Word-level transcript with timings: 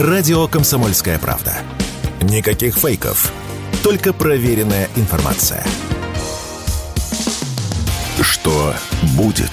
Радио 0.00 0.46
«Комсомольская 0.46 1.18
правда». 1.18 1.54
Никаких 2.22 2.76
фейков, 2.76 3.32
только 3.82 4.12
проверенная 4.12 4.88
информация. 4.94 5.64
Что 8.22 8.74
будет? 9.16 9.50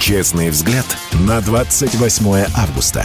Честный 0.00 0.50
взгляд 0.50 0.84
на 1.12 1.40
28 1.40 2.46
августа. 2.56 3.04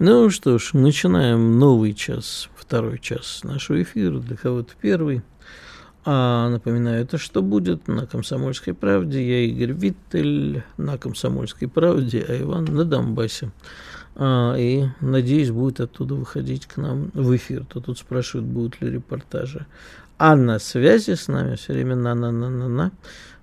Ну 0.00 0.28
что 0.30 0.58
ж, 0.58 0.70
начинаем 0.72 1.60
новый 1.60 1.94
час, 1.94 2.48
второй 2.56 2.98
час 2.98 3.42
нашего 3.44 3.80
эфира, 3.80 4.18
для 4.18 4.36
кого-то 4.36 4.72
первый. 4.80 5.22
А 6.04 6.48
напоминаю, 6.48 7.02
это 7.02 7.18
что 7.18 7.42
будет 7.42 7.86
на 7.86 8.06
«Комсомольской 8.06 8.72
правде». 8.72 9.22
Я 9.22 9.40
Игорь 9.40 9.72
Виттель 9.72 10.62
на 10.78 10.96
«Комсомольской 10.96 11.68
правде», 11.68 12.24
а 12.26 12.40
Иван 12.40 12.64
на 12.64 12.84
Донбассе. 12.84 13.50
А, 14.16 14.54
и, 14.56 14.86
надеюсь, 15.00 15.50
будет 15.50 15.80
оттуда 15.80 16.14
выходить 16.14 16.66
к 16.66 16.78
нам 16.78 17.10
в 17.12 17.36
эфир. 17.36 17.64
То 17.66 17.80
тут 17.80 17.98
спрашивают, 17.98 18.48
будут 18.48 18.80
ли 18.80 18.90
репортажи. 18.90 19.66
А 20.16 20.36
на 20.36 20.58
связи 20.58 21.14
с 21.14 21.28
нами, 21.28 21.56
все 21.56 21.74
время 21.74 21.96
на-на-на-на-на, 21.96 22.92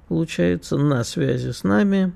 получается, 0.07 0.77
на 0.77 1.03
связи 1.03 1.51
с 1.51 1.63
нами 1.63 2.11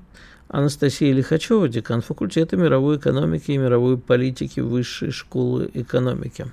Анастасия 0.48 1.14
Лихачева, 1.14 1.68
декан 1.68 2.02
факультета 2.02 2.56
мировой 2.56 2.96
экономики 2.96 3.52
и 3.52 3.58
мировой 3.58 3.96
политики 3.96 4.60
Высшей 4.60 5.10
школы 5.10 5.70
экономики. 5.72 6.46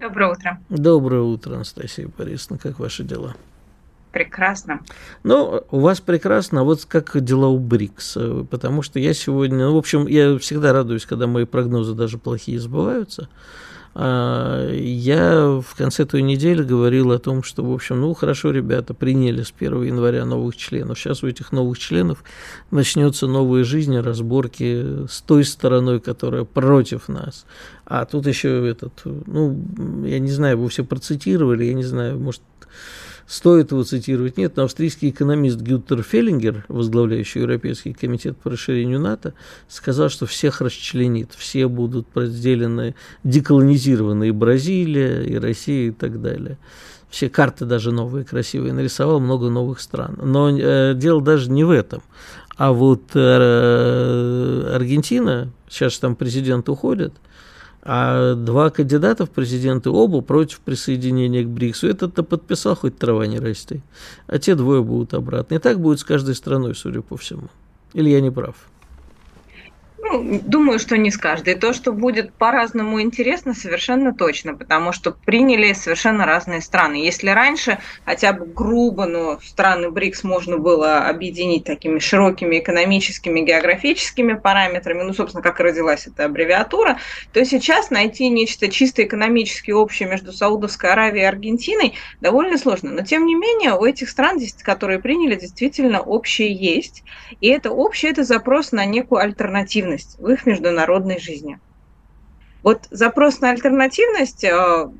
Доброе 0.00 0.30
утро. 0.30 0.58
Доброе 0.68 1.22
утро, 1.22 1.54
Анастасия 1.56 2.08
Борисовна. 2.16 2.58
Как 2.58 2.78
ваши 2.78 3.02
дела? 3.02 3.34
Прекрасно. 4.12 4.80
Ну, 5.24 5.64
у 5.70 5.80
вас 5.80 6.00
прекрасно, 6.00 6.60
а 6.60 6.64
вот 6.64 6.84
как 6.84 7.20
дела 7.20 7.48
у 7.48 7.58
БРИКС? 7.58 8.18
Потому 8.48 8.82
что 8.82 8.98
я 9.00 9.12
сегодня, 9.12 9.66
ну, 9.66 9.74
в 9.74 9.78
общем, 9.78 10.06
я 10.06 10.38
всегда 10.38 10.72
радуюсь, 10.72 11.04
когда 11.04 11.26
мои 11.26 11.44
прогнозы 11.44 11.94
даже 11.94 12.16
плохие 12.16 12.60
сбываются. 12.60 13.28
А, 13.94 14.70
я 14.72 15.60
в 15.60 15.74
конце 15.76 16.04
той 16.04 16.22
недели 16.22 16.62
говорил 16.62 17.12
о 17.12 17.18
том, 17.18 17.42
что, 17.42 17.64
в 17.64 17.72
общем, 17.72 18.00
ну, 18.00 18.14
хорошо, 18.14 18.50
ребята, 18.50 18.94
приняли 18.94 19.42
с 19.42 19.52
1 19.58 19.82
января 19.82 20.24
новых 20.24 20.56
членов. 20.56 20.98
Сейчас 20.98 21.22
у 21.22 21.28
этих 21.28 21.52
новых 21.52 21.78
членов 21.78 22.22
начнется 22.70 23.26
новая 23.26 23.64
жизнь, 23.64 23.96
разборки 23.98 25.06
с 25.08 25.20
той 25.22 25.44
стороной, 25.44 26.00
которая 26.00 26.44
против 26.44 27.08
нас. 27.08 27.44
А 27.86 28.04
тут 28.04 28.26
еще 28.26 28.68
этот, 28.68 28.92
ну, 29.04 30.04
я 30.04 30.18
не 30.18 30.30
знаю, 30.30 30.58
вы 30.58 30.68
все 30.68 30.84
процитировали, 30.84 31.64
я 31.64 31.74
не 31.74 31.84
знаю, 31.84 32.18
может, 32.18 32.42
Стоит 33.28 33.72
его 33.72 33.84
цитировать? 33.84 34.38
Нет, 34.38 34.56
но 34.56 34.62
австрийский 34.64 35.10
экономист 35.10 35.60
Гютер 35.60 36.02
Феллингер, 36.02 36.64
возглавляющий 36.68 37.42
Европейский 37.42 37.92
комитет 37.92 38.38
по 38.38 38.48
расширению 38.48 39.00
НАТО, 39.00 39.34
сказал, 39.68 40.08
что 40.08 40.24
всех 40.24 40.62
расчленит, 40.62 41.32
все 41.36 41.68
будут 41.68 42.06
разделены, 42.14 42.94
деколонизированы 43.24 44.28
и 44.28 44.30
Бразилия, 44.30 45.22
и 45.24 45.36
Россия, 45.36 45.88
и 45.88 45.90
так 45.90 46.22
далее. 46.22 46.56
Все 47.10 47.28
карты 47.28 47.66
даже 47.66 47.92
новые, 47.92 48.24
красивые, 48.24 48.72
нарисовал 48.72 49.20
много 49.20 49.50
новых 49.50 49.80
стран. 49.80 50.18
Но 50.22 50.48
э, 50.48 50.94
дело 50.94 51.20
даже 51.20 51.50
не 51.50 51.64
в 51.64 51.70
этом. 51.70 52.02
А 52.56 52.72
вот 52.72 53.10
э, 53.12 54.72
Аргентина, 54.74 55.52
сейчас 55.68 55.98
там 55.98 56.16
президент 56.16 56.66
уходит– 56.70 57.12
а 57.90 58.34
два 58.34 58.68
кандидата 58.68 59.24
в 59.24 59.30
президенты 59.30 59.88
оба 59.88 60.20
против 60.20 60.60
присоединения 60.60 61.42
к 61.42 61.48
БРИКСу. 61.48 61.88
Этот-то 61.88 62.22
подписал, 62.22 62.76
хоть 62.76 62.98
трава 62.98 63.26
не 63.26 63.38
расти. 63.38 63.80
А 64.26 64.38
те 64.38 64.54
двое 64.54 64.82
будут 64.82 65.14
обратно. 65.14 65.54
И 65.54 65.58
так 65.58 65.80
будет 65.80 65.98
с 65.98 66.04
каждой 66.04 66.34
страной, 66.34 66.74
судя 66.74 67.00
по 67.00 67.16
всему. 67.16 67.48
Или 67.94 68.10
я 68.10 68.20
не 68.20 68.30
прав? 68.30 68.56
Ну, 70.00 70.40
думаю, 70.44 70.78
что 70.78 70.96
не 70.96 71.10
с 71.10 71.16
каждой. 71.16 71.56
То, 71.56 71.72
что 71.72 71.92
будет 71.92 72.32
по-разному 72.32 73.00
интересно, 73.00 73.52
совершенно 73.52 74.14
точно, 74.14 74.54
потому 74.54 74.92
что 74.92 75.10
приняли 75.10 75.72
совершенно 75.72 76.24
разные 76.24 76.60
страны. 76.60 76.96
Если 77.04 77.30
раньше 77.30 77.78
хотя 78.04 78.32
бы 78.32 78.46
грубо, 78.46 79.06
но 79.06 79.40
страны 79.40 79.90
БРИКС 79.90 80.22
можно 80.22 80.56
было 80.56 81.00
объединить 81.00 81.64
такими 81.64 81.98
широкими 81.98 82.60
экономическими, 82.60 83.40
географическими 83.40 84.34
параметрами, 84.34 85.02
ну, 85.02 85.12
собственно, 85.12 85.42
как 85.42 85.58
родилась 85.58 86.06
эта 86.06 86.26
аббревиатура, 86.26 86.98
то 87.32 87.44
сейчас 87.44 87.90
найти 87.90 88.28
нечто 88.28 88.68
чисто 88.68 89.02
экономически 89.02 89.72
общее 89.72 90.08
между 90.08 90.32
Саудовской 90.32 90.90
Аравией 90.90 91.24
и 91.24 91.26
Аргентиной 91.26 91.94
довольно 92.20 92.56
сложно. 92.56 92.92
Но, 92.92 93.02
тем 93.02 93.26
не 93.26 93.34
менее, 93.34 93.74
у 93.74 93.84
этих 93.84 94.08
стран, 94.08 94.38
которые 94.62 95.00
приняли, 95.00 95.34
действительно 95.34 96.00
общее 96.00 96.52
есть. 96.52 97.02
И 97.40 97.48
это 97.48 97.72
общее– 97.72 98.10
это 98.12 98.22
запрос 98.22 98.70
на 98.70 98.84
некую 98.84 99.20
альтернативу 99.20 99.87
альтернативность 99.88 100.18
в 100.18 100.28
их 100.28 100.46
международной 100.46 101.18
жизни. 101.18 101.58
Вот 102.62 102.86
запрос 102.90 103.40
на 103.40 103.50
альтернативность 103.50 104.44
э, 104.44 104.90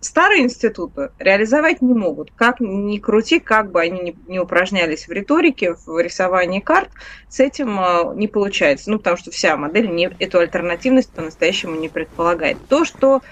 старые 0.00 0.42
институты 0.42 1.10
реализовать 1.18 1.82
не 1.82 1.92
могут. 1.92 2.30
Как 2.36 2.60
ни 2.60 2.98
крути, 2.98 3.40
как 3.40 3.72
бы 3.72 3.80
они 3.80 4.16
ни 4.28 4.38
упражнялись 4.38 5.08
в 5.08 5.12
риторике, 5.12 5.74
в 5.74 6.00
рисовании 6.00 6.60
карт, 6.60 6.90
с 7.28 7.40
этим 7.40 7.78
э, 7.80 8.14
не 8.14 8.28
получается. 8.28 8.90
Ну, 8.90 8.98
потому 8.98 9.16
что 9.16 9.30
вся 9.30 9.56
модель 9.56 9.90
не, 9.90 10.10
эту 10.18 10.38
альтернативность 10.38 11.10
по-настоящему 11.10 11.76
не 11.76 11.88
предполагает. 11.88 12.58
То, 12.68 12.84
что 12.84 13.22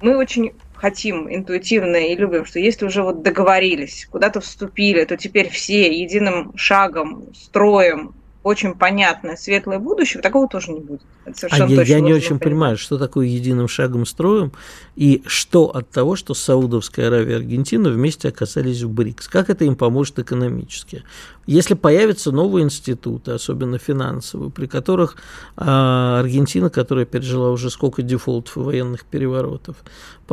мы 0.00 0.16
очень 0.16 0.52
хотим 0.74 1.32
интуитивно 1.32 1.94
и 1.94 2.16
любим, 2.16 2.44
что 2.44 2.58
если 2.58 2.84
уже 2.84 3.04
вот 3.04 3.22
договорились, 3.22 4.08
куда-то 4.10 4.40
вступили, 4.40 5.04
то 5.04 5.16
теперь 5.16 5.48
все 5.48 5.96
единым 5.96 6.56
шагом, 6.56 7.32
строем 7.34 8.16
очень 8.42 8.74
понятное 8.74 9.36
светлое 9.36 9.78
будущее, 9.78 10.22
такого 10.22 10.48
тоже 10.48 10.72
не 10.72 10.80
будет. 10.80 11.02
а 11.50 11.58
я, 11.68 11.82
я 11.82 12.00
не 12.00 12.12
очень 12.12 12.38
понимаю, 12.38 12.76
что 12.76 12.98
такое 12.98 13.26
единым 13.26 13.68
шагом 13.68 14.04
строим, 14.04 14.52
и 14.96 15.22
что 15.26 15.66
от 15.66 15.90
того, 15.90 16.16
что 16.16 16.34
Саудовская 16.34 17.08
Аравия 17.08 17.34
и 17.34 17.36
Аргентина 17.36 17.90
вместе 17.90 18.28
оказались 18.28 18.82
в 18.82 18.90
БРИКС. 18.90 19.28
Как 19.28 19.48
это 19.48 19.64
им 19.64 19.76
поможет 19.76 20.18
экономически? 20.18 21.04
Если 21.46 21.74
появятся 21.74 22.30
новые 22.30 22.64
институты, 22.64 23.32
особенно 23.32 23.78
финансовые, 23.78 24.50
при 24.50 24.66
которых 24.66 25.16
а, 25.56 26.20
Аргентина, 26.20 26.70
которая 26.70 27.04
пережила 27.04 27.50
уже 27.50 27.68
сколько 27.70 28.02
дефолтов 28.02 28.56
и 28.56 28.60
военных 28.60 29.04
переворотов, 29.04 29.76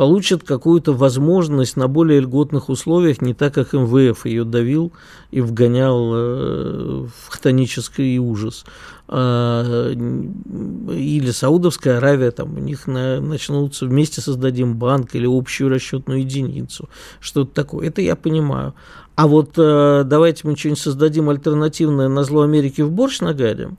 получит 0.00 0.44
какую-то 0.44 0.94
возможность 0.94 1.76
на 1.76 1.86
более 1.86 2.20
льготных 2.20 2.70
условиях, 2.70 3.20
не 3.20 3.34
так, 3.34 3.52
как 3.52 3.74
МВФ 3.74 4.24
ее 4.24 4.44
давил 4.44 4.94
и 5.30 5.42
вгонял 5.42 6.14
э, 6.14 7.04
в 7.04 7.28
хтонический 7.28 8.16
ужас. 8.16 8.64
А, 9.08 9.92
или 9.92 11.30
Саудовская 11.30 11.98
Аравия, 11.98 12.30
там 12.30 12.54
у 12.54 12.60
них 12.60 12.86
на, 12.86 13.20
начнутся 13.20 13.84
вместе 13.84 14.22
создадим 14.22 14.78
банк 14.78 15.14
или 15.14 15.26
общую 15.26 15.68
расчетную 15.68 16.20
единицу, 16.20 16.88
что-то 17.20 17.52
такое. 17.52 17.88
Это 17.88 18.00
я 18.00 18.16
понимаю. 18.16 18.72
А 19.16 19.26
вот 19.26 19.58
э, 19.58 20.04
давайте 20.06 20.48
мы 20.48 20.56
что-нибудь 20.56 20.80
создадим 20.80 21.28
альтернативное 21.28 22.08
на 22.08 22.24
зло 22.24 22.40
Америки 22.40 22.80
в 22.80 22.90
борщ 22.90 23.20
нагарим, 23.20 23.76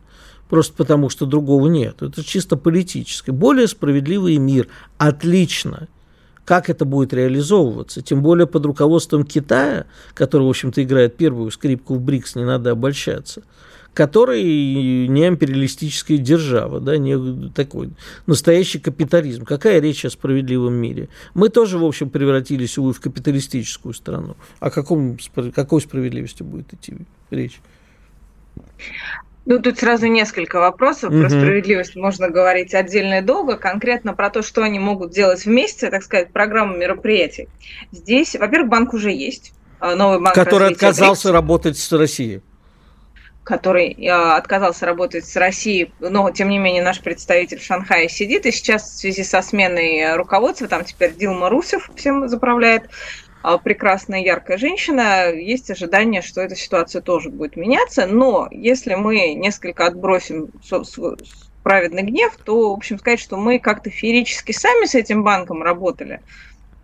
просто 0.49 0.75
потому 0.75 1.09
что 1.09 1.25
другого 1.25 1.67
нет. 1.67 2.03
Это 2.03 2.23
чисто 2.23 2.57
политическое. 2.57 3.31
Более 3.31 3.67
справедливый 3.67 4.37
мир. 4.37 4.67
Отлично. 4.99 5.87
Как 6.45 6.69
это 6.69 6.85
будет 6.85 7.13
реализовываться? 7.13 8.01
Тем 8.01 8.21
более 8.21 8.47
под 8.47 8.65
руководством 8.65 9.23
Китая, 9.23 9.85
который, 10.13 10.43
в 10.43 10.49
общем-то, 10.49 10.83
играет 10.83 11.15
первую 11.15 11.51
скрипку 11.51 11.95
в 11.95 12.01
БРИКС, 12.01 12.35
не 12.35 12.45
надо 12.45 12.71
обольщаться– 12.71 13.43
который 13.93 15.07
не 15.07 15.27
империалистическая 15.27 16.17
держава, 16.17 16.79
да, 16.79 16.97
не 16.97 17.49
такой 17.49 17.91
настоящий 18.25 18.79
капитализм. 18.79 19.43
Какая 19.43 19.81
речь 19.81 20.05
о 20.05 20.09
справедливом 20.09 20.73
мире? 20.73 21.09
Мы 21.33 21.49
тоже, 21.49 21.77
в 21.77 21.83
общем, 21.83 22.09
превратились, 22.09 22.77
увы, 22.77 22.93
в 22.93 23.01
капиталистическую 23.01 23.93
страну. 23.93 24.37
О 24.59 24.69
каком, 24.69 25.17
какой 25.53 25.81
справедливости 25.81 26.43
будет 26.43 26.73
идти 26.73 26.95
речь? 27.31 27.59
Ну, 29.45 29.59
тут 29.59 29.79
сразу 29.79 30.05
несколько 30.07 30.59
вопросов. 30.59 31.11
Угу. 31.11 31.21
Про 31.21 31.29
справедливость 31.29 31.95
можно 31.95 32.29
говорить 32.29 32.73
отдельно 32.75 33.19
и 33.19 33.21
долго. 33.21 33.57
Конкретно 33.57 34.13
про 34.13 34.29
то, 34.29 34.41
что 34.41 34.61
они 34.61 34.79
могут 34.79 35.11
делать 35.11 35.45
вместе, 35.45 35.89
так 35.89 36.03
сказать, 36.03 36.31
программу 36.31 36.77
мероприятий. 36.77 37.47
Здесь, 37.91 38.35
во-первых, 38.35 38.69
банк 38.69 38.93
уже 38.93 39.11
есть. 39.11 39.53
А, 39.79 39.95
новый 39.95 40.19
банк 40.19 40.35
Который 40.35 40.69
отказался 40.69 41.31
работать 41.31 41.77
с 41.77 41.91
Россией 41.91 42.41
который 43.43 43.93
э, 43.93 44.09
отказался 44.11 44.85
работать 44.85 45.25
с 45.25 45.35
Россией, 45.35 45.91
но 45.99 46.29
тем 46.29 46.49
не 46.49 46.59
менее 46.59 46.83
наш 46.83 47.01
представитель 47.01 47.59
в 47.59 47.63
Шанхае 47.63 48.07
сидит, 48.07 48.45
и 48.45 48.51
сейчас 48.51 48.83
в 48.83 48.99
связи 48.99 49.23
со 49.23 49.41
сменой 49.41 50.15
руководства, 50.15 50.67
там 50.67 50.85
теперь 50.85 51.15
Дилма 51.15 51.49
Русев 51.49 51.89
всем 51.95 52.29
заправляет, 52.29 52.89
прекрасная 53.63 54.21
яркая 54.21 54.57
женщина, 54.57 55.31
есть 55.31 55.71
ожидание, 55.71 56.21
что 56.21 56.41
эта 56.41 56.55
ситуация 56.55 57.01
тоже 57.01 57.29
будет 57.29 57.55
меняться, 57.55 58.05
но 58.05 58.47
если 58.51 58.95
мы 58.95 59.33
несколько 59.33 59.87
отбросим 59.87 60.49
праведный 61.63 62.03
гнев, 62.03 62.37
то, 62.43 62.71
в 62.71 62.73
общем, 62.73 62.99
сказать, 62.99 63.19
что 63.19 63.37
мы 63.37 63.59
как-то 63.59 63.89
феерически 63.89 64.51
сами 64.51 64.85
с 64.85 64.95
этим 64.95 65.23
банком 65.23 65.63
работали– 65.63 66.21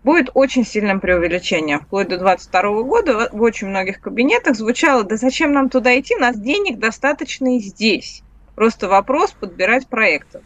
будет 0.04 0.30
очень 0.34 0.64
сильным 0.64 1.00
преувеличением. 1.00 1.80
Вплоть 1.80 2.08
до 2.08 2.18
2022 2.18 2.82
года 2.82 3.28
в 3.30 3.42
очень 3.42 3.68
многих 3.68 4.00
кабинетах 4.00 4.56
звучало, 4.56 5.04
да 5.04 5.16
зачем 5.16 5.52
нам 5.52 5.68
туда 5.68 5.98
идти, 5.98 6.16
нас 6.16 6.38
денег 6.38 6.78
достаточно 6.78 7.56
и 7.56 7.60
здесь. 7.60 8.22
Просто 8.54 8.88
вопрос 8.88 9.32
подбирать 9.32 9.86
проекты. 9.86 10.40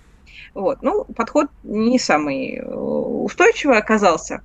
Вот. 0.55 0.83
Ну, 0.83 1.05
подход 1.05 1.47
не 1.63 1.99
самый 1.99 2.57
э, 2.57 2.65
устойчивый 2.65 3.79
оказался. 3.79 4.43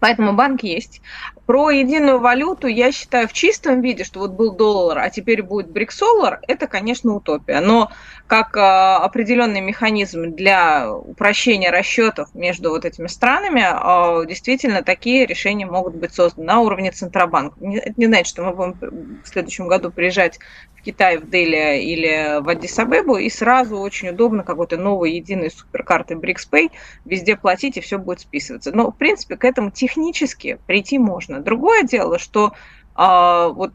Поэтому 0.00 0.32
банк 0.32 0.62
есть. 0.62 1.02
Про 1.46 1.70
единую 1.70 2.20
валюту 2.20 2.68
я 2.68 2.90
считаю 2.90 3.28
в 3.28 3.32
чистом 3.32 3.80
виде, 3.82 4.04
что 4.04 4.20
вот 4.20 4.30
был 4.30 4.52
доллар, 4.54 4.98
а 4.98 5.10
теперь 5.10 5.42
будет 5.42 5.70
бриксолар, 5.70 6.40
это, 6.48 6.66
конечно, 6.66 7.14
утопия. 7.14 7.60
Но 7.60 7.90
как 8.26 8.56
э, 8.56 8.60
определенный 8.60 9.60
механизм 9.60 10.30
для 10.30 10.90
упрощения 10.90 11.70
расчетов 11.70 12.32
между 12.34 12.70
вот 12.70 12.84
этими 12.84 13.08
странами, 13.08 13.62
э, 13.62 14.26
действительно 14.26 14.82
такие 14.82 15.26
решения 15.26 15.66
могут 15.66 15.96
быть 15.96 16.14
созданы 16.14 16.46
на 16.46 16.60
уровне 16.60 16.92
Центробанка. 16.92 17.56
Это 17.60 17.94
не 17.96 18.06
значит, 18.06 18.28
что 18.28 18.44
мы 18.44 18.52
будем 18.54 19.20
в 19.24 19.28
следующем 19.28 19.66
году 19.66 19.90
приезжать 19.90 20.38
в 20.80 20.82
Китай, 20.82 21.18
в 21.18 21.28
Дели 21.28 21.82
или 21.82 22.40
в 22.40 22.48
Аддис-Абебу, 22.48 23.18
и 23.18 23.28
сразу 23.28 23.76
очень 23.76 24.08
удобно 24.08 24.42
какой-то 24.42 24.76
новой 24.76 25.12
единой 25.12 25.50
суперкарты 25.50 26.14
BRICS-Pay 26.14 26.70
везде 27.04 27.36
платить, 27.36 27.76
и 27.76 27.80
все 27.80 27.98
будет 27.98 28.20
списываться. 28.20 28.72
Но, 28.72 28.90
в 28.90 28.96
принципе, 28.96 29.36
к 29.36 29.44
этому 29.44 29.70
технически 29.70 30.58
прийти 30.66 30.98
можно. 30.98 31.40
Другое 31.40 31.82
дело, 31.82 32.18
что 32.18 32.52
а, 32.94 33.48
вот 33.48 33.72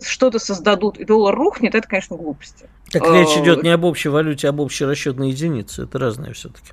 что-то 0.00 0.38
создадут, 0.38 0.98
и 0.98 1.04
доллар 1.04 1.34
рухнет, 1.34 1.74
это, 1.74 1.86
конечно, 1.86 2.16
глупости. 2.16 2.68
Так 2.90 3.02
речь 3.12 3.36
а, 3.36 3.42
идет 3.42 3.62
не 3.62 3.70
об 3.70 3.84
общей 3.84 4.08
валюте, 4.08 4.46
а 4.46 4.50
об 4.50 4.60
общей 4.60 4.84
расчетной 4.84 5.30
единице. 5.30 5.84
Это 5.84 5.98
разное 5.98 6.32
все-таки. 6.32 6.72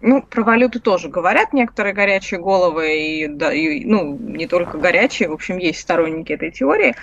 Ну, 0.00 0.22
про 0.22 0.42
валюту 0.42 0.80
тоже 0.80 1.08
говорят 1.08 1.52
некоторые 1.52 1.92
горячие 1.92 2.40
головы, 2.40 2.98
и, 2.98 3.28
да, 3.28 3.52
и, 3.52 3.84
ну, 3.84 4.16
не 4.16 4.46
только 4.46 4.78
горячие, 4.78 5.28
в 5.28 5.32
общем, 5.32 5.58
есть 5.58 5.80
сторонники 5.80 6.32
этой 6.32 6.50
теории 6.50 6.96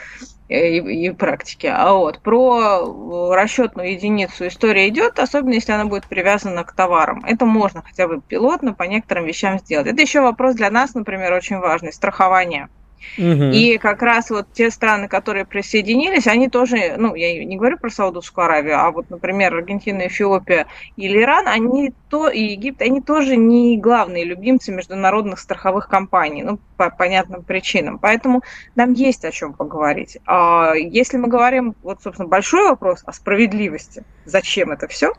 и, 0.47 0.77
и 0.77 1.11
практики. 1.11 1.67
А 1.67 1.93
вот 1.93 2.19
про 2.19 3.33
расчетную 3.33 3.91
единицу 3.93 4.47
история 4.47 4.87
идет, 4.87 5.19
особенно 5.19 5.53
если 5.53 5.71
она 5.71 5.85
будет 5.85 6.05
привязана 6.05 6.63
к 6.63 6.73
товарам. 6.73 7.23
Это 7.25 7.45
можно 7.45 7.81
хотя 7.81 8.07
бы 8.07 8.21
пилотно 8.21 8.73
по 8.73 8.83
некоторым 8.83 9.25
вещам 9.25 9.59
сделать. 9.59 9.87
Это 9.87 10.01
еще 10.01 10.21
вопрос 10.21 10.55
для 10.55 10.69
нас, 10.69 10.93
например, 10.93 11.33
очень 11.33 11.57
важный– 11.57 11.91
страхование. 11.93 12.69
И 13.17 13.77
как 13.77 14.01
раз 14.01 14.29
вот 14.29 14.47
те 14.53 14.69
страны, 14.69 15.07
которые 15.07 15.45
присоединились, 15.45 16.27
они 16.27 16.49
тоже, 16.49 16.95
ну, 16.97 17.15
я 17.15 17.43
не 17.43 17.57
говорю 17.57 17.77
про 17.77 17.89
Саудовскую 17.89 18.45
Аравию, 18.45 18.79
а 18.79 18.91
вот, 18.91 19.09
например, 19.09 19.55
Аргентина, 19.55 20.07
Эфиопия 20.07 20.67
или 20.95 21.21
Иран, 21.21 21.47
они 21.47 21.93
то, 22.09 22.29
и 22.29 22.41
Египет, 22.41 22.81
они 22.81 23.01
тоже 23.01 23.37
не 23.37 23.77
главные 23.77 24.23
любимцы 24.23 24.71
международных 24.71 25.39
страховых 25.39 25.87
компаний, 25.87 26.43
ну, 26.43 26.59
по 26.77 26.89
понятным 26.89 27.43
причинам. 27.43 27.97
Поэтому 27.97 28.43
нам 28.75 28.93
есть 28.93 29.25
о 29.25 29.31
чем 29.31 29.53
поговорить. 29.53 30.17
А 30.25 30.73
если 30.75 31.17
мы 31.17 31.27
говорим, 31.27 31.75
вот, 31.83 32.01
собственно, 32.01 32.27
большой 32.27 32.69
вопрос 32.69 33.03
о 33.05 33.13
справедливости, 33.13 34.03
зачем 34.25 34.71
это 34.71 34.87
все, 34.87 35.13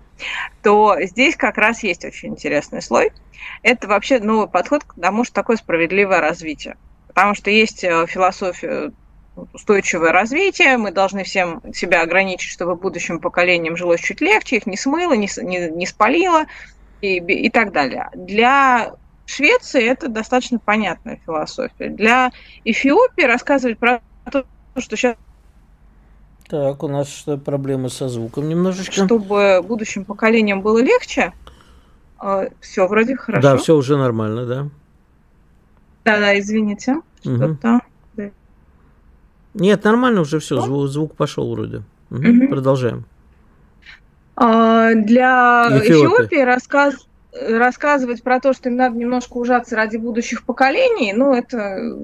то 0.63 0.97
здесь 1.01 1.37
как 1.37 1.59
раз 1.59 1.83
есть 1.83 2.05
очень 2.05 2.31
интересный 2.31 2.83
слой. 2.83 3.13
Это 3.63 3.89
вообще 3.89 4.21
новый 4.21 4.49
подход 4.49 4.85
к 4.85 4.95
тому, 5.01 5.25
что 5.25 5.35
такое 5.35 5.57
справедливое 5.57 6.21
развитие 6.21 6.77
потому 7.19 7.35
что 7.35 7.51
есть 7.51 7.83
э, 7.83 8.07
философия 8.07 8.93
устойчивое 9.53 10.13
развитие, 10.13 10.77
мы 10.77 10.93
должны 10.93 11.25
всем 11.25 11.61
себя 11.75 12.03
ограничить, 12.03 12.49
чтобы 12.49 12.77
будущим 12.77 13.19
поколениям 13.19 13.77
жилось 13.77 14.01
чуть 14.01 14.21
легче, 14.21 14.59
их 14.59 14.67
не 14.67 14.77
смыло, 14.77 15.15
не, 15.15 15.29
не, 15.43 15.69
не 15.69 15.85
спалило 15.85 16.45
и, 17.01 17.17
и 17.17 17.51
так 17.51 17.73
далее. 17.73 18.09
Для 18.15 18.93
Швеции 19.27 19.85
это 19.85 20.07
достаточно 20.07 20.61
понятная 20.61 21.19
философия. 21.27 21.89
Для 21.89 22.31
Эфиопии 22.65 23.25
рассказывать 23.25 23.79
про 23.79 24.01
то, 24.31 24.45
что 24.77 24.97
сейчас 24.97 25.17
так, 26.49 26.85
у 26.85 26.89
нас 26.89 27.27
проблемы 27.45 27.91
со 27.91 28.09
звуком 28.09 28.49
немножечко. 28.49 28.93
Чтобы 28.93 29.61
будущим 29.61 30.05
поколениям 30.05 30.63
было 30.63 30.79
легче. 30.79 31.33
Э, 32.23 32.51
все 32.61 32.87
вроде 32.87 33.17
хорошо. 33.17 33.43
Да, 33.43 33.57
все 33.57 33.75
уже 33.75 33.97
нормально, 33.97 34.47
да. 34.47 34.69
Да-да, 36.05 36.39
извините. 36.39 37.03
Что-то. 37.21 37.81
Нет, 39.55 39.83
нормально 39.85 40.21
уже 40.21 40.39
все, 40.39 40.61
звук, 40.61 40.89
звук 40.89 41.15
пошел 41.17 41.51
вроде. 41.53 41.83
Угу, 42.11 42.29
угу. 42.29 42.49
Продолжаем. 42.49 43.05
А, 44.37 44.95
для 44.95 45.67
Эфиопии, 45.71 45.89
Эфиопии 45.89 46.43
рассказ, 46.43 46.95
рассказывать 47.33 48.23
про 48.23 48.41
то, 48.41 48.53
что 48.53 48.69
им 48.69 48.77
надо 48.77 48.97
немножко 48.97 49.37
ужаться 49.37 49.75
ради 49.75 49.97
будущих 49.97 50.45
поколений, 50.45 51.13
ну, 51.13 51.35
это 51.35 51.97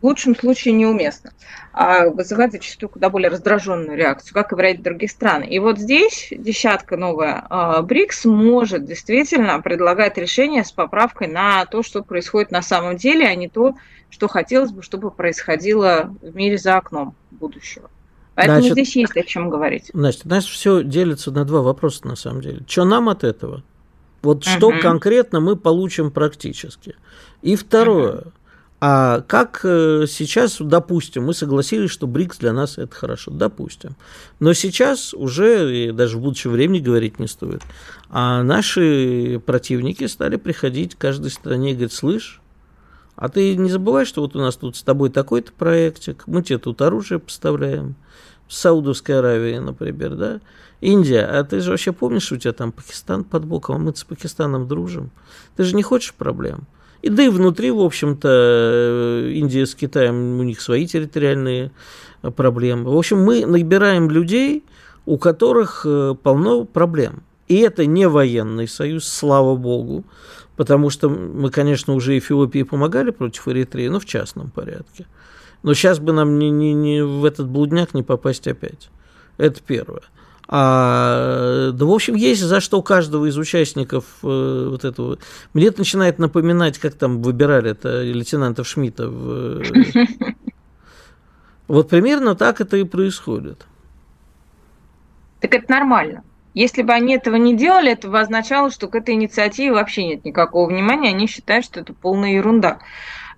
в 0.00 0.04
лучшем 0.04 0.34
случае 0.34 0.74
неуместно, 0.74 1.32
а 1.72 2.08
вызывает 2.08 2.52
зачастую 2.52 2.88
куда 2.90 3.10
более 3.10 3.28
раздраженную 3.28 3.96
реакцию, 3.96 4.34
как 4.34 4.52
и 4.52 4.54
в 4.54 4.58
ряде 4.58 4.82
других 4.82 5.10
стран. 5.10 5.42
И 5.42 5.58
вот 5.58 5.78
здесь 5.78 6.28
десятка 6.30 6.96
новая 6.96 7.44
а, 7.50 7.82
БРИКС 7.82 8.24
может 8.24 8.84
действительно 8.84 9.60
предлагать 9.60 10.16
решение 10.16 10.64
с 10.64 10.72
поправкой 10.72 11.28
на 11.28 11.66
то, 11.66 11.82
что 11.82 12.02
происходит 12.02 12.50
на 12.50 12.62
самом 12.62 12.96
деле, 12.96 13.26
а 13.26 13.34
не 13.34 13.48
то, 13.48 13.74
что 14.08 14.28
хотелось 14.28 14.72
бы, 14.72 14.82
чтобы 14.82 15.10
происходило 15.10 16.14
в 16.22 16.34
мире 16.34 16.58
за 16.58 16.76
окном 16.76 17.14
будущего. 17.30 17.90
Поэтому 18.34 18.60
значит, 18.60 18.72
здесь 18.72 18.96
есть 18.96 19.16
о 19.16 19.22
чем 19.22 19.50
говорить. 19.50 19.90
Значит, 19.92 20.24
нас 20.24 20.46
все 20.46 20.82
делится 20.82 21.30
на 21.30 21.44
два 21.44 21.60
вопроса 21.60 22.06
на 22.06 22.16
самом 22.16 22.40
деле. 22.40 22.62
Что 22.66 22.84
нам 22.84 23.08
от 23.08 23.22
этого? 23.22 23.62
Вот 24.22 24.44
что 24.44 24.68
угу. 24.68 24.80
конкретно 24.80 25.40
мы 25.40 25.56
получим 25.56 26.10
практически. 26.10 26.96
И 27.42 27.56
второе. 27.56 28.18
Угу. 28.18 28.32
А 28.82 29.20
как 29.20 29.60
э, 29.62 30.06
сейчас, 30.08 30.56
допустим, 30.58 31.24
мы 31.24 31.34
согласились, 31.34 31.90
что 31.90 32.06
БРИКС 32.06 32.38
для 32.38 32.54
нас 32.54 32.78
это 32.78 32.94
хорошо, 32.94 33.30
допустим. 33.30 33.94
Но 34.38 34.54
сейчас 34.54 35.12
уже, 35.12 35.88
и 35.88 35.92
даже 35.92 36.16
в 36.16 36.22
будущем 36.22 36.52
времени 36.52 36.80
говорить 36.80 37.18
не 37.18 37.26
стоит, 37.26 37.60
а 38.08 38.42
наши 38.42 39.40
противники 39.44 40.06
стали 40.06 40.36
приходить 40.36 40.94
к 40.94 40.98
каждой 40.98 41.30
стране 41.30 41.72
и 41.72 41.74
говорить, 41.74 41.92
слышь, 41.92 42.40
а 43.16 43.28
ты 43.28 43.54
не 43.54 43.68
забывай, 43.68 44.06
что 44.06 44.22
вот 44.22 44.34
у 44.34 44.38
нас 44.38 44.56
тут 44.56 44.76
с 44.76 44.82
тобой 44.82 45.10
такой-то 45.10 45.52
проектик, 45.52 46.24
мы 46.26 46.42
тебе 46.42 46.56
тут 46.56 46.80
оружие 46.80 47.18
поставляем, 47.18 47.96
в 48.50 48.54
Саудовской 48.54 49.16
Аравии, 49.16 49.58
например, 49.58 50.16
да, 50.16 50.40
Индия, 50.80 51.24
а 51.24 51.44
ты 51.44 51.60
же 51.60 51.70
вообще 51.70 51.92
помнишь, 51.92 52.32
у 52.32 52.36
тебя 52.36 52.52
там 52.52 52.72
Пакистан 52.72 53.22
под 53.22 53.44
боком, 53.44 53.76
а 53.76 53.78
мы 53.78 53.94
с 53.94 54.02
Пакистаном 54.02 54.66
дружим? 54.66 55.12
Ты 55.56 55.62
же 55.62 55.76
не 55.76 55.84
хочешь 55.84 56.14
проблем? 56.14 56.66
И 57.02 57.08
да 57.08 57.22
и 57.22 57.28
внутри, 57.28 57.70
в 57.70 57.80
общем-то, 57.80 58.28
э, 58.28 59.30
Индия 59.32 59.66
с 59.66 59.74
Китаем, 59.74 60.38
у 60.38 60.42
них 60.42 60.60
свои 60.60 60.86
территориальные 60.86 61.72
э, 62.22 62.30
проблемы. 62.30 62.92
В 62.92 62.96
общем, 62.96 63.22
мы 63.22 63.46
набираем 63.46 64.10
людей, 64.10 64.64
у 65.06 65.16
которых 65.16 65.86
э, 65.86 66.14
полно 66.22 66.64
проблем. 66.64 67.22
И 67.48 67.56
это 67.56 67.86
не 67.86 68.06
военный 68.06 68.68
союз, 68.68 69.08
слава 69.08 69.56
богу, 69.56 70.04
потому 70.56 70.90
что 70.90 71.08
мы, 71.08 71.50
конечно, 71.50 71.94
уже 71.94 72.16
Эфиопии 72.18 72.62
помогали 72.62 73.10
против 73.10 73.48
Эритреи, 73.48 73.88
но 73.88 73.98
в 73.98 74.04
частном 74.04 74.50
порядке. 74.50 75.06
Но 75.62 75.74
сейчас 75.74 75.98
бы 75.98 76.12
нам 76.12 76.38
не, 76.38 76.50
не, 76.50 76.74
не 76.74 77.02
в 77.02 77.24
этот 77.24 77.48
блудняк 77.48 77.94
не 77.94 78.02
попасть 78.02 78.46
опять. 78.46 78.90
Это 79.36 79.60
первое. 79.66 80.02
А, 80.52 81.70
да, 81.70 81.84
в 81.84 81.92
общем, 81.92 82.16
есть 82.16 82.42
за 82.42 82.58
что 82.58 82.82
каждого 82.82 83.26
из 83.26 83.38
участников 83.38 84.04
э, 84.24 84.66
вот 84.68 84.84
этого. 84.84 85.18
Мне 85.54 85.68
это 85.68 85.78
начинает 85.78 86.18
напоминать, 86.18 86.76
как 86.78 86.94
там 86.94 87.22
выбирали 87.22 87.70
это 87.70 88.02
лейтенантов 88.02 88.66
Шмидта. 88.66 89.08
В... 89.08 89.62
Вот 91.68 91.88
примерно 91.88 92.34
так 92.34 92.60
это 92.60 92.76
и 92.78 92.82
происходит. 92.82 93.64
Так 95.38 95.54
это 95.54 95.70
нормально. 95.70 96.24
Если 96.52 96.82
бы 96.82 96.92
они 96.92 97.14
этого 97.14 97.36
не 97.36 97.56
делали, 97.56 97.92
это 97.92 98.08
бы 98.08 98.18
означало, 98.18 98.72
что 98.72 98.88
к 98.88 98.96
этой 98.96 99.14
инициативе 99.14 99.70
вообще 99.70 100.04
нет 100.04 100.24
никакого 100.24 100.68
внимания. 100.68 101.10
Они 101.10 101.28
считают, 101.28 101.64
что 101.64 101.78
это 101.78 101.92
полная 101.92 102.32
ерунда. 102.32 102.80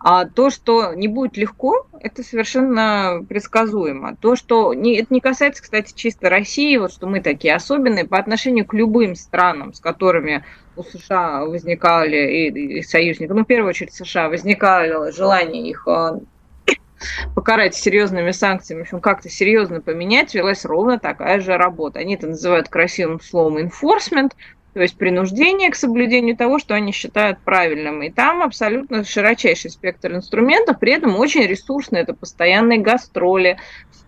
А 0.04 0.25
то, 0.25 0.50
что 0.50 0.94
не 0.94 1.06
будет 1.06 1.37
легко, 1.37 1.87
это 2.00 2.25
совершенно 2.25 3.25
предсказуемо. 3.28 4.16
То, 4.16 4.35
что 4.35 4.75
не, 4.75 4.97
это 4.97 5.14
не 5.14 5.21
касается, 5.21 5.62
кстати, 5.62 5.92
чисто 5.94 6.28
России, 6.28 6.76
вот 6.76 6.92
что 6.92 7.06
мы 7.06 7.21
такие 7.21 7.54
особенные 7.54 8.04
по 8.04 8.18
отношению 8.18 8.66
к 8.66 8.75
любым 8.75 9.14
странам, 9.14 9.73
с 9.73 9.78
которыми 9.78 10.44
у 10.75 10.82
США 10.82 11.44
возникали 11.44 12.49
и, 12.49 12.78
и 12.78 12.82
союзников, 12.82 13.37
ну, 13.37 13.44
в 13.44 13.47
первую 13.47 13.68
очередь 13.71 13.94
США, 13.94 14.28
возникало 14.28 15.12
желание 15.12 15.71
их 15.71 15.87
а, 15.87 16.18
покарать 17.37 17.76
серьезными 17.76 18.32
санкциями, 18.32 18.80
в 18.80 18.87
общем, 18.87 19.00
как-то 19.00 19.28
серьезно 19.28 19.80
поменять, 19.80 20.35
велась 20.35 20.64
ровно 20.64 20.99
такая 20.99 21.38
же 21.38 21.56
работа. 21.56 22.00
Они 22.00 22.16
это 22.16 22.26
называют 22.26 22.68
красивым 22.68 23.21
словом 23.21 23.59
enforcement, 23.59 24.32
то 24.75 24.81
есть 24.81 24.97
принуждение 24.97 25.71
к 25.71 25.76
соблюдению 25.76 26.37
того, 26.37 26.59
что 26.59 26.75
они 26.75 26.93
считают 26.93 27.38
правильным. 27.41 28.02
И 28.02 28.11
там 28.11 28.43
абсолютно 28.43 29.05
широчайший 29.05 29.71
спектр 29.71 30.12
инструментов, 30.14 30.79
при 30.79 30.93
этом 30.93 31.17
очень 31.17 31.43
ресурсный. 31.43 32.00
Это 32.00 32.14
постоянные 32.14 32.79
гастроли, 32.79 33.59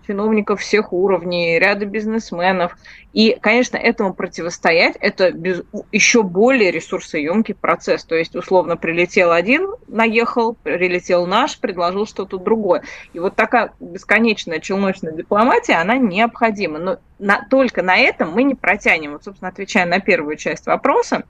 чиновников 0.07 0.61
всех 0.61 0.93
уровней, 0.93 1.59
ряда 1.59 1.87
бизнесменов. 1.87 2.77
И, 3.13 3.37
конечно, 3.41 3.77
этому 3.77 4.13
противостоять– 4.13 4.97
это 5.01 5.31
без, 5.31 5.63
еще 5.93 6.23
более 6.23 6.71
ресурсоемкий 6.71 7.55
процесс. 7.55 8.05
То 8.05 8.15
есть, 8.15 8.35
условно, 8.35 8.77
прилетел 8.77 9.33
один, 9.33 9.75
наехал, 9.89 10.55
прилетел 10.55 11.27
наш, 11.27 11.59
предложил 11.59 12.07
что-то 12.07 12.39
другое. 12.39 12.83
И 13.13 13.19
вот 13.19 13.37
такая 13.37 13.73
бесконечная 13.81 14.61
челночная 14.61 15.13
дипломатия, 15.13 15.75
она 15.75 15.97
необходима. 15.97 16.79
Но 16.79 16.99
на, 17.19 17.47
только 17.49 17.83
на 17.83 17.97
этом 17.97 18.33
мы 18.33 18.43
не 18.43 18.55
протянем. 18.55 19.13
Вот, 19.13 19.25
собственно, 19.25 19.49
отвечая 19.49 19.87
на 19.87 20.01
первую 20.01 20.37
часть 20.37 20.67
вопроса, 20.67 21.25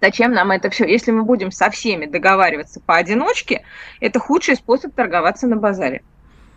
Зачем 0.00 0.32
нам 0.32 0.50
это 0.52 0.70
все? 0.70 0.86
Если 0.86 1.10
мы 1.10 1.24
будем 1.24 1.50
со 1.50 1.70
всеми 1.70 2.06
договариваться 2.06 2.80
поодиночке, 2.80 3.64
это 4.00 4.20
худший 4.20 4.54
способ 4.54 4.94
торговаться 4.94 5.48
на 5.48 5.56
базаре. 5.56 6.02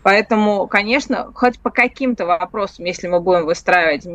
Поэтому, 0.03 0.67
конечно, 0.67 1.31
хоть 1.35 1.59
по 1.59 1.69
каким-то 1.69 2.25
вопросам, 2.25 2.85
если 2.85 3.07
мы 3.07 3.19
будем 3.19 3.45
выстраивать 3.45 4.07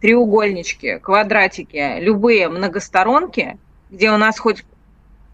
треугольнички, 0.00 0.98
квадратики, 0.98 2.00
любые 2.00 2.48
многосторонки, 2.48 3.58
где 3.90 4.10
у 4.10 4.18
нас 4.18 4.38
хоть 4.38 4.64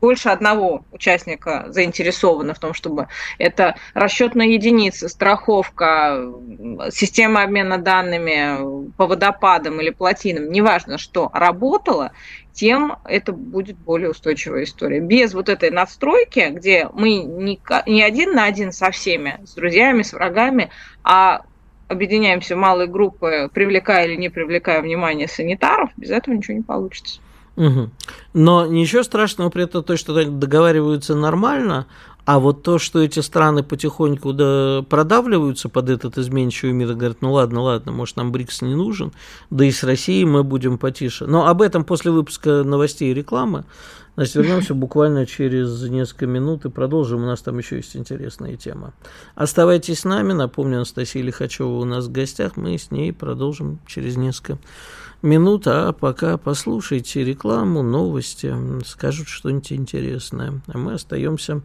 больше 0.03 0.31
одного 0.31 0.85
участника 0.91 1.67
заинтересованы 1.69 2.55
в 2.55 2.59
том, 2.59 2.75
чтобы 2.75 3.07
это 3.39 3.77
расчетная 3.95 4.49
единица, 4.49 5.09
страховка, 5.09 6.29
система 6.91 7.45
обмена 7.45 7.79
данными 7.79 8.91
по 8.97 9.07
водопадам 9.07 9.81
или 9.81 9.91
плотинам, 9.91 10.51
неважно 10.51 10.99
что, 10.99 11.31
работала, 11.33 12.11
тем 12.53 12.97
это 13.05 13.33
будет 13.33 13.79
более 13.79 14.11
устойчивая 14.11 14.65
история. 14.65 14.99
Без 14.99 15.35
вот 15.35 15.49
этой 15.49 15.71
надстройки, 15.71 16.49
где 16.51 16.89
мы 16.93 17.21
не, 17.21 17.61
не 17.87 18.03
один 18.03 18.33
на 18.35 18.45
один 18.45 18.73
со 18.73 18.91
всеми, 18.91 19.39
с 19.47 19.55
друзьями, 19.55 20.03
с 20.03 20.13
врагами, 20.13 20.71
а 21.05 21.43
объединяемся 21.87 22.57
в 22.57 22.59
малые 22.59 22.89
группы, 22.89 23.49
привлекая 23.55 24.07
или 24.07 24.17
не 24.17 24.31
привлекая 24.31 24.83
внимание 24.83 25.29
санитаров, 25.29 25.91
без 25.97 26.11
этого 26.11 26.35
ничего 26.35 26.57
не 26.57 26.65
получится. 26.65 27.21
Угу. 27.57 27.91
Но 28.35 28.67
ничего 28.67 29.03
страшного 29.03 29.51
при 29.51 29.65
этом 29.65 29.85
то, 29.85 29.97
что 29.97 30.15
договариваются 30.25 31.15
нормально, 31.15 31.87
а 32.25 32.39
вот 32.39 32.63
то, 32.63 32.79
что 32.79 33.03
эти 33.03 33.19
страны 33.19 33.63
потихоньку 33.63 34.33
да, 34.33 34.85
продавливаются 34.89 35.69
под 35.69 35.91
этот 35.91 36.19
изменчивый 36.19 36.73
мир, 36.73 36.95
говорят, 36.95 37.19
ну 37.21 37.33
ладно, 37.33 37.63
ладно, 37.63 37.91
может 37.91 38.17
нам 38.17 38.31
БРИКС 38.31 38.63
не 38.63 38.75
нужен, 38.75 39.13
да 39.51 39.65
и 39.65 39.73
с 39.73 39.83
Россией 39.83 40.25
мы 40.25 40.45
будем 40.45 40.79
потише. 40.79 41.27
Но 41.27 41.49
об 41.49 41.63
этом 41.63 41.85
после 41.85 42.13
выпуска 42.13 42.63
новостей 42.63 43.11
и 43.11 43.15
рекламы. 43.15 43.65
Значит, 44.15 44.35
вернемся 44.37 44.75
буквально 44.75 45.25
через 45.25 45.89
несколько 45.89 46.27
минут 46.27 46.67
и 46.67 46.71
продолжим. 46.71 47.23
У 47.23 47.27
нас 47.27 47.41
там 47.41 47.59
еще 47.59 47.77
есть 47.77 47.97
интересная 47.97 48.57
тема. 48.57 48.93
Оставайтесь 49.35 50.01
с 50.01 50.05
нами. 50.05 50.35
Напомню, 50.35 50.77
Анастасия 50.77 51.23
Лихачева 51.23 51.79
у 51.79 51.85
нас 51.85 52.07
в 52.07 52.13
гостях. 52.13 52.57
Мы 52.57 52.77
с 52.77 52.91
ней 52.91 53.13
продолжим 53.13 53.79
через 53.87 54.17
несколько 54.17 54.59
минут, 55.23 55.67
а 55.67 55.93
пока 55.93 56.37
послушайте 56.37 57.25
рекламу, 57.25 57.83
новости, 57.83 58.55
скажут 58.85 59.29
что-нибудь 59.29 59.73
интересное. 59.73 60.61
А 60.67 60.79
мы 60.79 60.95
остаемся 60.95 61.63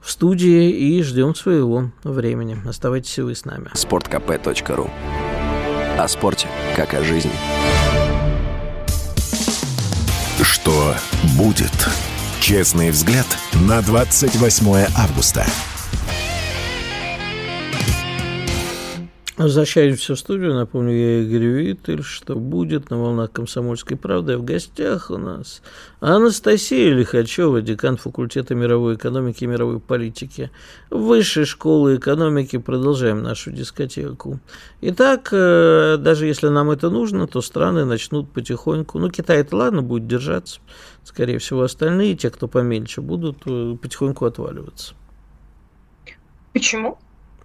в 0.00 0.10
студии 0.10 0.70
и 0.70 1.02
ждем 1.02 1.34
своего 1.34 1.90
времени. 2.02 2.58
Оставайтесь 2.66 3.18
вы 3.18 3.34
с 3.34 3.44
нами. 3.44 3.70
sportkp.ru 3.74 4.90
О 5.98 6.08
спорте, 6.08 6.48
как 6.76 6.94
о 6.94 7.02
жизни. 7.02 7.32
Что 10.42 10.94
будет? 11.38 11.72
Честный 12.40 12.90
взгляд 12.90 13.26
на 13.68 13.80
28 13.82 14.86
августа. 14.96 15.46
Возвращаюсь 19.42 20.08
в 20.08 20.16
студию. 20.16 20.54
Напомню, 20.54 20.92
я 20.92 21.22
Игорь 21.22 21.46
Виттель, 21.46 22.02
что 22.02 22.36
будет 22.36 22.90
на 22.90 22.98
волнах 22.98 23.32
«Комсомольской 23.32 23.96
правды». 23.96 24.36
В 24.38 24.44
гостях 24.44 25.10
у 25.10 25.16
нас 25.18 25.62
Анастасия 25.98 26.94
Лихачева, 26.94 27.60
декан 27.60 27.96
факультета 27.96 28.54
мировой 28.54 28.94
экономики 28.94 29.42
и 29.42 29.48
мировой 29.48 29.80
политики 29.80 30.50
Высшей 30.90 31.44
школы 31.44 31.96
экономики. 31.96 32.58
Продолжаем 32.58 33.22
нашу 33.22 33.50
дискотеку. 33.50 34.38
Итак, 34.80 35.30
э, 35.32 35.96
даже 35.98 36.26
если 36.26 36.46
нам 36.46 36.70
это 36.70 36.88
нужно, 36.88 37.26
то 37.26 37.40
страны 37.40 37.84
начнут 37.84 38.30
потихоньку... 38.30 39.00
Ну, 39.00 39.10
Китай 39.10 39.38
это 39.38 39.56
ладно, 39.56 39.82
будет 39.82 40.06
держаться. 40.06 40.60
Скорее 41.02 41.38
всего, 41.38 41.62
остальные, 41.62 42.14
те, 42.14 42.30
кто 42.30 42.46
помельче, 42.46 43.00
будут 43.00 43.38
э, 43.46 43.76
потихоньку 43.82 44.24
отваливаться. 44.24 44.94
Почему? 46.52 46.98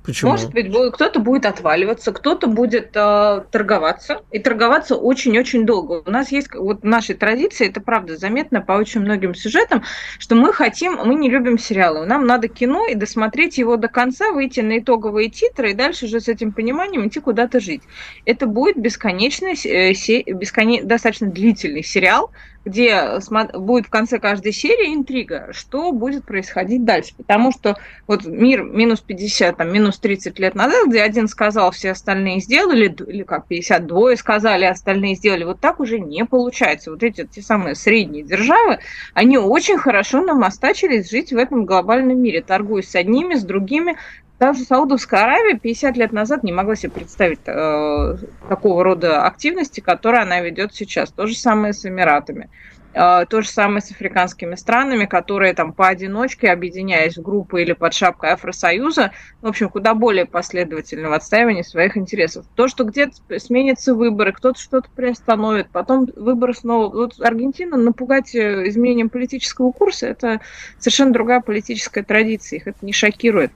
Почему? 0.07 0.31
Может 0.31 0.53
быть, 0.53 0.71
кто-то 0.93 1.19
будет 1.19 1.45
отваливаться, 1.45 2.13
кто-то 2.13 2.47
будет 2.47 2.91
э, 2.95 3.41
торговаться, 3.51 4.21
и 4.31 4.39
торговаться 4.39 4.95
очень-очень 4.95 5.65
долго. 5.65 6.01
У 6.05 6.09
нас 6.09 6.31
есть 6.31 6.55
вот 6.55 6.81
в 6.81 6.85
нашей 6.85 7.13
традиции, 7.13 7.67
это 7.67 7.81
правда 7.81 8.15
заметно 8.15 8.61
по 8.61 8.71
очень 8.71 9.01
многим 9.01 9.35
сюжетам, 9.35 9.83
что 10.17 10.35
мы 10.35 10.53
хотим, 10.53 10.93
мы 10.93 11.15
не 11.15 11.29
любим 11.29 11.59
сериалы, 11.59 12.05
нам 12.05 12.25
надо 12.25 12.47
кино 12.47 12.87
и 12.87 12.95
досмотреть 12.95 13.57
его 13.57 13.75
до 13.75 13.89
конца, 13.89 14.31
выйти 14.31 14.61
на 14.61 14.79
итоговые 14.79 15.29
титры 15.29 15.71
и 15.71 15.73
дальше 15.73 16.05
уже 16.05 16.21
с 16.21 16.29
этим 16.29 16.53
пониманием 16.53 17.05
идти 17.05 17.19
куда-то 17.19 17.59
жить. 17.59 17.81
Это 18.23 18.45
будет 18.45 18.77
бесконечный, 18.77 19.55
э, 19.65 19.91
бесконе... 20.31 20.83
достаточно 20.83 21.27
длительный 21.27 21.83
сериал, 21.83 22.31
где 22.67 23.19
будет 23.53 23.87
в 23.87 23.89
конце 23.89 24.19
каждой 24.19 24.51
серии 24.51 24.93
интрига, 24.93 25.49
что 25.51 25.91
будет 25.91 26.25
происходить 26.25 26.83
дальше. 26.83 27.13
Потому 27.15 27.51
что 27.51 27.77
вот 28.07 28.25
мир 28.25 28.63
минус 28.63 28.99
50, 28.99 29.57
там, 29.57 29.71
минус 29.71 29.99
30 29.99 30.37
лет 30.39 30.55
назад, 30.55 30.87
где 30.87 31.01
один 31.01 31.27
сказал, 31.27 31.71
все 31.71 31.91
остальные 31.91 32.41
сделали, 32.41 32.93
или 33.07 33.23
как 33.23 33.47
52 33.47 34.17
сказали, 34.17 34.65
остальные 34.65 35.15
сделали, 35.15 35.43
вот 35.45 35.59
так 35.59 35.79
уже 35.79 35.99
не 35.99 36.25
получается. 36.25 36.91
Вот 36.91 37.03
эти 37.03 37.25
те 37.25 37.41
самые 37.41 37.75
средние 37.75 38.23
державы, 38.23 38.79
они 39.13 39.37
очень 39.37 39.77
хорошо 39.77 40.21
намостачились 40.21 41.09
жить 41.09 41.31
в 41.31 41.37
этом 41.37 41.65
глобальном 41.65 42.19
мире, 42.19 42.41
торгуясь 42.41 42.89
с 42.89 42.95
одними, 42.95 43.35
с 43.35 43.43
другими, 43.43 43.97
даже 44.39 44.63
Саудовская 44.63 45.23
Аравия 45.23 45.57
50 45.57 45.97
лет 45.97 46.11
назад 46.11 46.43
не 46.43 46.51
могла 46.51 46.75
себе 46.75 46.91
представить 46.91 47.39
э, 47.45 48.17
такого 48.47 48.83
рода 48.83 49.23
активности, 49.25 49.79
которые 49.79 50.21
она 50.21 50.41
ведет 50.41 50.75
сейчас. 50.75 51.11
То 51.11 51.25
же 51.25 51.35
самое 51.35 51.73
с 51.73 51.85
Эмиратами. 51.85 52.49
Э, 52.93 53.25
то 53.27 53.41
же 53.41 53.49
самое 53.49 53.81
с 53.81 53.89
африканскими 53.89 54.53
странами, 54.53 55.05
которые 55.05 55.55
там 55.55 55.73
поодиночке, 55.73 56.51
объединяясь 56.51 57.17
в 57.17 57.21
группы 57.23 57.63
или 57.63 57.73
под 57.73 57.95
шапкой 57.95 58.31
Афросоюза, 58.31 59.11
в 59.41 59.47
общем, 59.47 59.69
куда 59.69 59.95
более 59.95 60.25
последовательно 60.25 61.09
в 61.09 61.13
отстаивании 61.13 61.63
своих 61.63 61.97
интересов. 61.97 62.45
То, 62.55 62.67
что 62.67 62.83
где-то 62.83 63.39
сменятся 63.39 63.95
выборы, 63.95 64.33
кто-то 64.33 64.59
что-то 64.59 64.87
приостановит, 64.95 65.69
потом 65.71 66.07
выборы 66.15 66.53
снова... 66.53 66.93
Вот 66.93 67.19
Аргентина 67.19 67.75
напугать 67.75 68.35
э, 68.35 68.67
изменением 68.67 69.09
политического 69.09 69.71
курса, 69.71 70.07
это 70.07 70.41
совершенно 70.77 71.11
другая 71.11 71.41
политическая 71.41 72.03
традиция, 72.03 72.57
их 72.57 72.67
это 72.67 72.85
не 72.85 72.93
шокирует. 72.93 73.51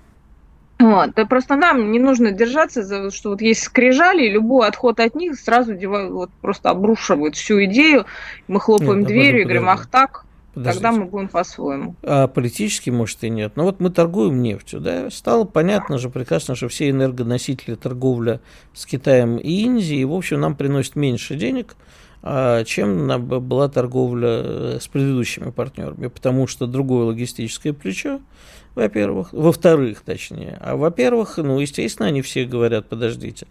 Вот. 0.81 1.11
Да 1.15 1.25
просто 1.25 1.55
нам 1.55 1.91
не 1.91 1.99
нужно 1.99 2.31
держаться 2.31 2.83
за 2.83 3.11
что 3.11 3.31
вот 3.31 3.41
есть 3.41 3.63
скрижали, 3.63 4.25
и 4.25 4.29
любой 4.29 4.67
отход 4.67 4.99
от 4.99 5.15
них 5.15 5.39
сразу 5.39 5.75
девают, 5.75 6.11
вот 6.11 6.29
просто 6.41 6.69
обрушивают 6.69 7.35
всю 7.35 7.63
идею. 7.65 8.05
Мы 8.47 8.59
хлопаем 8.59 8.99
нет, 8.99 9.07
дверью 9.07 9.41
и 9.41 9.43
говорим, 9.43 9.69
ах 9.69 9.87
так, 9.87 10.25
Подождите. 10.53 10.83
Тогда 10.83 10.99
мы 10.99 11.05
будем 11.05 11.29
по-своему. 11.29 11.95
А 12.03 12.27
политически, 12.27 12.89
может, 12.89 13.23
и 13.23 13.29
нет. 13.29 13.53
Но 13.55 13.63
вот 13.63 13.79
мы 13.79 13.89
торгуем 13.89 14.41
нефтью, 14.41 14.81
да? 14.81 15.09
Стало 15.09 15.45
понятно 15.45 15.97
же 15.97 16.09
прекрасно, 16.09 16.55
что 16.55 16.67
все 16.67 16.89
энергоносители 16.89 17.75
торговля 17.75 18.41
с 18.73 18.85
Китаем 18.85 19.37
и 19.37 19.61
Индией, 19.61 20.03
в 20.03 20.13
общем, 20.13 20.41
нам 20.41 20.55
приносят 20.55 20.97
меньше 20.97 21.35
денег, 21.35 21.77
а, 22.21 22.65
чем 22.65 23.07
была 23.25 23.69
торговля 23.69 24.29
э, 24.29 24.79
с 24.81 24.87
предыдущими 24.89 25.51
партнерами, 25.51 26.07
потому 26.07 26.47
что 26.47 26.67
другое 26.67 27.05
логистическое 27.05 27.71
плечо, 27.71 28.19
во-первых. 28.75 29.33
Во-вторых, 29.33 30.01
точнее. 30.01 30.57
А 30.61 30.75
во-первых, 30.75 31.37
ну, 31.37 31.59
естественно, 31.59 32.07
они 32.07 32.21
все 32.21 32.45
говорят, 32.45 32.87
подождите, 32.87 33.47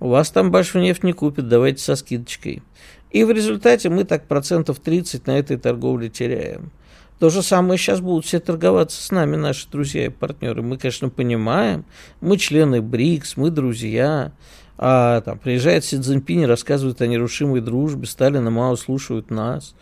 у 0.00 0.08
вас 0.08 0.30
там 0.30 0.50
большую 0.50 0.82
нефть 0.82 1.02
не 1.02 1.12
купит, 1.12 1.48
давайте 1.48 1.82
со 1.82 1.96
скидочкой. 1.96 2.62
И 3.10 3.24
в 3.24 3.30
результате 3.30 3.88
мы 3.88 4.04
так 4.04 4.26
процентов 4.26 4.80
30 4.80 5.26
на 5.26 5.38
этой 5.38 5.56
торговле 5.56 6.08
теряем. 6.08 6.70
То 7.18 7.30
же 7.30 7.42
самое 7.42 7.78
сейчас 7.78 8.00
будут 8.00 8.26
все 8.26 8.40
торговаться 8.40 9.02
с 9.02 9.10
нами, 9.10 9.36
наши 9.36 9.68
друзья 9.70 10.04
и 10.06 10.10
партнеры. 10.10 10.60
Мы, 10.62 10.76
конечно, 10.76 11.08
понимаем, 11.08 11.86
мы 12.20 12.36
члены 12.36 12.82
БРИКС, 12.82 13.38
мы 13.38 13.50
друзья. 13.50 14.32
А 14.78 15.22
там 15.22 15.38
приезжает 15.38 15.86
Си 15.86 15.98
Цзиньпинь 15.98 16.42
и 16.42 16.46
рассказывает 16.46 17.00
о 17.00 17.06
нерушимой 17.06 17.62
дружбе, 17.62 18.06
Сталина 18.06 18.50
мало 18.50 18.76
слушают 18.76 19.30
нас. 19.30 19.74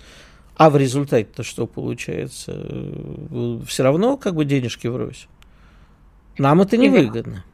А 0.56 0.70
в 0.70 0.76
результате-то 0.76 1.42
что 1.42 1.66
получается? 1.66 2.66
Все 3.66 3.82
равно 3.82 4.16
как 4.16 4.34
бы 4.34 4.44
денежки 4.44 4.86
врозь. 4.86 5.28
Нам 6.38 6.60
это 6.60 6.76
не 6.76 6.88
выгодно. 6.88 7.44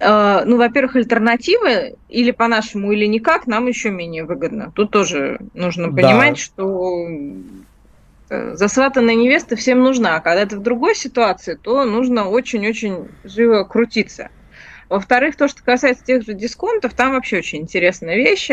Uh, 0.00 0.44
ну, 0.44 0.58
во-первых, 0.58 0.94
альтернативы 0.94 1.96
или 2.08 2.30
по-нашему, 2.30 2.92
или 2.92 3.04
никак 3.06 3.48
нам 3.48 3.66
еще 3.66 3.90
менее 3.90 4.24
выгодно. 4.24 4.70
Тут 4.72 4.92
тоже 4.92 5.40
нужно 5.54 5.92
понимать, 5.92 6.34
да. 6.34 6.40
что 6.40 7.08
э, 8.30 8.54
засватанная 8.54 9.16
невеста 9.16 9.56
всем 9.56 9.82
нужна, 9.82 10.14
а 10.14 10.20
когда 10.20 10.46
ты 10.46 10.56
в 10.56 10.62
другой 10.62 10.94
ситуации, 10.94 11.58
то 11.60 11.84
нужно 11.84 12.28
очень-очень 12.28 13.08
живо 13.24 13.64
крутиться. 13.64 14.28
Во-вторых, 14.88 15.34
то, 15.34 15.48
что 15.48 15.64
касается 15.64 16.04
тех 16.04 16.22
же 16.22 16.34
дисконтов, 16.34 16.94
там 16.94 17.12
вообще 17.12 17.38
очень 17.38 17.62
интересная 17.62 18.14
вещь. 18.14 18.50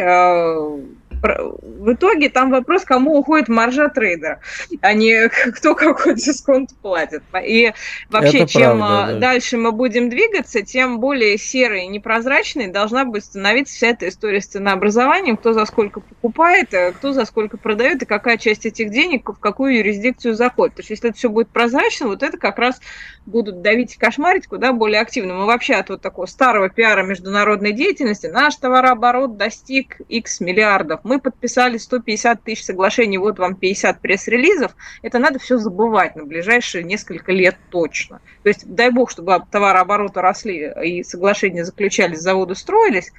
А, 1.23 1.41
в 1.41 1.93
итоге 1.93 2.29
там 2.29 2.51
вопрос, 2.51 2.83
кому 2.83 3.17
уходит 3.17 3.47
маржа 3.47 3.89
трейдера, 3.89 4.39
а 4.81 4.93
не 4.93 5.29
кто 5.55 5.75
какой 5.75 6.15
дисконт 6.15 6.71
платит. 6.81 7.23
И 7.43 7.73
вообще, 8.09 8.39
Это 8.39 8.51
чем 8.51 8.79
правда, 8.79 9.13
да. 9.13 9.19
дальше 9.19 9.57
мы 9.57 9.71
будем 9.71 10.09
двигаться, 10.09 10.61
тем 10.61 10.99
более 10.99 11.37
серой 11.37 11.85
и 11.85 11.87
непрозрачной 11.87 12.67
должна 12.67 13.05
быть 13.05 13.25
становиться 13.25 13.75
вся 13.75 13.87
эта 13.87 14.07
история 14.09 14.41
с 14.41 14.47
ценообразованием, 14.47 15.37
кто 15.37 15.53
за 15.53 15.65
сколько 15.65 15.99
покупает, 15.99 16.73
э, 16.73 16.91
кто 16.93 17.13
за 17.13 17.25
сколько 17.25 17.57
продает, 17.57 18.01
и 18.01 18.05
какая 18.05 18.37
часть 18.37 18.65
этих 18.65 18.91
денег 18.91 19.29
в 19.29 19.39
какую 19.39 19.77
юрисдикцию 19.77 20.35
заходит. 20.35 20.75
То 20.75 20.79
есть, 20.81 20.89
если 20.89 21.09
это 21.09 21.17
все 21.17 21.29
будет 21.29 21.49
прозрачно, 21.49 22.07
вот 22.07 22.23
это 22.23 22.37
как 22.37 22.57
раз 22.57 22.79
будут 23.25 23.61
давить 23.61 23.95
и 23.95 23.97
кошмарить 23.97 24.47
куда 24.47 24.71
более 24.73 25.01
активно. 25.01 25.33
Мы 25.33 25.45
вообще 25.45 25.75
от 25.75 25.89
вот 25.89 26.01
такого 26.01 26.25
старого 26.25 26.69
пиара 26.69 27.03
международной 27.03 27.71
деятельности, 27.71 28.27
наш 28.27 28.55
товарооборот 28.55 29.37
достиг 29.37 29.99
X 30.07 30.39
миллиардов, 30.39 31.01
мы 31.03 31.14
подписали 31.19 31.77
150 31.77 32.43
тысяч 32.43 32.63
соглашений, 32.65 33.17
вот 33.17 33.39
вам 33.39 33.55
50 33.55 34.01
пресс-релизов, 34.01 34.75
это 35.01 35.19
надо 35.19 35.39
все 35.39 35.57
забывать 35.57 36.15
на 36.15 36.25
ближайшие 36.25 36.83
несколько 36.83 37.31
лет 37.31 37.55
точно. 37.69 38.21
То 38.43 38.49
есть, 38.49 38.65
дай 38.65 38.91
бог, 38.91 39.11
чтобы 39.11 39.43
товарообороты 39.51 40.21
росли 40.21 40.71
и 40.83 41.03
соглашения 41.03 41.63
заключались, 41.65 42.19
заводы 42.19 42.55
строились, 42.55 43.11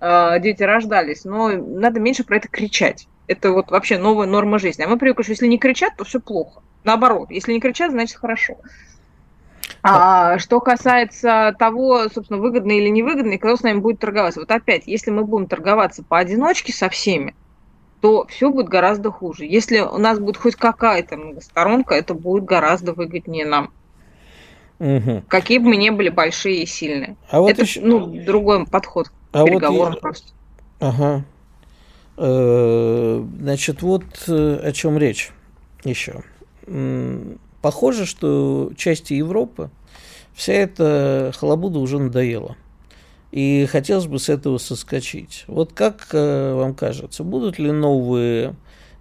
а, 0.00 0.38
дети 0.38 0.62
рождались, 0.62 1.24
но 1.24 1.48
надо 1.48 2.00
меньше 2.00 2.24
про 2.24 2.36
это 2.36 2.48
кричать. 2.48 3.08
Это 3.26 3.52
вот 3.52 3.70
вообще 3.70 3.96
новая 3.96 4.26
норма 4.26 4.58
жизни. 4.58 4.82
А 4.82 4.88
мы 4.88 4.98
привыкли, 4.98 5.22
что 5.22 5.32
если 5.32 5.46
не 5.46 5.58
кричат, 5.58 5.96
то 5.96 6.04
все 6.04 6.20
плохо. 6.20 6.62
Наоборот, 6.84 7.30
если 7.30 7.52
не 7.52 7.60
кричат, 7.60 7.90
значит 7.90 8.18
хорошо. 8.18 8.58
А, 9.82 10.38
что 10.38 10.60
касается 10.60 11.54
того, 11.58 12.08
собственно, 12.08 12.40
выгодно 12.40 12.72
или 12.72 12.88
невыгодно, 12.88 13.32
и 13.32 13.38
кто 13.38 13.56
с 13.56 13.62
нами 13.62 13.80
будет 13.80 14.00
торговаться. 14.00 14.40
Вот 14.40 14.50
опять, 14.50 14.86
если 14.86 15.10
мы 15.10 15.24
будем 15.24 15.46
торговаться 15.46 16.02
поодиночке 16.02 16.72
со 16.72 16.88
всеми, 16.88 17.34
то 18.04 18.26
все 18.28 18.50
будет 18.50 18.68
гораздо 18.68 19.10
хуже. 19.10 19.46
Если 19.46 19.78
у 19.78 19.96
нас 19.96 20.18
будет 20.18 20.36
хоть 20.36 20.56
какая-то 20.56 21.16
многосторонка, 21.16 21.94
это 21.94 22.12
будет 22.12 22.44
гораздо 22.44 22.92
выгоднее 22.92 23.46
нам. 23.46 23.70
Угу. 24.78 25.22
Какие 25.26 25.56
бы 25.56 25.68
мы 25.68 25.76
ни 25.76 25.88
были 25.88 26.10
большие 26.10 26.64
и 26.64 26.66
сильные. 26.66 27.16
А 27.30 27.40
вот 27.40 27.50
это 27.50 27.62
еще... 27.62 27.80
ну, 27.80 28.06
другой 28.06 28.66
подход 28.66 29.08
к 29.08 29.12
а 29.32 29.46
переговорам 29.46 29.92
вот 29.92 29.94
я... 29.94 30.00
просто. 30.00 30.32
Ага. 30.80 31.24
Э, 32.18 33.24
значит, 33.40 33.80
вот 33.80 34.04
э, 34.28 34.60
о 34.62 34.72
чем 34.72 34.98
речь 34.98 35.32
еще. 35.84 36.20
Похоже, 37.62 38.04
что 38.04 38.70
части 38.76 39.14
Европы 39.14 39.70
вся 40.34 40.52
эта 40.52 41.32
халабуда 41.34 41.78
уже 41.78 41.98
надоела. 41.98 42.58
И 43.34 43.66
хотелось 43.66 44.06
бы 44.06 44.20
с 44.20 44.28
этого 44.28 44.58
соскочить. 44.58 45.42
Вот 45.48 45.72
как 45.72 46.06
э, 46.12 46.54
вам 46.54 46.72
кажется, 46.72 47.24
будут 47.24 47.58
ли 47.58 47.72
новые 47.72 48.54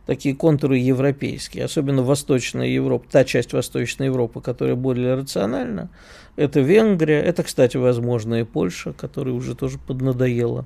такие 0.07 0.35
контуры 0.35 0.79
европейские, 0.79 1.65
особенно 1.65 2.01
Восточная 2.01 2.65
Европа, 2.65 3.05
та 3.11 3.25
часть 3.25 3.53
Восточной 3.53 4.07
Европы, 4.07 4.41
которая 4.41 4.75
более 4.75 5.13
рациональна, 5.13 5.91
это 6.35 6.61
Венгрия, 6.61 7.21
это, 7.21 7.43
кстати, 7.43 7.77
возможно, 7.77 8.41
и 8.41 8.43
Польша, 8.43 8.93
которая 8.93 9.35
уже 9.35 9.53
тоже 9.53 9.77
поднадоела 9.77 10.65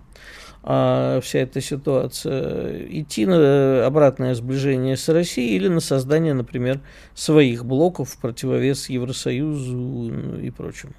а, 0.64 1.20
вся 1.20 1.40
эта 1.40 1.60
ситуация, 1.60 2.88
идти 2.88 3.26
на 3.26 3.86
обратное 3.86 4.34
сближение 4.34 4.96
с 4.96 5.10
Россией 5.10 5.58
или 5.58 5.68
на 5.68 5.82
создание, 5.82 6.34
например, 6.34 6.80
своих 7.16 7.66
блоков 7.66 8.12
в 8.12 8.18
противовес 8.22 8.88
Евросоюзу 8.88 9.76
ну, 9.76 10.40
и 10.40 10.52
прочему? 10.52 10.94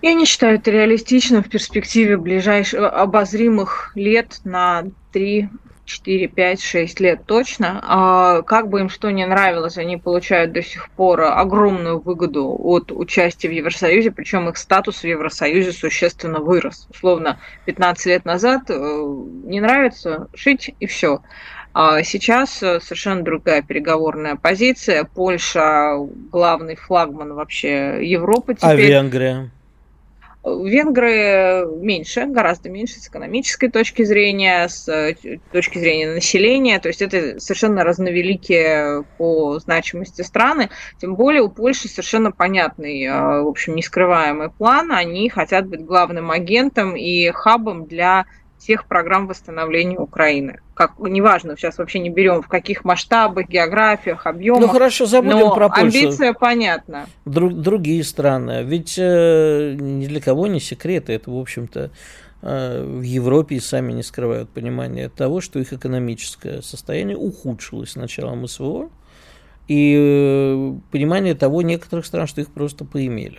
Я 0.00 0.14
не 0.14 0.26
считаю 0.26 0.56
это 0.56 0.70
реалистичным 0.70 1.42
в 1.42 1.48
перспективе 1.48 2.16
ближайших 2.16 2.80
обозримых 2.92 3.92
лет 3.94 4.40
на 4.44 4.84
3 5.12 5.48
4, 5.88 6.28
5, 6.28 6.62
6 6.62 7.00
лет 7.00 7.24
точно. 7.26 7.80
А 7.82 8.42
как 8.42 8.68
бы 8.68 8.80
им 8.80 8.88
что 8.88 9.10
ни 9.10 9.24
нравилось, 9.24 9.78
они 9.78 9.96
получают 9.96 10.52
до 10.52 10.62
сих 10.62 10.90
пор 10.90 11.22
огромную 11.22 11.98
выгоду 11.98 12.54
от 12.58 12.92
участия 12.92 13.48
в 13.48 13.52
Евросоюзе, 13.52 14.10
причем 14.10 14.48
их 14.48 14.58
статус 14.58 15.00
в 15.00 15.04
Евросоюзе 15.04 15.72
существенно 15.72 16.40
вырос. 16.40 16.86
Условно, 16.90 17.40
15 17.64 18.06
лет 18.06 18.24
назад 18.24 18.62
э, 18.68 18.74
не 19.44 19.60
нравится, 19.60 20.28
шить 20.34 20.74
и 20.78 20.86
все. 20.86 21.22
А 21.72 22.02
сейчас 22.02 22.62
э, 22.62 22.80
совершенно 22.80 23.22
другая 23.22 23.62
переговорная 23.62 24.36
позиция. 24.36 25.04
Польша 25.04 25.96
главный 26.30 26.76
флагман 26.76 27.32
вообще 27.32 28.06
Европы 28.06 28.54
теперь. 28.54 28.70
А 28.70 28.74
Венгрия? 28.74 29.50
Венгры 30.44 31.66
меньше, 31.80 32.26
гораздо 32.26 32.70
меньше 32.70 33.00
с 33.00 33.08
экономической 33.08 33.68
точки 33.68 34.04
зрения, 34.04 34.68
с 34.68 34.88
э, 34.88 35.16
точки 35.52 35.78
зрения 35.78 36.14
населения. 36.14 36.78
То 36.78 36.88
есть 36.88 37.02
это 37.02 37.40
совершенно 37.40 37.82
разновеликие 37.84 39.04
по 39.18 39.58
значимости 39.58 40.22
страны. 40.22 40.70
Тем 41.00 41.16
более 41.16 41.42
у 41.42 41.50
Польши 41.50 41.88
совершенно 41.88 42.30
понятный, 42.30 43.02
э, 43.04 43.42
в 43.42 43.48
общем, 43.48 43.74
нескрываемый 43.74 44.50
план. 44.50 44.92
Они 44.92 45.28
хотят 45.28 45.66
быть 45.66 45.84
главным 45.84 46.30
агентом 46.30 46.96
и 46.96 47.30
хабом 47.30 47.86
для 47.86 48.26
всех 48.58 48.86
программ 48.86 49.26
восстановления 49.26 49.98
Украины. 49.98 50.60
Как, 50.74 50.98
неважно, 50.98 51.56
сейчас 51.56 51.78
вообще 51.78 51.98
не 52.00 52.10
берем 52.10 52.42
в 52.42 52.48
каких 52.48 52.84
масштабах, 52.84 53.48
географиях, 53.48 54.26
объемах. 54.26 54.60
Ну 54.60 54.68
хорошо, 54.68 55.06
забудем 55.06 55.38
но 55.38 55.54
про 55.54 55.68
Польшу. 55.68 55.84
амбиция 55.84 56.32
понятна. 56.32 57.06
Друг, 57.24 57.54
другие 57.54 58.04
страны. 58.04 58.62
Ведь 58.64 58.96
э, 58.98 59.76
ни 59.78 60.06
для 60.06 60.20
кого 60.20 60.46
не 60.46 60.60
секрет, 60.60 61.08
это, 61.08 61.30
в 61.30 61.38
общем-то, 61.38 61.90
э, 62.42 62.84
в 62.84 63.02
Европе 63.02 63.56
и 63.56 63.60
сами 63.60 63.92
не 63.92 64.02
скрывают 64.02 64.50
понимания 64.50 65.08
того, 65.08 65.40
что 65.40 65.58
их 65.58 65.72
экономическое 65.72 66.62
состояние 66.62 67.16
ухудшилось 67.16 67.92
с 67.92 67.96
началом 67.96 68.46
СВО, 68.46 68.90
и 69.68 69.96
э, 69.98 70.74
понимание 70.90 71.34
того 71.34 71.62
некоторых 71.62 72.06
стран, 72.06 72.26
что 72.26 72.40
их 72.40 72.50
просто 72.50 72.84
поимели. 72.84 73.38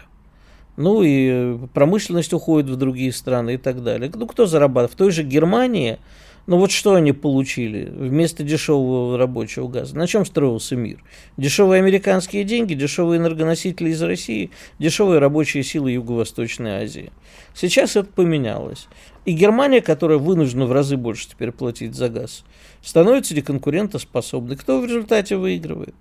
Ну 0.80 1.04
и 1.04 1.58
промышленность 1.74 2.32
уходит 2.32 2.70
в 2.70 2.78
другие 2.78 3.12
страны 3.12 3.56
и 3.56 3.58
так 3.58 3.84
далее. 3.84 4.10
Ну 4.15 4.26
кто 4.26 4.46
зарабатывает? 4.46 4.94
В 4.94 4.96
той 4.96 5.12
же 5.12 5.24
Германии, 5.24 6.00
ну 6.48 6.58
вот 6.58 6.72
что 6.72 6.94
они 6.94 7.12
получили 7.12 7.92
вместо 7.94 8.44
дешевого 8.44 9.18
рабочего 9.18 9.68
газа? 9.68 9.98
На 9.98 10.08
чем 10.08 10.26
строился 10.26 10.78
мир? 10.78 11.04
Дешевые 11.36 11.80
американские 11.80 12.46
деньги, 12.46 12.76
дешевые 12.76 13.20
энергоносители 13.20 13.89
из 13.89 14.02
России, 14.02 14.52
дешевые 14.80 15.20
рабочие 15.20 15.63
силы 15.63 15.92
Юго-Восточной 15.92 16.82
Азии. 16.82 17.12
Сейчас 17.54 17.98
это 17.98 18.08
поменялось. 18.08 18.88
И 19.26 19.34
Германия, 19.34 19.82
которая 19.82 20.18
вынуждена 20.18 20.65
в 20.65 20.72
разы 20.72 20.96
больше 20.96 21.28
теперь 21.28 21.52
платить 21.52 21.94
за 21.94 22.08
газ, 22.08 22.46
становится 22.82 23.36
неконкурентоспособной. 23.36 24.56
Кто 24.56 24.80
в 24.80 24.86
результате 24.86 25.36
выигрывает? 25.36 25.94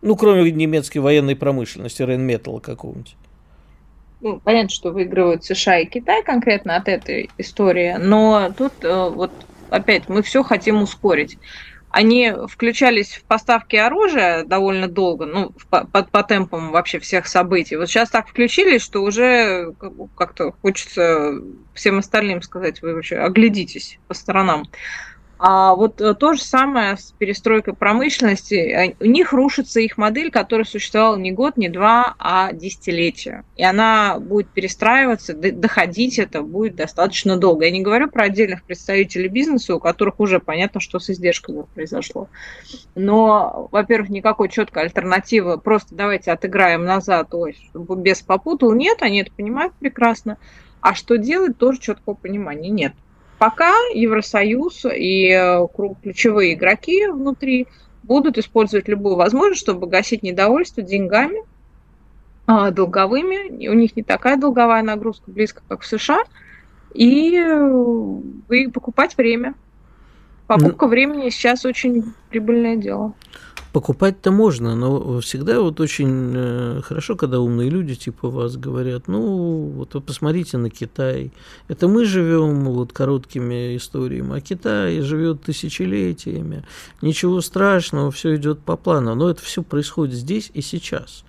Ну, 0.00 0.16
кроме 0.16 0.50
немецкой 0.50 0.98
военной 0.98 1.36
промышленности, 1.36 2.00
Рейнметалла 2.00 2.60
какого-нибудь 2.60 3.16
ну, 4.22 4.40
понятно, 4.40 4.70
что 4.70 4.92
выигрывают 4.92 5.44
США 5.44 5.80
и 5.80 5.86
Китай 5.86 6.22
конкретно 6.22 6.76
от 6.76 6.88
этой 6.88 7.28
истории, 7.38 7.96
но 7.98 8.52
тут 8.56 8.72
э, 8.82 9.08
вот 9.10 9.32
опять 9.68 10.08
мы 10.08 10.22
все 10.22 10.42
хотим 10.42 10.80
ускорить. 10.80 11.38
Они 11.90 12.32
включались 12.48 13.16
в 13.16 13.24
поставки 13.24 13.76
оружия 13.76 14.44
довольно 14.44 14.88
долго, 14.88 15.26
ну, 15.26 15.52
по, 15.68 15.86
по, 15.86 16.04
по 16.04 16.22
темпам 16.22 16.70
вообще 16.70 16.98
всех 16.98 17.26
событий. 17.26 17.76
Вот 17.76 17.88
сейчас 17.88 18.08
так 18.08 18.28
включились, 18.28 18.80
что 18.80 19.02
уже 19.02 19.74
как-то 20.16 20.52
хочется 20.62 21.34
всем 21.74 21.98
остальным 21.98 22.40
сказать, 22.40 22.80
вы 22.80 22.94
вообще 22.94 23.16
оглядитесь 23.16 23.98
по 24.08 24.14
сторонам. 24.14 24.64
А 25.44 25.74
вот 25.74 26.00
э, 26.00 26.14
то 26.14 26.34
же 26.34 26.40
самое 26.40 26.96
с 26.96 27.12
перестройкой 27.18 27.74
промышленности. 27.74 28.94
У 29.00 29.06
них 29.06 29.32
рушится 29.32 29.80
их 29.80 29.98
модель, 29.98 30.30
которая 30.30 30.64
существовала 30.64 31.16
не 31.16 31.32
год, 31.32 31.56
не 31.56 31.68
два, 31.68 32.14
а 32.20 32.52
десятилетия. 32.52 33.44
И 33.56 33.64
она 33.64 34.20
будет 34.20 34.46
перестраиваться, 34.50 35.34
доходить 35.34 36.20
это 36.20 36.42
будет 36.42 36.76
достаточно 36.76 37.36
долго. 37.36 37.64
Я 37.64 37.72
не 37.72 37.80
говорю 37.80 38.08
про 38.08 38.26
отдельных 38.26 38.62
представителей 38.62 39.26
бизнеса, 39.26 39.74
у 39.74 39.80
которых 39.80 40.20
уже 40.20 40.38
понятно, 40.38 40.78
что 40.78 41.00
с 41.00 41.10
издержками 41.10 41.64
произошло. 41.74 42.28
Но, 42.94 43.68
во-первых, 43.72 44.10
никакой 44.10 44.48
четкой 44.48 44.84
альтернативы, 44.84 45.58
просто 45.58 45.92
давайте 45.92 46.30
отыграем 46.30 46.84
назад, 46.84 47.34
ой, 47.34 47.56
без 47.74 48.22
попутал, 48.22 48.74
нет, 48.74 49.02
они 49.02 49.22
это 49.22 49.32
понимают 49.32 49.74
прекрасно. 49.74 50.38
А 50.80 50.94
что 50.94 51.16
делать, 51.16 51.58
тоже 51.58 51.80
четкого 51.80 52.14
понимания 52.14 52.68
нет. 52.68 52.92
Пока 53.42 53.72
Евросоюз 53.92 54.84
и 54.84 55.32
э, 55.32 55.66
ключевые 56.00 56.54
игроки 56.54 57.08
внутри 57.08 57.66
будут 58.04 58.38
использовать 58.38 58.86
любую 58.86 59.16
возможность, 59.16 59.62
чтобы 59.62 59.88
гасить 59.88 60.22
недовольство 60.22 60.80
деньгами, 60.80 61.42
а, 62.46 62.70
долговыми. 62.70 63.66
У 63.66 63.72
них 63.72 63.96
не 63.96 64.04
такая 64.04 64.36
долговая 64.36 64.84
нагрузка 64.84 65.28
близко, 65.28 65.60
как 65.66 65.80
в 65.80 65.86
США. 65.86 66.22
И, 66.94 67.36
э, 67.36 68.20
и 68.50 68.68
покупать 68.68 69.16
время. 69.16 69.54
Покупка 70.46 70.84
ну, 70.84 70.90
времени 70.92 71.30
сейчас 71.30 71.64
очень 71.64 72.14
прибыльное 72.30 72.76
дело. 72.76 73.12
Покупать-то 73.72 74.30
можно, 74.30 74.76
но 74.76 75.20
всегда 75.20 75.60
вот 75.60 75.80
очень 75.80 76.32
э, 76.34 76.80
хорошо, 76.84 77.16
когда 77.16 77.40
умные 77.40 77.70
люди 77.70 77.94
типа 77.94 78.28
вас 78.28 78.58
говорят, 78.58 79.08
ну, 79.08 79.72
вот 79.74 79.94
вы 79.94 80.02
посмотрите 80.02 80.58
на 80.58 80.68
Китай. 80.68 81.32
Это 81.68 81.88
мы 81.88 82.04
живем 82.04 82.64
вот 82.66 82.92
короткими 82.92 83.74
историями, 83.76 84.36
а 84.36 84.40
Китай 84.42 85.00
живет 85.00 85.42
тысячелетиями. 85.42 86.64
Ничего 87.00 87.40
страшного, 87.40 88.10
все 88.10 88.36
идет 88.36 88.60
по 88.60 88.76
плану. 88.76 89.14
Но 89.14 89.30
это 89.30 89.42
все 89.42 89.62
происходит 89.62 90.16
здесь 90.16 90.50
и 90.52 90.60
сейчас. 90.60 91.24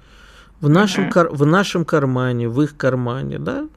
В 0.59 0.67
нашем, 0.67 1.09
в 1.11 1.45
нашем 1.45 1.85
кармане, 1.85 2.49
в 2.49 2.61
их 2.61 2.75
кармане, 2.75 3.39
да, 3.39 3.67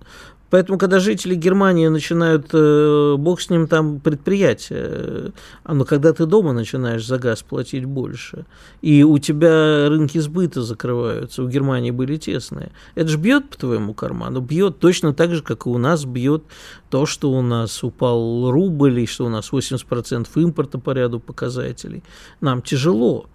Поэтому, 0.49 0.79
когда 0.79 1.01
жители 1.01 1.35
Германии 1.35 1.89
начинают, 1.89 2.51
э, 2.53 3.17
бог 3.19 3.41
с 3.41 3.51
ним 3.51 3.67
там 3.67 3.99
предприятие, 3.99 5.33
а 5.65 5.75
но 5.75 5.85
когда 5.85 6.13
ты 6.13 6.25
дома 6.27 6.53
начинаешь 6.53 7.05
за 7.05 7.19
газ 7.19 7.43
платить 7.43 7.85
больше, 7.85 8.47
и 8.81 9.03
у 9.03 9.19
тебя 9.19 9.89
рынки 9.89 10.19
сбыта 10.19 10.63
закрываются, 10.63 11.43
у 11.43 11.49
Германии 11.49 11.91
были 11.91 12.17
тесные, 12.17 12.71
это 12.95 13.09
же 13.09 13.19
бьет 13.19 13.51
по 13.51 13.59
твоему 13.59 13.93
карману, 13.93 14.41
бьет 14.41 14.79
точно 14.79 15.13
так 15.13 15.35
же, 15.35 15.43
как 15.43 15.67
и 15.67 15.69
у 15.69 15.79
нас 15.79 16.05
бьет 16.05 16.45
то, 16.91 17.07
что 17.07 17.33
у 17.33 17.43
нас 17.43 17.83
упал 17.83 18.51
рубль, 18.51 19.01
и 19.01 19.07
что 19.07 19.27
у 19.27 19.29
нас 19.29 19.51
80% 19.51 20.29
импорта 20.37 20.79
по 20.79 20.93
ряду 20.93 21.19
показателей. 21.19 22.05
Нам 22.41 22.63
тяжело. 22.63 23.27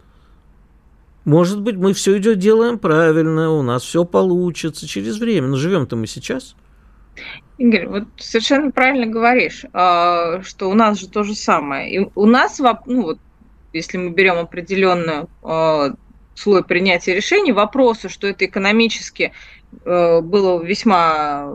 Может 1.26 1.62
быть, 1.62 1.76
мы 1.76 1.93
все 1.93 2.17
идет 2.17 2.39
делаем 2.39 2.80
правильно, 2.80 3.52
у 3.52 3.62
нас 3.63 3.84
все 3.84 4.06
получится 4.06 4.88
через 4.88 5.19
время, 5.19 5.50
но 5.50 5.58
живем-то 5.58 5.97
мы 5.97 6.08
сейчас– 6.08 6.56
Игорь, 7.58 7.88
вот 7.88 8.04
совершенно 8.17 8.71
правильно 8.71 9.06
говоришь, 9.06 9.65
а, 9.74 10.41
что 10.41 10.69
у 10.69 10.74
нас 10.74 11.00
же 11.00 11.08
то 11.08 11.24
же 11.24 11.36
самое. 11.36 11.93
И 11.93 12.10
у 12.15 12.26
нас, 12.26 12.60
ну 12.60 13.04
вот, 13.04 13.19
если 13.74 13.97
мы 13.97 14.10
берем 14.10 14.38
определенную 14.38 15.30
а, 15.43 15.91
слой 16.36 16.63
принятия 16.63 17.13
решений, 17.13 17.52
вопросы, 17.52 18.10
что 18.10 18.28
это 18.28 18.45
экономически 18.45 19.32
а, 19.86 20.21
было 20.21 20.63
весьма 20.63 21.54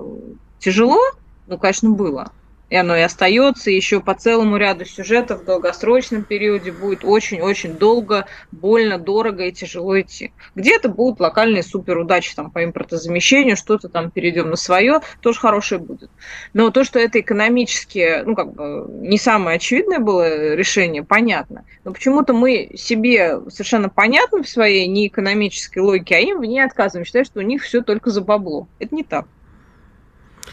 тяжело, 0.58 1.00
ну, 1.46 1.58
конечно, 1.58 1.90
было 1.90 2.32
и 2.68 2.76
оно 2.76 2.96
и 2.96 3.00
остается, 3.00 3.70
еще 3.70 4.00
по 4.00 4.14
целому 4.14 4.56
ряду 4.56 4.84
сюжетов 4.84 5.42
в 5.42 5.44
долгосрочном 5.44 6.24
периоде 6.24 6.72
будет 6.72 7.04
очень-очень 7.04 7.74
долго, 7.74 8.26
больно, 8.50 8.98
дорого 8.98 9.44
и 9.44 9.52
тяжело 9.52 10.00
идти. 10.00 10.32
Где-то 10.56 10.88
будут 10.88 11.20
локальные 11.20 11.62
суперудачи 11.62 12.34
там, 12.34 12.50
по 12.50 12.64
импортозамещению, 12.64 13.56
что-то 13.56 13.88
там 13.88 14.10
перейдем 14.10 14.50
на 14.50 14.56
свое, 14.56 15.00
тоже 15.20 15.38
хорошее 15.38 15.80
будет. 15.80 16.10
Но 16.54 16.70
то, 16.70 16.82
что 16.82 16.98
это 16.98 17.20
экономически, 17.20 18.22
ну, 18.24 18.34
как 18.34 18.52
бы, 18.52 18.86
не 18.88 19.18
самое 19.18 19.56
очевидное 19.56 20.00
было 20.00 20.54
решение, 20.54 21.04
понятно. 21.04 21.64
Но 21.84 21.92
почему-то 21.92 22.32
мы 22.32 22.70
себе 22.74 23.40
совершенно 23.48 23.88
понятно 23.88 24.42
в 24.42 24.48
своей 24.48 24.88
неэкономической 24.88 25.82
логике, 25.82 26.16
а 26.16 26.18
им 26.18 26.40
в 26.40 26.44
ней 26.44 26.60
отказываем, 26.60 27.04
считая, 27.04 27.24
что 27.24 27.38
у 27.38 27.42
них 27.42 27.62
все 27.62 27.80
только 27.80 28.10
за 28.10 28.22
бабло. 28.22 28.66
Это 28.80 28.94
не 28.94 29.04
так. 29.04 29.26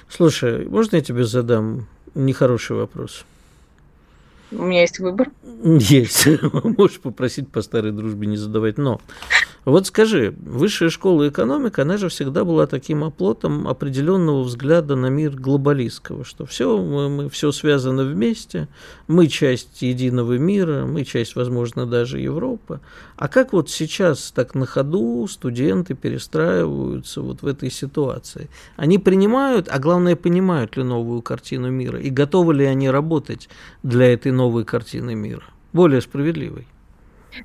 Слушай, 0.08 0.66
можно 0.68 0.98
я 0.98 1.02
тебе 1.02 1.24
задам 1.24 1.88
Нехороший 2.16 2.76
вопрос. 2.76 3.26
У 4.52 4.64
меня 4.64 4.82
есть 4.82 5.00
выбор. 5.00 5.30
Есть. 5.64 6.28
Можешь 6.64 7.00
попросить 7.00 7.50
по 7.50 7.62
старой 7.62 7.92
дружбе 7.92 8.28
не 8.28 8.38
задавать. 8.38 8.78
Но 8.78 9.02
вот 9.72 9.88
скажи, 9.88 10.36
высшая 10.42 10.90
школа 10.90 11.30
экономика, 11.30 11.84
она 11.84 11.98
же 11.98 12.10
всегда 12.10 12.44
была 12.44 12.68
таким 12.68 13.04
оплотом 13.04 13.68
определенного 13.68 14.44
взгляда 14.44 14.98
на 14.98 15.08
мир 15.08 15.32
глобалистского, 15.36 16.26
что 16.26 16.46
все, 16.46 16.78
мы, 16.78 17.10
мы 17.10 17.30
все 17.30 17.52
связано 17.54 18.04
вместе, 18.04 18.68
мы 19.08 19.28
часть 19.28 19.82
единого 19.82 20.38
мира, 20.38 20.86
мы 20.86 21.06
часть, 21.06 21.36
возможно, 21.36 21.86
даже 21.86 22.20
Европы. 22.20 22.82
А 23.16 23.30
как 23.30 23.54
вот 23.54 23.70
сейчас 23.70 24.32
так 24.32 24.54
на 24.54 24.66
ходу 24.66 25.26
студенты 25.30 25.94
перестраиваются 25.94 27.22
вот 27.22 27.42
в 27.42 27.48
этой 27.48 27.72
ситуации? 27.72 28.50
Они 28.76 28.98
принимают, 28.98 29.70
а 29.72 29.80
главное, 29.80 30.18
понимают 30.18 30.76
ли 30.76 30.84
новую 30.84 31.22
картину 31.22 31.70
мира 31.72 32.00
и 32.02 32.10
готовы 32.10 32.54
ли 32.54 32.66
они 32.66 32.90
работать 32.90 33.48
для 33.82 34.12
этой 34.12 34.34
новой 34.34 34.66
картины 34.66 35.16
мира, 35.16 35.46
более 35.72 36.02
справедливой? 36.02 36.68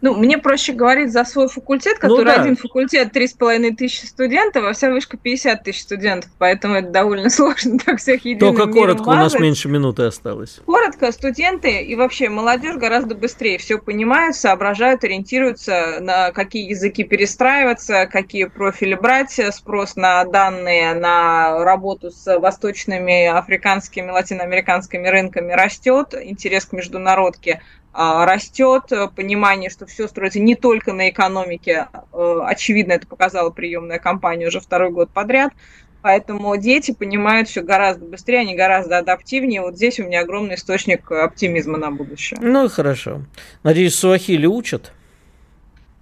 Ну, 0.01 0.15
мне 0.15 0.39
проще 0.39 0.73
говорить 0.73 1.13
за 1.13 1.25
свой 1.25 1.49
факультет, 1.49 1.99
ну 2.03 2.09
который 2.09 2.25
ну, 2.25 2.37
да. 2.37 2.41
один 2.43 2.57
факультет 2.57 3.15
3,5 3.15 3.75
тысячи 3.77 4.07
студентов, 4.07 4.65
а 4.65 4.73
вся 4.73 4.91
вышка 4.91 5.17
50 5.17 5.63
тысяч 5.63 5.83
студентов, 5.83 6.31
поэтому 6.39 6.75
это 6.75 6.91
довольно 6.91 7.31
сложно 7.31 7.79
так 7.79 7.99
всех 7.99 8.25
единым 8.25 8.55
Только 8.55 8.73
коротко, 8.73 9.05
мазать. 9.05 9.21
у 9.21 9.25
нас 9.25 9.41
меньше 9.41 9.69
минуты 9.69 10.05
осталось. 10.05 10.61
Коротко, 10.67 11.13
студенты 11.13 11.83
и 11.83 11.95
вообще 11.97 12.29
молодежь 12.29 12.77
гораздо 12.77 13.15
быстрее 13.15 13.59
все 13.59 13.79
понимают, 13.79 14.37
соображают, 14.37 15.05
ориентируются, 15.05 15.99
на 16.01 16.33
какие 16.33 16.69
языки 16.69 17.05
перестраиваться, 17.05 18.07
какие 18.07 18.45
профили 18.45 18.95
брать, 18.95 19.41
спрос 19.53 19.97
на 19.97 20.25
данные, 20.25 20.95
на 20.95 21.65
работу 21.65 22.11
с 22.11 22.39
восточными, 22.39 23.27
африканскими, 23.27 24.11
латиноамериканскими 24.11 25.09
рынками 25.09 25.53
растет, 25.53 26.15
интерес 26.21 26.65
к 26.67 26.73
международке 26.73 27.63
растет, 27.99 28.93
понимание, 29.17 29.71
что 29.71 29.87
все 29.87 30.07
строится 30.07 30.39
не 30.39 30.55
только 30.55 30.93
на 30.93 31.11
экономике. 31.11 31.89
Э, 32.13 32.41
очевидно, 32.45 32.93
это 32.93 33.07
показала 33.07 33.51
приемная 33.51 33.99
кампания 33.99 34.47
уже 34.47 34.61
второй 34.61 34.91
год 34.91 35.11
подряд. 35.11 35.53
Поэтому 36.01 36.57
дети 36.57 36.93
понимают 36.93 37.49
все 37.49 37.61
гораздо 37.61 38.05
быстрее, 38.05 38.41
они 38.41 38.55
гораздо 38.55 38.99
адаптивнее. 38.99 39.63
Вот 39.63 39.75
здесь 39.75 39.99
у 39.99 40.05
меня 40.05 40.21
огромный 40.21 40.55
источник 40.55 41.11
оптимизма 41.11 41.77
на 41.77 41.91
будущее. 41.91 42.39
Ну, 42.41 42.69
хорошо. 42.69 43.23
Надеюсь, 43.65 43.97
суахили 43.97 44.47
учат? 44.47 44.93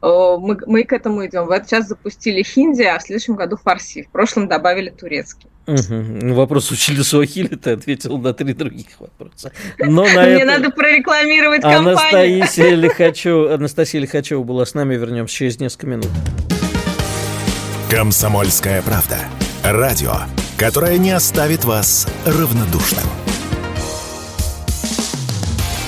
Э, 0.06 0.36
мы, 0.38 0.56
мы 0.66 0.84
к 0.84 0.92
этому 0.92 1.26
идем. 1.26 1.46
Вот 1.46 1.66
сейчас 1.66 1.88
запустили 1.88 2.42
хинди, 2.42 2.82
а 2.82 2.98
в 2.98 3.02
следующем 3.02 3.34
году 3.34 3.56
фарси. 3.56 4.04
В 4.04 4.10
прошлом 4.10 4.46
добавили 4.46 4.90
турецкий. 4.90 5.48
Угу. 5.66 5.94
Ну, 6.22 6.34
вопрос 6.34 6.70
учили 6.70 7.02
суахили, 7.02 7.56
ты 7.56 7.72
ответил 7.72 8.16
на 8.18 8.32
три 8.32 8.54
других 8.54 9.00
вопроса. 9.00 9.50
Но 9.80 10.04
на 10.04 10.22
Мне 10.22 10.42
это... 10.42 10.46
надо 10.46 10.70
прорекламировать 10.70 11.62
компанию. 11.62 12.38
Анастасия 12.42 12.76
Лихачева, 12.76 13.54
Анастасия 13.54 14.00
Лихачева 14.00 14.44
была 14.44 14.64
с 14.64 14.74
нами, 14.74 14.94
вернемся 14.94 15.34
через 15.34 15.58
несколько 15.58 15.88
минут. 15.88 16.10
Комсомольская 17.90 18.80
правда. 18.82 19.18
Радио, 19.64 20.14
которое 20.56 20.98
не 20.98 21.10
оставит 21.10 21.64
вас 21.64 22.06
равнодушным. 22.24 23.04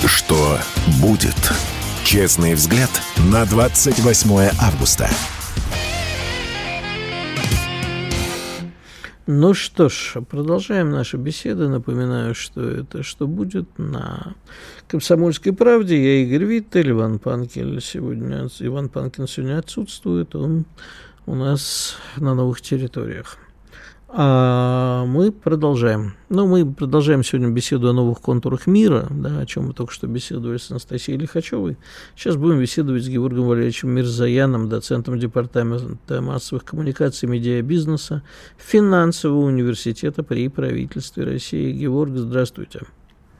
Что 0.05 0.57
будет? 1.01 1.35
Честный 2.11 2.55
взгляд 2.55 2.89
на 3.31 3.45
28 3.45 4.31
августа. 4.59 5.07
Ну 9.27 9.53
что 9.53 9.89
ж, 9.89 10.15
продолжаем 10.27 10.89
наши 10.89 11.17
беседы. 11.17 11.67
Напоминаю, 11.67 12.33
что 12.33 12.67
это 12.67 13.03
«Что 13.03 13.27
будет» 13.27 13.77
на 13.77 14.33
«Комсомольской 14.87 15.53
правде». 15.53 16.03
Я 16.03 16.23
Игорь 16.23 16.45
Виттель, 16.45 16.89
Иван 16.89 17.19
Панкин 17.19 17.79
сегодня, 17.79 18.47
Иван 18.59 18.89
Панкин 18.89 19.27
сегодня 19.27 19.59
отсутствует. 19.59 20.33
Он 20.33 20.65
у 21.27 21.35
нас 21.35 21.95
на 22.17 22.33
новых 22.33 22.61
территориях. 22.61 23.37
А 24.11 25.05
мы 25.05 25.31
продолжаем. 25.31 26.15
Ну, 26.29 26.47
мы 26.47 26.65
продолжаем 26.65 27.23
сегодня 27.23 27.49
беседу 27.49 27.89
о 27.89 27.93
новых 27.93 28.21
контурах 28.21 28.65
мира, 28.65 29.05
да, 29.11 29.37
о 29.37 29.45
чем 29.45 29.67
мы 29.67 29.73
только 29.73 29.93
что 29.93 30.07
беседовали 30.07 30.57
с 30.57 30.71
Анастасией 30.71 31.19
Лихачевой. 31.19 31.77
Сейчас 32.15 32.35
будем 32.35 32.59
беседовать 32.59 33.03
с 33.03 33.07
Георгием 33.07 33.45
Валерьевичем 33.45 33.91
Мирзаяном, 33.91 34.67
доцентом 34.67 35.19
Департамента 35.19 36.21
массовых 36.21 36.65
коммуникаций 36.65 37.29
медиабизнеса 37.29 38.23
Финансового 38.57 39.45
университета 39.45 40.23
при 40.23 40.47
правительстве 40.47 41.25
России. 41.25 41.71
Георг, 41.71 42.15
здравствуйте. 42.15 42.81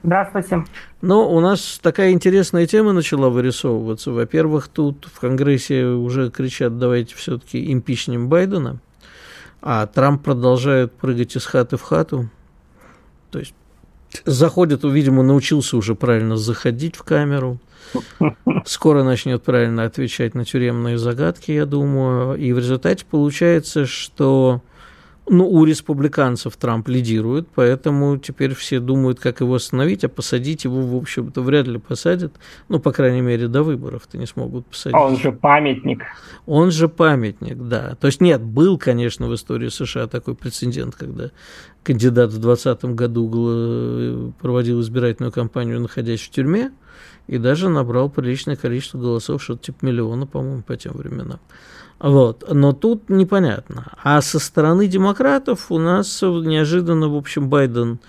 Здравствуйте. 0.04 0.64
Но 1.02 1.28
у 1.28 1.40
нас 1.40 1.80
такая 1.82 2.12
интересная 2.12 2.68
тема 2.68 2.92
начала 2.92 3.28
вырисовываться. 3.28 4.12
Во-первых, 4.12 4.68
тут 4.68 5.08
в 5.12 5.18
Конгрессе 5.18 5.86
уже 5.86 6.30
кричат, 6.30 6.78
давайте 6.78 7.16
все-таки 7.16 7.72
импичнем 7.72 8.28
Байдена– 8.28 8.78
а 9.62 9.86
Трамп 9.86 10.22
продолжает 10.22 10.92
прыгать 10.92 11.36
из 11.36 11.44
хаты 11.44 11.76
в 11.76 11.82
хату. 11.82 12.30
То 13.30 13.38
есть 13.38 13.54
заходит, 14.24 14.84
видимо, 14.84 15.22
научился 15.22 15.76
уже 15.76 15.94
правильно 15.94 16.36
заходить 16.36 16.96
в 16.96 17.02
камеру. 17.02 17.58
Скоро 18.64 19.02
начнет 19.02 19.42
правильно 19.42 19.84
отвечать 19.84 20.34
на 20.34 20.44
тюремные 20.44 20.98
загадки, 20.98 21.52
я 21.52 21.66
думаю. 21.66 22.36
И 22.36 22.52
в 22.52 22.58
результате 22.58 23.04
получается, 23.08 23.86
что 23.86 24.62
ну, 25.32 25.48
у 25.48 25.64
республиканцев 25.64 26.56
Трамп 26.56 26.88
лидирует, 26.88 27.46
поэтому 27.54 28.18
теперь 28.18 28.52
все 28.52 28.80
думают, 28.80 29.20
как 29.20 29.40
его 29.40 29.54
остановить, 29.54 30.02
а 30.02 30.08
посадить 30.08 30.64
его, 30.64 30.82
в 30.82 30.96
общем-то, 30.96 31.40
вряд 31.40 31.68
ли 31.68 31.78
посадят. 31.78 32.34
Ну, 32.68 32.80
по 32.80 32.90
крайней 32.90 33.20
мере, 33.20 33.46
до 33.46 33.62
выборов-то 33.62 34.18
не 34.18 34.26
смогут 34.26 34.66
посадить. 34.66 34.96
А 34.96 35.06
он 35.06 35.16
же 35.16 35.30
памятник. 35.30 36.02
Он 36.46 36.72
же 36.72 36.88
памятник, 36.88 37.58
да. 37.58 37.94
То 38.00 38.08
есть 38.08 38.20
нет, 38.20 38.42
был, 38.42 38.76
конечно, 38.76 39.28
в 39.28 39.34
истории 39.34 39.68
США 39.68 40.08
такой 40.08 40.34
прецедент, 40.34 40.96
когда 40.96 41.30
кандидат 41.84 42.32
в 42.32 42.40
2020 42.40 42.84
году 42.96 44.34
проводил 44.40 44.80
избирательную 44.80 45.30
кампанию, 45.30 45.80
находясь 45.80 46.20
в 46.20 46.30
тюрьме, 46.30 46.72
и 47.26 47.38
даже 47.38 47.68
набрал 47.68 48.10
приличное 48.10 48.56
количество 48.56 48.98
голосов, 48.98 49.42
что-то 49.42 49.64
типа 49.66 49.84
миллиона, 49.84 50.26
по-моему, 50.26 50.62
по 50.62 50.76
тем 50.76 50.94
временам. 50.94 51.40
Вот. 51.98 52.44
Но 52.50 52.72
тут 52.72 53.10
непонятно. 53.10 53.92
А 54.02 54.20
со 54.22 54.38
стороны 54.38 54.86
демократов 54.86 55.70
у 55.70 55.78
нас 55.78 56.22
неожиданно, 56.22 57.08
в 57.08 57.16
общем, 57.16 57.48
Байден 57.48 58.00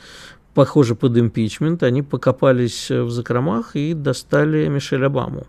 похоже 0.53 0.95
под 0.95 1.17
импичмент. 1.17 1.83
Они 1.83 2.01
покопались 2.01 2.89
в 2.89 3.09
закромах 3.09 3.75
и 3.75 3.93
достали 3.93 4.67
Мишель 4.67 5.05
Обаму 5.05 5.45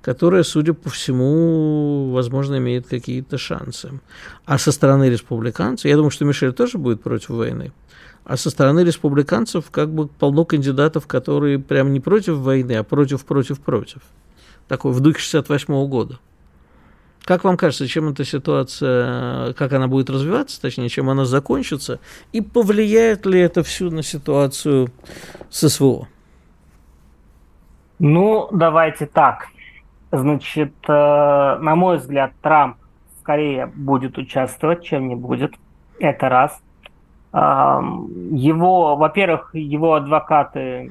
которая, 0.00 0.42
судя 0.42 0.74
по 0.74 0.90
всему, 0.90 2.10
возможно, 2.12 2.56
имеет 2.56 2.86
какие-то 2.86 3.36
шансы. 3.36 4.00
А 4.46 4.56
со 4.56 4.72
стороны 4.72 5.10
республиканцев, 5.10 5.86
я 5.86 5.96
думаю, 5.96 6.10
что 6.10 6.24
Мишель 6.24 6.52
тоже 6.52 6.78
будет 6.78 7.02
против 7.02 7.30
войны, 7.30 7.72
а 8.24 8.36
со 8.36 8.50
стороны 8.50 8.80
республиканцев 8.80 9.70
как 9.70 9.90
бы 9.90 10.08
полно 10.08 10.44
кандидатов, 10.44 11.06
которые 11.06 11.58
прям 11.58 11.92
не 11.92 12.00
против 12.00 12.36
войны, 12.36 12.72
а 12.72 12.84
против-против-против. 12.84 14.02
Такой 14.68 14.92
в 14.92 15.00
духе 15.00 15.20
68 15.20 15.74
-го 15.74 15.86
года. 15.86 16.18
Как 17.24 17.44
вам 17.44 17.56
кажется, 17.56 17.86
чем 17.86 18.08
эта 18.08 18.24
ситуация, 18.24 19.52
как 19.52 19.72
она 19.72 19.86
будет 19.86 20.08
развиваться, 20.08 20.60
точнее, 20.60 20.88
чем 20.88 21.10
она 21.10 21.24
закончится, 21.24 22.00
и 22.32 22.40
повлияет 22.40 23.26
ли 23.26 23.38
это 23.40 23.62
всю 23.62 23.90
на 23.90 24.02
ситуацию 24.02 24.88
с 25.50 25.68
СВО? 25.68 26.08
Ну, 27.98 28.48
давайте 28.52 29.06
так. 29.06 29.48
Значит, 30.10 30.72
э, 30.88 30.92
на 30.92 31.74
мой 31.74 31.98
взгляд, 31.98 32.32
Трамп 32.40 32.76
скорее 33.20 33.66
будет 33.66 34.16
участвовать, 34.16 34.84
чем 34.84 35.08
не 35.08 35.14
будет. 35.14 35.54
Это 35.98 36.28
раз. 36.30 36.58
Его, 37.32 38.96
во-первых, 38.96 39.54
его 39.54 39.94
адвокаты 39.94 40.90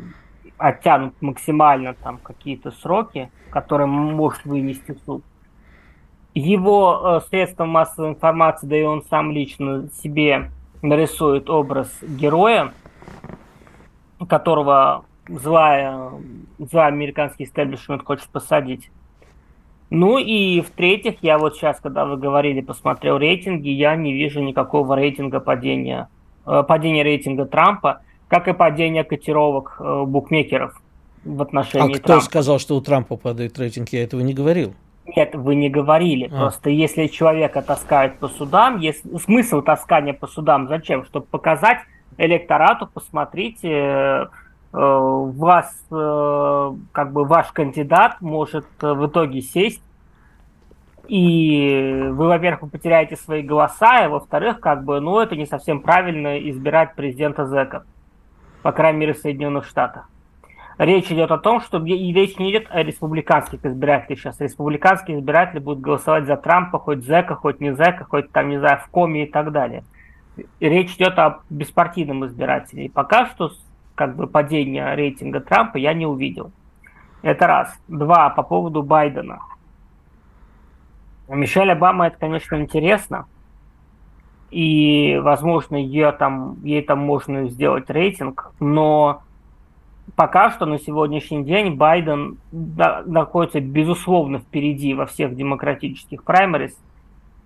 оттянут 0.57 1.13
максимально 1.21 1.93
там 1.95 2.19
какие-то 2.21 2.71
сроки, 2.71 3.31
которые 3.49 3.87
может 3.87 4.45
вынести 4.45 4.97
суд. 5.05 5.23
Его 6.33 7.21
э, 7.23 7.29
средства 7.29 7.65
массовой 7.65 8.09
информации, 8.09 8.67
да 8.67 8.77
и 8.77 8.83
он 8.83 9.03
сам 9.09 9.31
лично 9.31 9.89
себе 10.03 10.51
нарисует 10.83 11.49
образ 11.49 11.91
героя, 12.01 12.73
которого 14.29 15.05
злая, 15.27 16.11
злая 16.59 16.87
американский 16.87 17.45
истеблишмент 17.45 18.03
хочет 18.03 18.29
посадить. 18.29 18.91
Ну 19.89 20.17
и 20.19 20.61
в-третьих, 20.61 21.15
я 21.21 21.39
вот 21.39 21.55
сейчас, 21.55 21.79
когда 21.79 22.05
вы 22.05 22.17
говорили, 22.17 22.61
посмотрел 22.61 23.17
рейтинги, 23.17 23.69
я 23.69 23.95
не 23.95 24.13
вижу 24.13 24.41
никакого 24.41 24.95
рейтинга 24.95 25.39
падения 25.39 26.09
падение 26.63 27.03
рейтинга 27.03 27.45
Трампа, 27.45 28.01
как 28.27 28.47
и 28.47 28.53
падение 28.53 29.03
котировок 29.03 29.77
э, 29.79 30.03
букмекеров 30.05 30.79
в 31.23 31.41
отношении 31.41 31.95
А 31.95 31.97
кто 31.97 32.07
Трампа. 32.07 32.25
сказал, 32.25 32.59
что 32.59 32.75
у 32.75 32.81
Трампа 32.81 33.17
падает 33.17 33.57
рейтинг? 33.57 33.89
Я 33.89 34.03
этого 34.03 34.21
не 34.21 34.33
говорил. 34.33 34.73
Нет, 35.15 35.35
вы 35.35 35.55
не 35.55 35.69
говорили. 35.69 36.29
А. 36.31 36.37
Просто 36.37 36.69
если 36.69 37.07
человека 37.07 37.61
таскают 37.61 38.19
по 38.19 38.27
судам, 38.27 38.79
есть 38.79 39.03
смысл 39.23 39.61
таскания 39.61 40.13
по 40.13 40.27
судам 40.27 40.67
зачем? 40.67 41.05
Чтобы 41.05 41.25
показать 41.27 41.79
электорату, 42.17 42.89
посмотрите, 42.93 43.69
э, 43.69 44.25
вас, 44.73 45.73
как 45.89 47.13
бы 47.13 47.25
ваш 47.25 47.47
кандидат 47.51 48.19
может 48.21 48.65
в 48.81 49.07
итоге 49.07 49.41
сесть 49.41 49.81
и 51.07 52.09
вы, 52.11 52.27
во-первых, 52.27 52.71
потеряете 52.71 53.15
свои 53.15 53.41
голоса, 53.41 54.05
и 54.05 54.07
во-вторых, 54.07 54.59
как 54.59 54.83
бы, 54.83 54.99
ну, 54.99 55.19
это 55.19 55.35
не 55.35 55.45
совсем 55.45 55.81
правильно 55.81 56.37
избирать 56.49 56.95
президента 56.95 57.45
Зека, 57.45 57.85
по 58.61 58.71
крайней 58.71 58.99
мере, 58.99 59.13
в 59.13 59.17
Соединенных 59.17 59.65
Штатах. 59.65 60.09
Речь 60.77 61.11
идет 61.11 61.31
о 61.31 61.39
том, 61.39 61.59
что 61.59 61.83
и 61.83 62.13
речь 62.13 62.37
не 62.37 62.51
идет 62.51 62.67
о 62.69 62.83
республиканских 62.83 63.65
избирателях 63.65 64.19
сейчас. 64.19 64.39
Республиканские 64.39 65.17
избиратели 65.17 65.59
будут 65.59 65.81
голосовать 65.81 66.25
за 66.25 66.37
Трампа, 66.37 66.77
хоть 66.77 67.03
Зека, 67.03 67.33
хоть 67.33 67.59
не 67.59 67.73
Зека, 67.73 68.05
хоть 68.07 68.31
там, 68.31 68.49
не 68.49 68.59
знаю, 68.59 68.79
в 68.85 68.89
коме 68.89 69.23
и 69.23 69.31
так 69.31 69.51
далее. 69.51 69.83
Речь 70.59 70.93
идет 70.95 71.17
о 71.17 71.39
беспартийном 71.49 72.27
избирателе. 72.27 72.85
И 72.85 72.89
пока 72.89 73.25
что 73.25 73.51
как 73.95 74.15
бы 74.15 74.27
падение 74.27 74.93
рейтинга 74.93 75.39
Трампа 75.39 75.77
я 75.77 75.95
не 75.95 76.05
увидел. 76.05 76.51
Это 77.23 77.47
раз. 77.47 77.75
Два, 77.87 78.29
по 78.29 78.43
поводу 78.43 78.83
Байдена. 78.83 79.39
Мишель 81.29 81.71
Обама 81.71 82.07
это, 82.07 82.17
конечно, 82.17 82.55
интересно. 82.55 83.25
И, 84.49 85.19
возможно, 85.21 85.75
ее 85.75 86.11
там, 86.13 86.57
ей 86.63 86.81
там 86.81 86.99
можно 86.99 87.49
сделать 87.49 87.89
рейтинг, 87.89 88.53
но 88.59 89.21
пока 90.15 90.51
что 90.51 90.65
на 90.65 90.79
сегодняшний 90.79 91.43
день 91.43 91.75
Байден 91.75 92.37
находится, 92.51 93.59
безусловно, 93.59 94.39
впереди 94.39 94.93
во 94.93 95.05
всех 95.05 95.35
демократических 95.35 96.23
праймерис. 96.23 96.79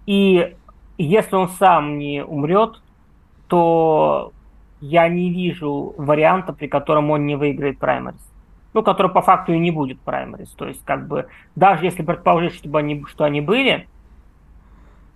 И 0.06 0.56
если 1.00 1.36
он 1.36 1.50
сам 1.50 1.98
не 1.98 2.24
умрет, 2.24 2.82
то 3.48 4.32
я 4.80 5.10
не 5.10 5.32
вижу 5.32 5.96
варианта, 5.98 6.54
при 6.54 6.68
котором 6.68 7.10
он 7.10 7.26
не 7.26 7.36
выиграет 7.36 7.80
праймерис 7.80 8.31
ну, 8.74 8.84
который 8.84 9.12
по 9.12 9.22
факту 9.22 9.54
и 9.54 9.60
не 9.60 9.72
будет 9.72 10.00
праймерис. 10.00 10.50
То 10.50 10.68
есть, 10.68 10.84
как 10.86 11.08
бы, 11.08 11.28
даже 11.56 11.86
если 11.86 12.04
предположить, 12.04 12.56
чтобы 12.56 12.80
они, 12.80 13.04
что 13.08 13.24
они 13.26 13.42
были, 13.42 13.88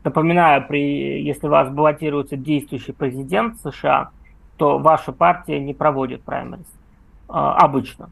напоминаю, 0.03 0.65
при, 0.67 1.23
если 1.23 1.47
вас 1.47 1.69
баллотируется 1.69 2.37
действующий 2.37 2.91
президент 2.91 3.59
США, 3.61 4.09
то 4.57 4.77
ваша 4.77 5.11
партия 5.11 5.59
не 5.59 5.73
проводит 5.73 6.23
праймерис 6.23 6.67
а, 7.27 7.55
обычно. 7.55 8.09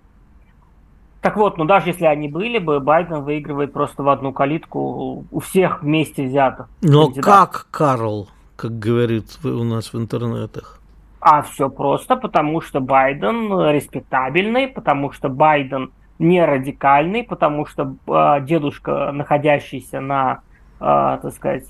Так 1.22 1.38
вот, 1.38 1.58
ну 1.58 1.64
даже 1.64 1.90
если 1.90 2.04
они 2.04 2.28
были 2.28 2.58
бы, 2.58 2.82
Байден 2.82 3.24
выигрывает 3.24 3.72
просто 3.72 4.04
в 4.04 4.10
одну 4.10 4.34
калитку 4.34 5.26
у 5.32 5.40
всех 5.40 5.82
вместе 5.82 6.28
взятых. 6.28 6.68
Но 6.82 7.06
кандидатов. 7.06 7.24
как, 7.26 7.68
Карл, 7.72 8.28
как 8.58 8.78
говорит 8.78 9.40
у 9.46 9.64
нас 9.64 9.94
в 9.94 9.98
интернетах? 9.98 10.82
А 11.26 11.42
все 11.42 11.70
просто, 11.70 12.18
потому 12.18 12.60
что 12.60 12.82
Байден 12.82 13.70
респектабельный, 13.70 14.68
потому 14.68 15.14
что 15.14 15.30
Байден 15.30 15.94
не 16.20 16.44
радикальный, 16.44 17.24
потому 17.24 17.66
что 17.66 17.96
э, 18.08 18.42
дедушка, 18.42 19.14
находящийся 19.14 20.02
на, 20.02 20.42
э, 20.82 21.20
так 21.22 21.32
сказать, 21.32 21.64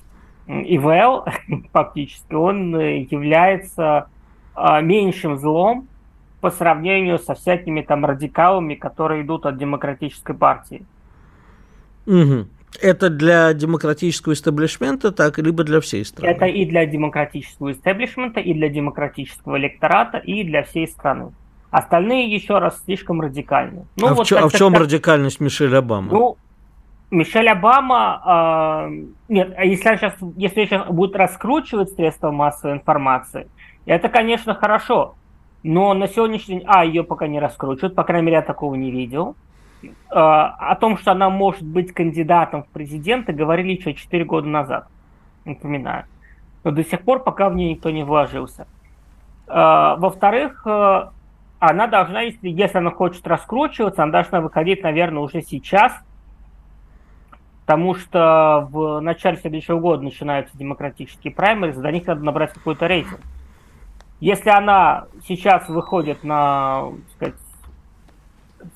ИВЛ, 0.48 1.26
фактически, 1.72 2.34
он 2.34 2.76
является 2.80 4.08
э, 4.56 4.82
меньшим 4.82 5.38
злом 5.38 5.86
по 6.40 6.50
сравнению 6.50 7.20
со 7.20 7.36
всякими 7.36 7.82
там 7.82 8.04
радикалами, 8.04 8.74
которые 8.74 9.22
идут 9.22 9.46
от 9.46 9.56
демократической 9.56 10.34
партии. 10.34 10.84
Угу. 12.06 12.48
Это 12.80 13.10
для 13.10 13.52
демократического 13.52 14.32
истеблишмента 14.32 15.12
так, 15.12 15.38
либо 15.38 15.64
для 15.64 15.80
всей 15.80 16.04
страны? 16.04 16.30
Это 16.30 16.46
и 16.46 16.64
для 16.64 16.86
демократического 16.86 17.72
истеблишмента, 17.72 18.40
и 18.40 18.52
для 18.54 18.68
демократического 18.68 19.56
электората, 19.58 20.18
и 20.18 20.44
для 20.44 20.62
всей 20.62 20.88
страны. 20.88 21.32
Остальные, 21.70 22.32
еще 22.32 22.58
раз, 22.58 22.82
слишком 22.84 23.20
радикальны. 23.20 23.86
Ну, 23.96 24.06
а, 24.08 24.14
вот, 24.14 24.26
в, 24.26 24.28
чё, 24.28 24.38
а 24.38 24.48
в 24.48 24.52
чем 24.52 24.72
так, 24.72 24.82
радикальность 24.82 25.40
Мишель 25.40 25.74
Обама? 25.76 26.12
Ну, 26.12 26.36
Мишель 27.10 27.48
Обама, 27.48 28.86
э, 28.88 29.04
нет, 29.28 29.54
а 29.56 29.64
если 29.64 29.96
сейчас, 29.96 30.14
если 30.36 30.64
сейчас 30.64 30.86
будет 30.86 31.16
раскручивать 31.16 31.90
средства 31.90 32.30
массовой 32.30 32.74
информации, 32.74 33.48
это, 33.86 34.08
конечно, 34.08 34.54
хорошо. 34.54 35.14
Но 35.62 35.94
на 35.94 36.08
сегодняшний 36.08 36.58
день, 36.58 36.64
а, 36.66 36.84
ее 36.84 37.04
пока 37.04 37.26
не 37.26 37.40
раскручивают, 37.40 37.94
по 37.94 38.04
крайней 38.04 38.26
мере, 38.26 38.36
я 38.36 38.42
такого 38.42 38.74
не 38.74 38.90
видел. 38.90 39.34
Э, 40.10 40.14
о 40.14 40.76
том, 40.80 40.96
что 40.96 41.12
она 41.12 41.30
может 41.30 41.62
быть 41.62 41.92
кандидатом 41.92 42.62
в 42.62 42.68
президенты, 42.68 43.32
говорили 43.32 43.72
еще 43.72 43.94
4 43.94 44.24
года 44.24 44.48
назад, 44.48 44.88
напоминаю. 45.44 46.04
Но 46.62 46.70
до 46.70 46.84
сих 46.84 47.02
пор 47.02 47.22
пока 47.22 47.48
в 47.48 47.56
нее 47.56 47.72
никто 47.72 47.90
не 47.90 48.04
вложился. 48.04 48.66
Э, 49.46 49.96
во-вторых, 49.98 50.62
э, 50.66 51.08
она 51.58 51.86
должна, 51.86 52.22
если, 52.22 52.48
если 52.48 52.78
она 52.78 52.90
хочет 52.90 53.26
раскручиваться, 53.26 54.02
она 54.02 54.12
должна 54.12 54.40
выходить, 54.40 54.82
наверное, 54.82 55.22
уже 55.22 55.42
сейчас, 55.42 55.92
потому 57.62 57.94
что 57.94 58.68
в 58.70 59.00
начале 59.00 59.36
следующего 59.38 59.80
года 59.80 60.02
начинаются 60.02 60.56
демократические 60.56 61.32
праймеры, 61.32 61.72
за 61.72 61.90
них 61.90 62.06
надо 62.06 62.22
набрать 62.22 62.52
какой-то 62.52 62.86
рейтинг. 62.86 63.20
Если 64.20 64.50
она 64.50 65.06
сейчас 65.26 65.68
выходит 65.68 66.22
на, 66.22 66.90
сказать, 67.14 67.34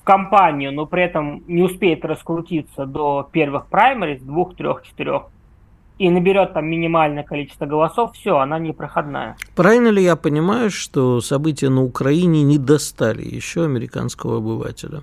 в 0.01 0.05
компанию, 0.05 0.73
но 0.73 0.87
при 0.87 1.03
этом 1.03 1.43
не 1.47 1.63
успеет 1.63 2.05
раскрутиться 2.05 2.87
до 2.87 3.29
первых 3.31 3.67
праймерис, 3.67 4.23
двух, 4.23 4.55
трех, 4.55 4.83
четырех, 4.83 5.25
и 5.99 6.11
наберет 6.11 6.53
там 6.53 6.67
минимальное 6.67 7.25
количество 7.25 7.67
голосов, 7.67 8.13
все, 8.15 8.39
она 8.39 8.59
не 8.59 8.73
проходная. 8.73 9.37
Правильно 9.57 9.89
ли 9.89 10.03
я 10.03 10.15
понимаю, 10.17 10.71
что 10.71 11.21
события 11.21 11.69
на 11.71 11.83
Украине 11.83 12.43
не 12.43 12.59
достали 12.59 13.23
еще 13.23 13.65
американского 13.65 14.39
обывателя? 14.39 15.03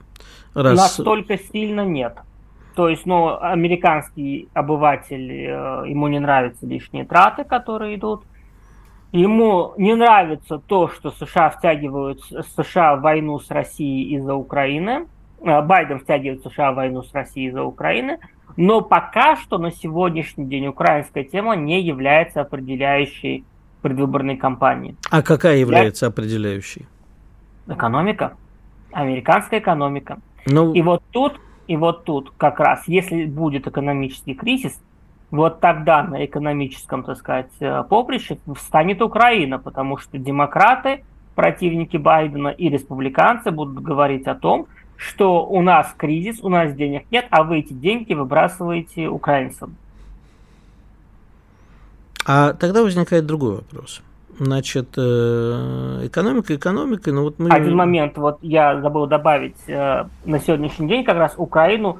Раз... 0.54 0.78
Настолько 0.78 1.38
сильно 1.38 1.86
нет. 1.86 2.15
То 2.76 2.89
есть, 2.89 3.06
ну, 3.06 3.38
американский 3.39 4.48
обыватель, 4.54 5.32
э, 5.32 5.84
ему 5.88 6.08
не 6.08 6.19
нравятся 6.19 6.65
лишние 6.65 7.06
траты, 7.06 7.43
которые 7.43 7.95
идут– 7.95 8.24
Ему 9.12 9.74
не 9.78 9.96
нравится 9.96 10.58
то, 10.58 10.89
что 10.89 11.12
США 11.12 11.50
втягивают 11.50 12.22
США 12.58 12.96
в 12.96 13.02
войну 13.02 13.39
с 13.39 13.50
Россией 13.50 14.15
из-за 14.15 14.36
Украины. 14.36 15.08
Байден 15.41 16.00
втягивает 16.00 16.44
США 16.44 16.72
в 16.72 16.76
войну 16.76 17.04
с 17.04 17.13
Россией 17.13 17.52
за 17.52 17.63
Украины, 17.63 18.20
но 18.58 18.82
пока 18.82 19.36
что 19.36 19.58
на 19.58 19.72
сегодняшний 19.72 20.46
день 20.46 20.68
украинская 20.68 21.24
тема 21.24 21.56
не 21.56 21.82
является 21.82 22.41
определяющей 22.41 23.44
предвыборной 23.82 24.38
кампании. 24.38 24.96
А 25.12 25.22
какая 25.22 25.58
является 25.58 26.06
Я... 26.06 26.10
определяющей? 26.10 26.88
Экономика. 27.68 28.36
Американская 28.91 29.60
экономика. 29.60 30.20
Ну... 30.48 30.74
И 30.74 30.82
вот 30.82 31.04
тут, 31.12 31.39
и 31.68 31.78
вот 31.78 32.06
тут 32.06 32.32
как 32.38 32.60
раз, 32.60 32.88
если 32.88 33.26
будет 33.26 33.68
экономический 33.68 34.34
кризис, 34.34 34.82
вот 35.36 35.60
тогда 35.60 36.04
на 36.04 36.26
экономическом, 36.26 37.04
так 37.04 37.17
сказать, 37.17 37.52
э, 37.60 37.84
поприще 37.89 38.38
встанет 38.56 39.02
Украина, 39.02 39.60
потому 39.60 39.98
что 39.98 40.17
демократы, 40.17 41.04
противники 41.36 41.98
Байдена 41.98 42.50
и 42.50 42.69
республиканцы 42.69 43.52
будут 43.52 43.84
говорить 43.84 44.28
о 44.28 44.36
том, 44.36 44.67
что 44.98 45.45
у 45.45 45.62
нас 45.62 45.93
кризис, 45.98 46.39
у 46.41 46.50
нас 46.50 46.74
денег 46.74 47.06
нет, 47.12 47.26
а 47.30 47.43
вы 47.43 47.60
эти 47.60 47.74
деньги 47.74 48.13
выбрасываете 48.13 49.08
украинцам. 49.08 49.76
А 52.26 52.54
тогда 52.54 52.82
возникает 52.82 53.26
другой 53.26 53.58
вопрос. 53.58 54.02
Значит, 54.39 54.89
э, 54.98 56.02
экономика 56.04 56.56
экономикой, 56.56 57.13
но 57.13 57.24
вот 57.24 57.39
мы... 57.39 57.50
Один 57.50 57.76
момент, 57.76 58.17
вот 58.17 58.39
я 58.41 58.82
забыл 58.82 59.08
добавить, 59.08 59.56
э, 59.67 60.06
на 60.26 60.39
сегодняшний 60.39 60.88
день 60.88 61.04
как 61.06 61.17
раз 61.17 61.36
Украину 61.38 62.00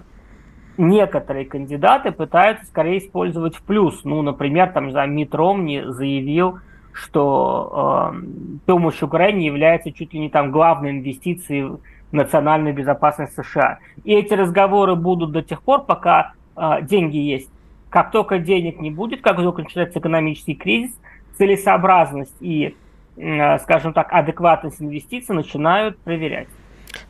некоторые 0.78 1.46
кандидаты 1.46 2.12
пытаются 2.12 2.66
скорее 2.66 3.00
использовать 3.00 3.56
в 3.56 3.62
плюс. 3.62 4.04
Ну, 4.04 4.22
например, 4.22 4.72
там, 4.72 4.92
за 4.92 5.06
Мит 5.06 5.34
Ромни 5.34 5.84
заявил, 5.86 6.60
что 6.94 8.12
э, 8.14 8.22
помощь 8.66 9.02
Украине 9.02 9.46
является 9.48 9.92
чуть 9.92 10.14
ли 10.14 10.20
не 10.20 10.30
там 10.30 10.52
главной 10.52 10.92
инвестицией 10.92 11.64
в 11.64 11.80
национальную 12.12 12.74
безопасность 12.74 13.34
США. 13.34 13.80
И 14.04 14.14
эти 14.14 14.34
разговоры 14.34 14.96
будут 14.96 15.32
до 15.32 15.42
тех 15.42 15.62
пор, 15.62 15.84
пока 15.84 16.34
э, 16.56 16.82
деньги 16.84 17.18
есть. 17.18 17.50
Как 17.90 18.12
только 18.12 18.40
денег 18.40 18.80
не 18.80 18.92
будет, 18.92 19.22
как 19.22 19.38
только 19.38 19.64
начинается 19.64 20.00
экономический 20.00 20.56
кризис, 20.56 20.98
целесообразность 21.38 22.36
и, 22.40 22.76
э, 23.18 23.58
скажем 23.60 23.94
так, 23.94 24.08
адекватность 24.12 24.82
инвестиций 24.82 25.36
начинают 25.36 25.98
проверять. 26.00 26.48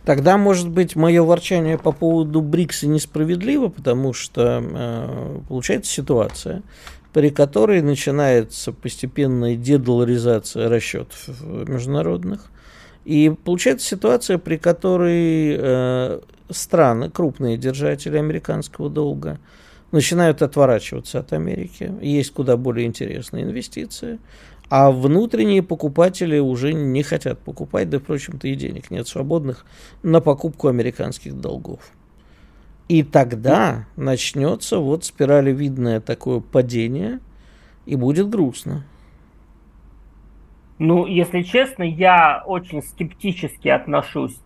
Тогда, 0.04 0.38
может 0.38 0.70
быть, 0.70 0.96
мое 0.96 1.24
ворчание 1.24 1.78
по 1.78 1.92
поводу 1.92 2.42
БРИКСа 2.42 2.88
несправедливо, 2.88 3.70
потому 3.70 4.14
что 4.14 4.64
э, 4.64 5.40
получается 5.48 5.92
ситуация, 5.92 6.64
при 7.14 7.30
которой 7.30 7.82
начинается 7.82 8.72
постепенная 8.72 9.56
дедоларизация 9.56 10.70
расчетов 10.70 11.30
международных. 11.68 12.52
И 13.06 13.34
получается 13.44 13.88
ситуация, 13.88 14.38
при 14.38 14.58
которой 14.58 15.56
э, 15.58 16.20
страны, 16.50 17.10
крупные 17.10 17.58
держатели 17.58 18.18
американского 18.18 18.90
долга, 18.90 19.40
начинают 19.92 20.42
отворачиваться 20.42 21.20
от 21.20 21.32
Америки. 21.32 21.94
Есть 22.02 22.34
куда 22.34 22.58
более 22.58 22.86
интересные 22.86 23.44
инвестиции. 23.44 24.20
А 24.70 24.92
внутренние 24.92 25.62
покупатели 25.62 26.40
уже 26.40 26.74
не 26.74 27.04
хотят 27.04 27.40
покупать, 27.40 27.90
да, 27.90 28.00
впрочем-то, 28.00 28.48
и 28.48 28.56
денег 28.56 28.90
нет 28.90 29.08
свободных 29.08 29.66
на 30.02 30.22
покупку 30.22 30.68
американских 30.68 31.40
долгов. 31.40 31.80
И 32.88 33.04
тогда 33.04 33.86
начнется 33.96 34.80
вот 34.80 35.06
спиралевидное 35.06 36.00
такое 36.02 36.40
падение, 36.40 37.20
и 37.86 37.96
будет 37.96 38.30
грустно. 38.30 38.84
Ну, 40.78 41.06
если 41.06 41.42
честно, 41.42 41.84
я 41.84 42.44
очень 42.46 42.84
скептически 42.84 43.70
отношусь 43.70 44.38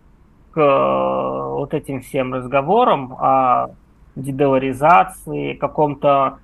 к 0.52 0.60
э, 0.60 1.48
вот 1.54 1.74
этим 1.74 2.02
всем 2.02 2.34
разговорам 2.34 3.14
о 3.14 3.70
дедоларизации, 4.16 5.54
каком-то 5.54 6.38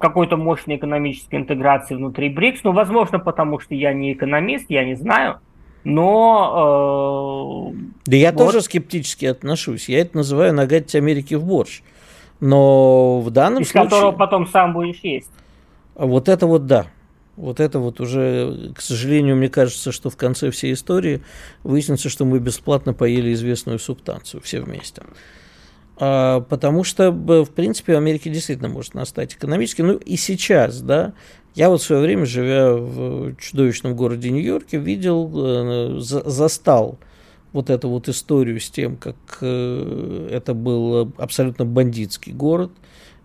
какой-то 0.00 0.36
мощной 0.36 0.76
экономической 0.76 1.36
интеграции 1.36 1.94
внутри 1.94 2.28
БРИКС. 2.28 2.64
Ну, 2.64 2.72
возможно, 2.72 3.18
потому 3.18 3.60
что 3.60 3.74
я 3.74 3.92
не 3.92 4.12
экономист, 4.12 4.66
я 4.68 4.84
не 4.84 4.94
знаю. 4.94 5.40
Но... 5.84 7.72
Э, 7.74 7.78
да 8.06 8.16
я 8.16 8.32
вот. 8.32 8.38
тоже 8.38 8.60
скептически 8.60 9.26
отношусь. 9.26 9.88
Я 9.88 10.00
это 10.00 10.18
называю 10.18 10.52
нагадить 10.54 10.94
Америке 10.94 11.38
в 11.38 11.44
борщ. 11.44 11.82
Но 12.40 13.20
в 13.20 13.30
данном 13.30 13.62
Из 13.62 13.70
случае... 13.70 13.86
Из 13.86 13.90
которого 13.90 14.12
потом 14.12 14.46
сам 14.46 14.72
будешь 14.72 15.00
есть. 15.02 15.30
Вот 15.94 16.28
это 16.28 16.46
вот 16.46 16.66
да. 16.66 16.86
Вот 17.36 17.60
это 17.60 17.78
вот 17.78 18.00
уже, 18.00 18.72
к 18.74 18.80
сожалению, 18.80 19.36
мне 19.36 19.48
кажется, 19.48 19.92
что 19.92 20.10
в 20.10 20.16
конце 20.16 20.50
всей 20.50 20.72
истории 20.72 21.22
выяснится, 21.62 22.08
что 22.08 22.24
мы 22.24 22.40
бесплатно 22.40 22.94
поели 22.94 23.32
известную 23.32 23.78
субстанцию 23.78 24.40
все 24.42 24.60
вместе. 24.60 25.02
А, 26.00 26.40
потому 26.42 26.84
что, 26.84 27.10
в 27.10 27.50
принципе, 27.50 27.94
в 27.94 27.96
Америке 27.96 28.30
действительно 28.30 28.68
может 28.68 28.94
настать 28.94 29.34
экономически. 29.34 29.82
Ну 29.82 29.94
и 29.94 30.16
сейчас, 30.16 30.80
да, 30.80 31.12
я 31.54 31.70
вот 31.70 31.80
в 31.80 31.84
свое 31.84 32.02
время, 32.02 32.24
живя 32.24 32.72
в 32.72 33.34
чудовищном 33.36 33.96
городе 33.96 34.30
Нью-Йорке, 34.30 34.78
видел, 34.78 35.30
э, 35.34 35.98
застал 35.98 36.98
вот 37.52 37.70
эту 37.70 37.88
вот 37.88 38.08
историю 38.08 38.60
с 38.60 38.70
тем, 38.70 38.96
как 38.96 39.16
э, 39.40 40.28
это 40.30 40.54
был 40.54 41.12
абсолютно 41.18 41.64
бандитский 41.64 42.32
город 42.32 42.70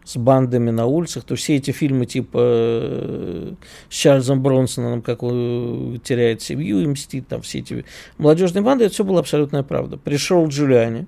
с 0.04 0.18
бандами 0.18 0.72
на 0.72 0.86
улицах, 0.86 1.24
то 1.24 1.36
все 1.36 1.58
эти 1.58 1.70
фильмы 1.72 2.08
типа 2.08 2.40
э, 2.42 3.54
с 3.90 3.94
Чарльзом 3.94 4.42
Бронсоном, 4.42 5.04
как 5.04 5.22
он 5.22 6.02
теряет 6.04 6.42
семью 6.42 6.80
и 6.80 6.88
мстит, 6.88 7.28
там 7.28 7.44
все 7.44 7.60
эти 7.60 7.86
молодежные 8.18 8.64
банды, 8.64 8.86
это 8.86 8.94
все 8.96 9.04
было 9.04 9.20
абсолютная 9.20 9.62
правда. 9.62 9.98
Пришел 9.98 10.48
Джулиани, 10.48 11.06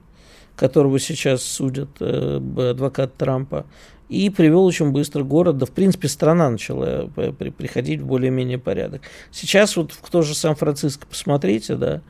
которого 0.55 0.99
сейчас 0.99 1.43
судят 1.43 1.89
э, 1.99 2.39
адвокат 2.69 3.15
Трампа, 3.15 3.65
и 4.07 4.29
привел 4.29 4.65
очень 4.65 4.91
быстро 4.91 5.23
город, 5.23 5.57
да 5.57 5.65
в 5.65 5.71
принципе 5.71 6.07
страна 6.07 6.49
начала 6.49 7.09
э, 7.15 7.31
приходить 7.31 8.01
в 8.01 8.05
более-менее 8.05 8.59
порядок. 8.59 9.01
Сейчас 9.31 9.75
вот 9.77 9.91
в 9.91 10.09
то 10.09 10.21
же 10.21 10.35
Сан-Франциско 10.35 11.07
посмотрите, 11.07 11.75
да, 11.75 12.01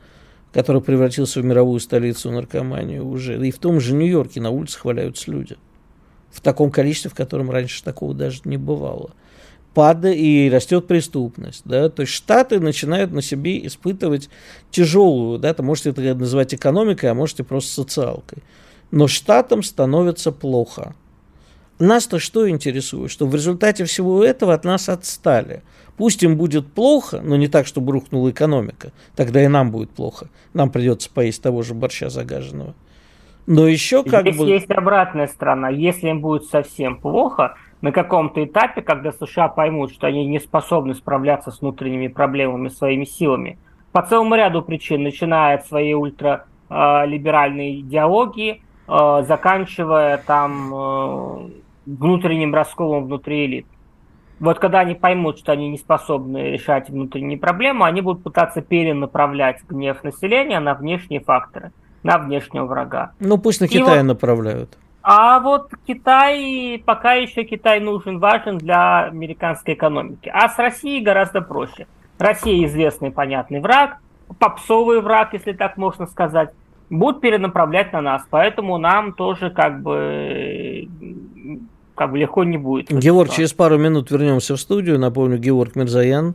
который 0.52 0.82
превратился 0.82 1.40
в 1.40 1.44
мировую 1.44 1.80
столицу 1.80 2.30
наркомании 2.30 2.98
уже, 2.98 3.44
и 3.46 3.50
в 3.50 3.58
том 3.58 3.80
же 3.80 3.94
Нью-Йорке 3.94 4.40
на 4.40 4.50
улицах 4.50 4.84
валяются 4.84 5.30
люди 5.30 5.56
в 6.30 6.40
таком 6.40 6.70
количестве, 6.70 7.10
в 7.10 7.14
котором 7.14 7.50
раньше 7.50 7.82
такого 7.82 8.12
даже 8.12 8.40
не 8.44 8.58
бывало 8.58 9.12
падает 9.76 10.16
и 10.16 10.48
растет 10.50 10.86
преступность. 10.86 11.60
Да? 11.66 11.90
То 11.90 12.00
есть 12.00 12.12
Штаты 12.14 12.60
начинают 12.60 13.12
на 13.12 13.20
себе 13.20 13.66
испытывать 13.66 14.30
тяжелую, 14.70 15.38
да, 15.38 15.52
то 15.52 15.62
можете 15.62 15.90
это 15.90 16.14
называть 16.14 16.54
экономикой, 16.54 17.10
а 17.10 17.14
можете 17.14 17.44
просто 17.44 17.82
социалкой. 17.82 18.42
Но 18.90 19.06
Штатам 19.06 19.62
становится 19.62 20.32
плохо. 20.32 20.94
Нас-то 21.78 22.18
что 22.18 22.48
интересует? 22.48 23.10
Что 23.10 23.26
в 23.26 23.34
результате 23.34 23.84
всего 23.84 24.24
этого 24.24 24.54
от 24.54 24.64
нас 24.64 24.88
отстали. 24.88 25.62
Пусть 25.98 26.22
им 26.22 26.38
будет 26.38 26.66
плохо, 26.72 27.20
но 27.22 27.36
не 27.36 27.48
так, 27.48 27.66
чтобы 27.66 27.92
рухнула 27.92 28.30
экономика. 28.30 28.92
Тогда 29.14 29.44
и 29.44 29.48
нам 29.48 29.70
будет 29.70 29.90
плохо. 29.90 30.30
Нам 30.54 30.70
придется 30.70 31.10
поесть 31.12 31.42
того 31.42 31.60
же 31.60 31.74
борща 31.74 32.08
загаженного. 32.08 32.74
Но 33.46 33.68
еще 33.68 34.02
как 34.04 34.22
Здесь 34.22 34.38
бы... 34.38 34.48
есть 34.48 34.70
обратная 34.70 35.26
сторона. 35.26 35.68
Если 35.68 36.08
им 36.08 36.22
будет 36.22 36.44
совсем 36.46 36.98
плохо, 36.98 37.58
на 37.86 37.92
каком-то 37.92 38.44
этапе, 38.44 38.82
когда 38.82 39.12
США 39.12 39.46
поймут, 39.46 39.92
что 39.92 40.08
они 40.08 40.26
не 40.26 40.40
способны 40.40 40.92
справляться 40.94 41.52
с 41.52 41.60
внутренними 41.60 42.08
проблемами 42.08 42.66
своими 42.66 43.04
силами, 43.04 43.60
по 43.92 44.02
целому 44.02 44.34
ряду 44.34 44.60
причин, 44.60 45.04
начиная 45.04 45.54
от 45.54 45.66
своей 45.66 45.94
ультралиберальной 45.94 47.78
идеологии, 47.82 48.60
э, 48.88 49.24
заканчивая 49.28 50.18
там 50.18 50.74
э, 50.74 51.50
внутренним 51.86 52.52
расколом 52.56 53.04
внутри 53.04 53.46
элит. 53.46 53.66
Вот 54.40 54.58
когда 54.58 54.80
они 54.80 54.96
поймут, 54.96 55.38
что 55.38 55.52
они 55.52 55.68
не 55.68 55.78
способны 55.78 56.50
решать 56.50 56.90
внутренние 56.90 57.38
проблемы, 57.38 57.86
они 57.86 58.00
будут 58.00 58.24
пытаться 58.24 58.62
перенаправлять 58.62 59.62
гнев 59.68 60.02
населения 60.02 60.58
на 60.58 60.74
внешние 60.74 61.20
факторы, 61.20 61.70
на 62.02 62.18
внешнего 62.18 62.66
врага. 62.66 63.12
Ну 63.20 63.38
пусть 63.38 63.60
на 63.60 63.68
Китай 63.68 63.98
вот... 63.98 64.06
направляют. 64.06 64.76
А 65.08 65.38
вот 65.38 65.70
Китай, 65.86 66.82
пока 66.84 67.12
еще 67.12 67.44
Китай 67.44 67.78
нужен, 67.78 68.18
важен 68.18 68.58
для 68.58 69.04
американской 69.04 69.74
экономики. 69.74 70.28
А 70.34 70.48
с 70.48 70.58
Россией 70.58 71.00
гораздо 71.00 71.42
проще. 71.42 71.86
Россия 72.18 72.66
известный, 72.66 73.12
понятный 73.12 73.60
враг, 73.60 73.98
попсовый 74.40 75.00
враг, 75.00 75.32
если 75.32 75.52
так 75.52 75.76
можно 75.76 76.08
сказать, 76.08 76.50
будут 76.90 77.20
перенаправлять 77.20 77.92
на 77.92 78.00
нас. 78.00 78.22
Поэтому 78.30 78.78
нам 78.78 79.12
тоже 79.12 79.50
как 79.50 79.80
бы 79.80 80.88
как 81.94 82.10
бы 82.10 82.18
легко 82.18 82.42
не 82.42 82.58
будет. 82.58 82.90
Георг, 82.90 83.30
через 83.30 83.52
пару 83.52 83.78
минут 83.78 84.10
вернемся 84.10 84.56
в 84.56 84.60
студию. 84.60 84.98
Напомню, 84.98 85.38
Георг 85.38 85.76
Мирзаян. 85.76 86.34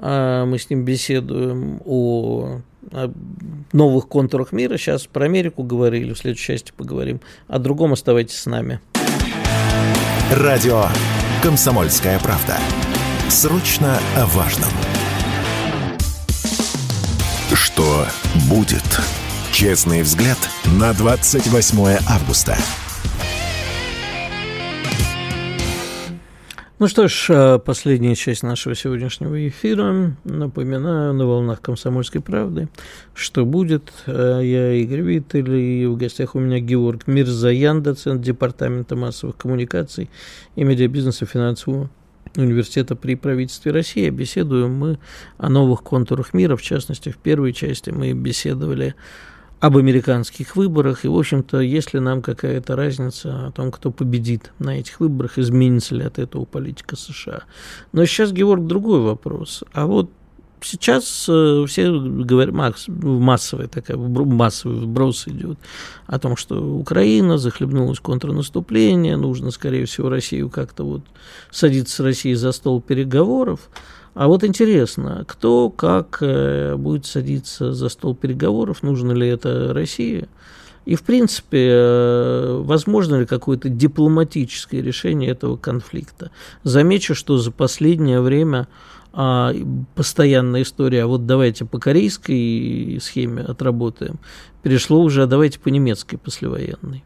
А, 0.00 0.44
мы 0.44 0.58
с 0.58 0.68
ним 0.68 0.84
беседуем 0.84 1.80
о 1.86 2.62
о 2.92 3.12
новых 3.72 4.08
контурах 4.08 4.52
мира. 4.52 4.76
Сейчас 4.76 5.06
про 5.06 5.26
Америку 5.26 5.62
говорили, 5.62 6.12
в 6.12 6.18
следующей 6.18 6.46
части 6.46 6.72
поговорим. 6.76 7.20
О 7.46 7.58
другом 7.58 7.92
оставайтесь 7.92 8.38
с 8.38 8.46
нами. 8.46 8.80
Радио 10.32 10.84
«Комсомольская 11.42 12.18
правда». 12.18 12.56
Срочно 13.28 13.98
о 14.16 14.26
важном. 14.26 14.70
Что 17.54 18.06
будет? 18.48 19.00
Честный 19.52 20.02
взгляд 20.02 20.38
на 20.64 20.92
28 20.92 21.98
августа. 22.06 22.56
Ну 26.80 26.86
что 26.86 27.08
ж, 27.08 27.26
э, 27.30 27.58
последняя 27.58 28.14
часть 28.14 28.44
нашего 28.44 28.76
сегодняшнего 28.76 29.48
эфира. 29.48 30.14
Напоминаю, 30.22 31.12
на 31.12 31.26
волнах 31.26 31.60
«Комсомольской 31.60 32.20
правды», 32.20 32.68
что 33.14 33.44
будет. 33.44 33.92
Э, 34.06 34.38
я 34.44 34.74
Игорь 34.74 35.00
Виттель, 35.00 35.50
и 35.56 35.86
в 35.86 35.96
гостях 35.96 36.36
у 36.36 36.38
меня 36.38 36.60
Георг 36.60 37.08
Мирзаян, 37.08 37.82
доцент 37.82 38.22
Департамента 38.22 38.94
массовых 38.94 39.36
коммуникаций 39.36 40.08
и 40.54 40.62
медиабизнеса 40.62 41.26
финансового 41.26 41.90
университета 42.36 42.94
при 42.94 43.16
правительстве 43.16 43.72
России. 43.72 44.08
Беседуем 44.10 44.72
мы 44.72 45.00
о 45.36 45.48
новых 45.48 45.82
контурах 45.82 46.32
мира. 46.32 46.54
В 46.54 46.62
частности, 46.62 47.08
в 47.10 47.16
первой 47.16 47.54
части 47.54 47.90
мы 47.90 48.12
беседовали 48.12 48.94
об 49.60 49.76
американских 49.76 50.56
выборах. 50.56 51.04
И, 51.04 51.08
в 51.08 51.16
общем-то, 51.16 51.60
если 51.60 51.98
нам 51.98 52.22
какая-то 52.22 52.76
разница 52.76 53.46
о 53.46 53.50
том, 53.50 53.72
кто 53.72 53.90
победит 53.90 54.52
на 54.58 54.78
этих 54.78 55.00
выборах, 55.00 55.38
изменится 55.38 55.94
ли 55.94 56.04
от 56.04 56.18
этого 56.18 56.44
политика 56.44 56.96
США. 56.96 57.42
Но 57.92 58.04
сейчас, 58.04 58.32
Георг, 58.32 58.66
другой 58.66 59.00
вопрос. 59.00 59.64
А 59.72 59.86
вот 59.86 60.10
сейчас 60.60 61.26
э, 61.28 61.64
все 61.66 61.90
говорят, 61.90 62.54
масс, 62.54 62.84
массовая 62.88 63.68
такая, 63.68 63.96
массовый 63.96 64.78
вброс 64.78 65.26
идет 65.26 65.58
о 66.06 66.18
том, 66.18 66.36
что 66.36 66.60
Украина 66.62 67.38
захлебнулась 67.38 68.00
контрнаступление, 68.00 69.16
нужно, 69.16 69.50
скорее 69.50 69.86
всего, 69.86 70.08
Россию 70.08 70.50
как-то 70.50 70.84
вот 70.84 71.02
садиться 71.50 71.96
с 71.96 72.00
Россией 72.00 72.34
за 72.34 72.52
стол 72.52 72.80
переговоров. 72.80 73.68
А 74.18 74.26
вот 74.26 74.42
интересно, 74.42 75.24
кто 75.28 75.70
как 75.70 76.18
э, 76.22 76.74
будет 76.74 77.06
садиться 77.06 77.72
за 77.72 77.88
стол 77.88 78.16
переговоров, 78.16 78.82
нужно 78.82 79.12
ли 79.12 79.28
это 79.28 79.72
России? 79.72 80.28
И, 80.86 80.96
в 80.96 81.04
принципе, 81.04 81.68
э, 81.70 82.62
возможно 82.64 83.20
ли 83.20 83.26
какое-то 83.26 83.68
дипломатическое 83.68 84.82
решение 84.82 85.30
этого 85.30 85.56
конфликта? 85.56 86.32
Замечу, 86.64 87.14
что 87.14 87.38
за 87.38 87.52
последнее 87.52 88.20
время 88.20 88.66
а, 89.12 89.54
постоянная 89.94 90.62
история, 90.62 91.04
а 91.04 91.06
вот 91.06 91.26
давайте 91.26 91.64
по 91.64 91.78
корейской 91.78 92.98
схеме 93.00 93.42
отработаем, 93.42 94.18
перешло 94.64 95.00
уже, 95.00 95.22
а 95.22 95.26
давайте 95.28 95.60
по 95.60 95.68
немецкой 95.68 96.16
послевоенной. 96.16 97.04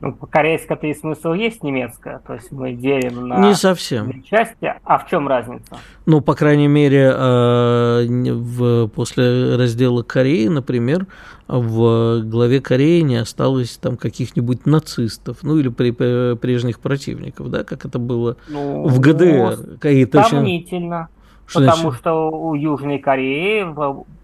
Ну, 0.00 0.12
по-корейски-то 0.12 0.86
и 0.86 0.94
смысл 0.94 1.32
есть 1.32 1.64
немецкая, 1.64 2.20
то 2.24 2.34
есть 2.34 2.52
мы 2.52 2.72
делим 2.72 3.26
на 3.26 3.40
не 3.40 3.54
совсем. 3.54 4.22
части. 4.22 4.72
А 4.84 4.98
в 4.98 5.08
чем 5.08 5.26
разница? 5.26 5.76
Ну, 6.06 6.20
по 6.20 6.34
крайней 6.34 6.68
мере, 6.68 7.12
э, 7.12 8.06
в, 8.06 8.86
после 8.88 9.56
раздела 9.56 10.04
Кореи, 10.04 10.46
например, 10.46 11.08
в 11.48 12.20
главе 12.22 12.60
Кореи 12.60 13.00
не 13.00 13.16
осталось 13.16 13.76
там 13.78 13.96
каких-нибудь 13.96 14.66
нацистов, 14.66 15.38
ну 15.42 15.58
или 15.58 15.68
при, 15.68 15.90
прежних 16.36 16.78
противников, 16.78 17.50
да, 17.50 17.64
как 17.64 17.84
это 17.84 17.98
было 17.98 18.36
ну, 18.48 18.86
в 18.86 19.00
ГДР. 19.00 19.78
Какие-то 19.80 20.22
сомнительно. 20.22 21.08
Что 21.48 21.60
потому 21.60 21.80
значит? 21.80 21.98
что 22.00 22.30
у 22.30 22.54
Южной 22.54 22.98
Кореи 22.98 23.66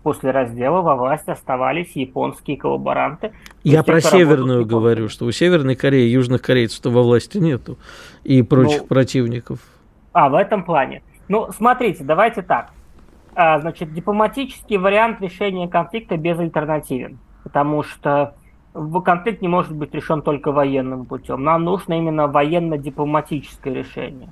после 0.03 0.31
раздела 0.31 0.83
во 0.83 0.95
власти 0.95 1.31
оставались 1.31 1.97
японские 1.97 2.59
коллаборанты. 2.59 3.33
Я 3.63 3.83
про 3.83 4.03
Северную 4.03 4.67
говорю, 4.67 5.09
что 5.09 5.25
у 5.25 5.33
Северной 5.33 5.75
Кореи, 5.75 6.07
Южных 6.07 6.43
корейцев-то 6.43 6.91
во 6.91 7.03
власти 7.03 7.39
нету 7.39 7.79
и 8.25 8.43
прочих 8.43 8.83
ну, 8.83 8.89
противников. 8.89 9.59
А, 10.13 10.29
в 10.29 10.35
этом 10.35 10.65
плане. 10.65 11.03
Ну, 11.29 11.51
смотрите, 11.57 12.05
давайте 12.05 12.43
так. 12.43 12.73
А, 13.35 13.59
значит, 13.59 13.95
дипломатический 13.95 14.77
вариант 14.77 15.23
решения 15.23 15.67
конфликта 15.67 16.19
безальтернативен, 16.19 17.19
потому 17.43 17.83
что 17.83 18.35
конфликт 19.03 19.41
не 19.41 19.49
может 19.49 19.73
быть 19.75 19.95
решен 19.95 20.21
только 20.21 20.53
военным 20.53 21.07
путем. 21.07 21.43
Нам 21.43 21.65
нужно 21.65 21.95
именно 21.95 22.27
военно-дипломатическое 22.27 23.73
решение. 23.73 24.29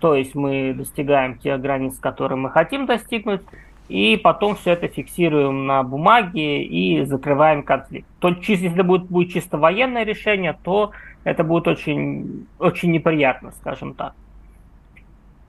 То 0.00 0.14
есть 0.14 0.34
мы 0.34 0.74
достигаем 0.74 1.38
тех 1.38 1.60
границ, 1.60 1.98
которые 1.98 2.38
мы 2.38 2.50
хотим 2.50 2.86
достигнуть, 2.86 3.42
и 3.88 4.16
потом 4.16 4.54
все 4.54 4.72
это 4.72 4.86
фиксируем 4.86 5.66
на 5.66 5.82
бумаге 5.82 6.62
и 6.62 7.04
закрываем 7.04 7.62
конфликт. 7.62 8.06
То, 8.20 8.28
если 8.28 8.82
будет, 8.82 9.06
будет 9.06 9.32
чисто 9.32 9.58
военное 9.58 10.04
решение, 10.04 10.56
то 10.62 10.92
это 11.24 11.42
будет 11.42 11.66
очень, 11.66 12.46
очень 12.58 12.92
неприятно, 12.92 13.52
скажем 13.52 13.94
так. 13.94 14.14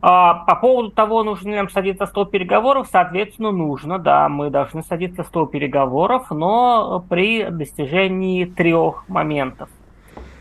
А 0.01 0.33
по 0.45 0.55
поводу 0.55 0.91
того, 0.91 1.23
нужно 1.23 1.49
ли 1.49 1.55
нам 1.57 1.69
садиться 1.69 2.05
стол 2.05 2.25
переговоров, 2.25 2.87
соответственно, 2.89 3.51
нужно, 3.51 3.99
да, 3.99 4.29
мы 4.29 4.49
должны 4.49 4.81
садиться 4.81 5.23
стол 5.23 5.45
переговоров, 5.45 6.31
но 6.31 7.03
при 7.09 7.49
достижении 7.49 8.45
трех 8.45 9.07
моментов. 9.09 9.69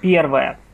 Первое– 0.00 0.60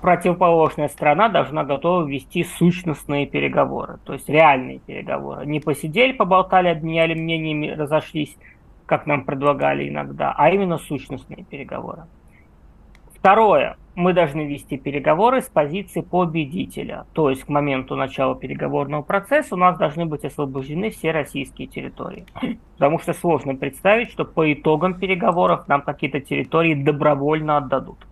противоположная 0.00 0.88
сторона 0.88 1.28
должна 1.28 1.64
готова 1.64 2.06
вести 2.06 2.44
сущностные 2.44 3.26
переговоры, 3.26 3.98
то 4.04 4.12
есть 4.12 4.28
реальные 4.28 4.78
переговоры. 4.78 5.44
Не 5.46 5.60
посидели, 5.60 6.12
поболтали, 6.12 6.68
обменяли 6.68 7.14
мнениями, 7.14 7.68
разошлись, 7.68 8.36
как 8.86 9.06
нам 9.06 9.24
предлагали 9.24 9.88
иногда, 9.88 10.32
а 10.36 10.50
именно 10.50 10.78
сущностные 10.78 11.44
переговоры. 11.44 12.04
Второе. 13.14 13.76
Мы 13.96 14.12
должны 14.12 14.46
вести 14.46 14.76
переговоры 14.76 15.40
с 15.40 15.48
позиции 15.48 16.02
победителя. 16.02 17.06
То 17.14 17.30
есть 17.30 17.44
к 17.44 17.48
моменту 17.48 17.96
начала 17.96 18.36
переговорного 18.36 19.02
процесса 19.02 19.54
у 19.54 19.58
нас 19.58 19.78
должны 19.78 20.04
быть 20.04 20.24
освобождены 20.24 20.90
все 20.90 21.12
российские 21.12 21.66
территории. 21.66 22.26
Потому 22.74 22.98
что 22.98 23.14
сложно 23.14 23.56
представить, 23.56 24.10
что 24.10 24.26
по 24.26 24.52
итогам 24.52 24.94
переговоров 24.94 25.66
нам 25.66 25.80
какие-то 25.80 26.20
территории 26.20 26.74
добровольно 26.74 27.56
отдадут. 27.56 28.06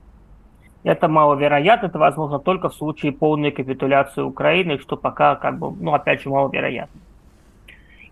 Это 0.85 1.09
маловероятно, 1.09 1.87
это 1.87 1.99
возможно 1.99 2.39
только 2.39 2.68
в 2.68 2.74
случае 2.74 3.12
полной 3.12 3.51
капитуляции 3.51 4.20
Украины, 4.20 4.78
что 4.78 4.99
пока, 4.99 5.35
как 5.35 5.59
бы, 5.59 5.72
ну, 5.72 5.95
опять 5.95 6.22
же, 6.22 6.28
маловероятно. 6.28 7.01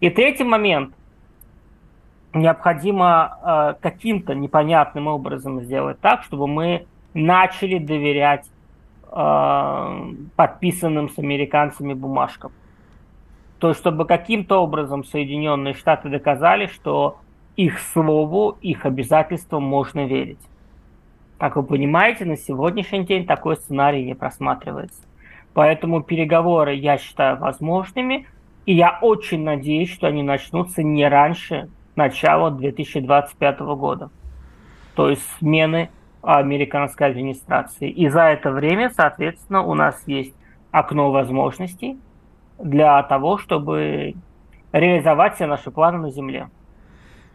И 0.01 0.11
третий 0.11 0.45
момент. 0.45 0.95
Необходимо 2.35 3.39
э, 3.45 3.75
каким-то 3.83 4.35
непонятным 4.35 5.07
образом 5.07 5.61
сделать 5.61 6.01
так, 6.01 6.23
чтобы 6.23 6.47
мы 6.47 6.87
начали 7.12 7.77
доверять 7.77 8.47
э, 9.11 10.12
подписанным 10.35 11.11
с 11.11 11.18
американцами 11.18 11.93
бумажкам. 11.93 12.53
То 13.59 13.68
есть, 13.68 13.81
чтобы 13.81 14.07
каким-то 14.07 14.62
образом 14.62 15.05
Соединенные 15.05 15.75
Штаты 15.75 16.09
доказали, 16.09 16.66
что 16.68 17.18
их 17.57 17.79
слову, 17.81 18.57
их 18.62 18.87
обязательствам 18.87 19.62
можно 19.62 20.07
верить. 20.07 20.41
Как 21.43 21.57
вы 21.57 21.64
понимаете, 21.64 22.24
на 22.24 22.36
сегодняшний 22.36 23.05
день 23.05 23.26
такой 23.26 23.57
сценарий 23.57 24.05
не 24.05 24.14
просматривается. 24.14 25.03
Поэтому 25.55 26.01
переговоры 26.01 26.76
я 26.76 26.99
считаю 26.99 27.36
возможными, 27.36 28.28
и 28.64 28.74
я 28.74 29.01
очень 29.03 29.43
надеюсь, 29.43 29.93
что 29.93 30.07
они 30.07 30.22
начнутся 30.22 30.84
не 30.84 31.09
раньше 31.09 31.68
начала 31.97 32.53
2025 32.53 33.59
года. 33.59 34.11
То 34.95 35.11
есть 35.11 35.22
смены 35.40 35.90
американской 36.22 37.09
администрации. 37.09 37.90
И 37.90 38.09
за 38.09 38.20
это 38.20 38.53
время, 38.53 38.93
соответственно, 38.95 39.64
у 39.64 39.74
нас 39.74 40.01
есть 40.07 40.34
окно 40.70 41.11
возможностей 41.11 41.99
для 42.61 43.03
того, 43.03 43.38
чтобы 43.38 44.14
реализовать 44.70 45.34
все 45.34 45.47
наши 45.47 45.72
планы 45.72 45.99
на 45.99 46.12
Земле. 46.12 46.51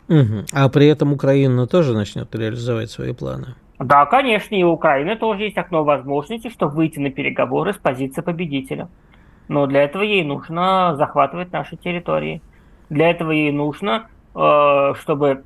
Угу. 0.08 0.46
А 0.54 0.70
при 0.70 0.88
этом 0.88 1.12
Украина 1.12 1.68
тоже 1.68 1.94
начнет 1.94 2.34
реализовать 2.34 2.90
свои 2.90 3.12
планы. 3.12 3.56
Да, 3.80 4.06
конечно, 4.08 4.56
и 4.56 4.64
у 4.64 4.72
Украины 4.72 5.16
тоже 5.16 5.44
есть 5.44 5.58
окно 5.58 5.84
возможности, 5.84 6.50
чтобы 6.50 6.76
выйти 6.76 7.00
на 7.00 7.12
переговоры 7.12 7.74
с 7.74 7.78
позиции 7.78 8.22
победителя. 8.22 8.90
Но 9.48 9.68
для 9.68 9.84
этого 9.84 10.02
ей 10.02 10.24
нужно 10.24 10.96
захватывать 10.96 11.52
наши 11.52 11.78
территории. 11.78 12.42
Для 12.90 13.10
этого 13.12 13.32
ей 13.32 13.52
нужно, 13.52 14.08
э, 14.34 14.94
чтобы 15.00 15.44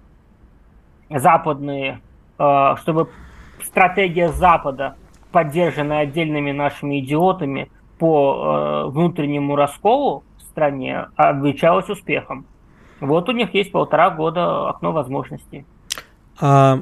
западные, 1.09 1.99
э, 2.39 2.75
чтобы 2.79 3.09
стратегия 3.63 4.29
Запада, 4.29 4.95
поддержанная 5.31 5.99
отдельными 5.99 6.51
нашими 6.51 6.99
идиотами 6.99 7.69
по 7.99 8.85
э, 8.87 8.89
внутреннему 8.89 9.55
расколу 9.55 10.23
в 10.37 10.41
стране, 10.43 11.07
обвечалась 11.17 11.89
успехом. 11.89 12.45
Вот 13.01 13.27
у 13.29 13.33
них 13.33 13.53
есть 13.53 13.71
полтора 13.71 14.09
года 14.09 14.69
окно 14.69 14.93
возможностей. 14.93 15.65
А 16.39 16.79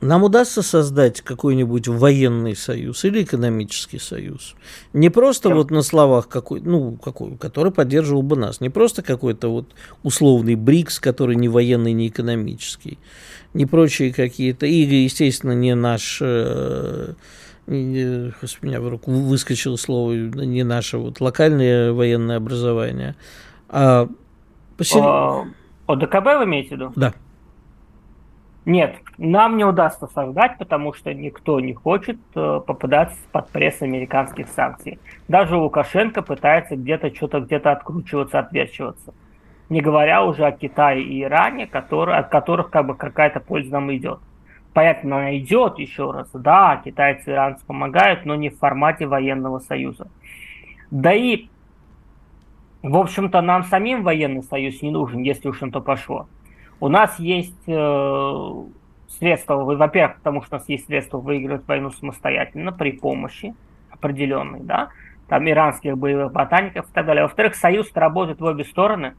нам 0.00 0.24
удастся 0.24 0.62
создать 0.62 1.20
какой-нибудь 1.20 1.88
военный 1.88 2.56
союз 2.56 3.04
или 3.04 3.22
экономический 3.22 3.98
союз. 3.98 4.54
Не 4.92 5.10
просто 5.10 5.50
вот 5.50 5.70
на 5.70 5.82
словах 5.82 6.28
какой, 6.28 6.60
ну, 6.60 6.96
какой, 6.96 7.36
который 7.36 7.70
поддерживал 7.70 8.22
бы 8.22 8.36
нас. 8.36 8.60
Не 8.60 8.70
просто 8.70 9.02
какой-то 9.02 9.48
вот 9.48 9.74
условный 10.02 10.54
БРИКС, 10.54 11.00
который 11.00 11.36
не 11.36 11.48
военный, 11.48 11.92
не 11.92 12.08
экономический. 12.08 12.98
Не 13.52 13.66
прочие 13.66 14.12
какие-то. 14.12 14.64
И, 14.64 14.72
естественно, 14.72 15.52
не 15.52 15.74
наш... 15.74 16.18
Э, 16.22 17.12
не, 17.66 18.32
у 18.32 18.66
меня 18.66 18.80
в 18.80 18.88
руку 18.88 19.10
выскочило 19.10 19.76
слово, 19.76 20.14
не 20.14 20.64
наше 20.64 20.98
вот 20.98 21.20
локальное 21.20 21.92
военное 21.92 22.36
образование, 22.36 23.14
а... 23.68 24.08
Посер... 24.76 25.02
ОДКБ 25.86 26.24
вы 26.38 26.44
имеете 26.44 26.68
в 26.70 26.72
виду? 26.72 26.92
Да. 26.96 27.14
Нет, 28.66 28.96
нам 29.16 29.56
не 29.56 29.64
удастся 29.64 30.06
создать, 30.08 30.58
потому 30.58 30.92
что 30.92 31.14
никто 31.14 31.60
не 31.60 31.72
хочет 31.72 32.18
э, 32.34 32.60
попадать 32.66 33.16
под 33.32 33.48
пресс 33.48 33.80
американских 33.80 34.48
санкций. 34.48 34.98
Даже 35.28 35.56
Лукашенко 35.56 36.20
пытается 36.20 36.76
где-то 36.76 37.14
что-то 37.14 37.40
где-то 37.40 37.72
откручиваться, 37.72 38.38
отверчиваться. 38.38 39.14
Не 39.70 39.80
говоря 39.80 40.24
уже 40.24 40.44
о 40.44 40.52
Китае 40.52 41.02
и 41.02 41.22
Иране, 41.22 41.66
которые, 41.66 42.18
от 42.18 42.28
которых 42.28 42.70
как 42.70 42.86
бы 42.86 42.94
какая-то 42.96 43.40
польза 43.40 43.72
нам 43.72 43.94
идет. 43.94 44.20
Понятно, 44.74 45.16
она 45.16 45.38
идет 45.38 45.78
еще 45.78 46.10
раз. 46.10 46.28
Да, 46.34 46.80
китайцы 46.84 47.30
и 47.30 47.32
иранцы 47.32 47.64
помогают, 47.64 48.26
но 48.26 48.34
не 48.34 48.50
в 48.50 48.58
формате 48.58 49.06
военного 49.06 49.60
союза. 49.60 50.08
Да 50.90 51.14
и, 51.14 51.46
в 52.82 52.96
общем-то, 52.96 53.40
нам 53.40 53.64
самим 53.64 54.02
военный 54.02 54.42
союз 54.42 54.82
не 54.82 54.90
нужен, 54.90 55.22
если 55.22 55.48
уж 55.48 55.60
на 55.60 55.70
то 55.70 55.80
пошло. 55.80 56.28
У 56.80 56.88
нас 56.88 57.18
есть 57.18 57.68
э, 57.68 58.62
средства, 59.18 59.56
во-первых, 59.56 60.16
потому 60.16 60.42
что 60.42 60.56
у 60.56 60.58
нас 60.58 60.68
есть 60.68 60.86
средства 60.86 61.18
выигрывать 61.18 61.68
войну 61.68 61.90
самостоятельно 61.90 62.72
при 62.72 62.92
помощи 62.92 63.54
определенной, 63.90 64.60
да, 64.60 64.88
там 65.28 65.48
иранских 65.48 65.98
боевых 65.98 66.32
ботаников 66.32 66.88
и 66.88 66.92
так 66.92 67.04
далее. 67.04 67.24
Во-вторых, 67.24 67.54
союз 67.54 67.90
работает 67.94 68.40
в 68.40 68.44
обе 68.44 68.64
стороны. 68.64 69.14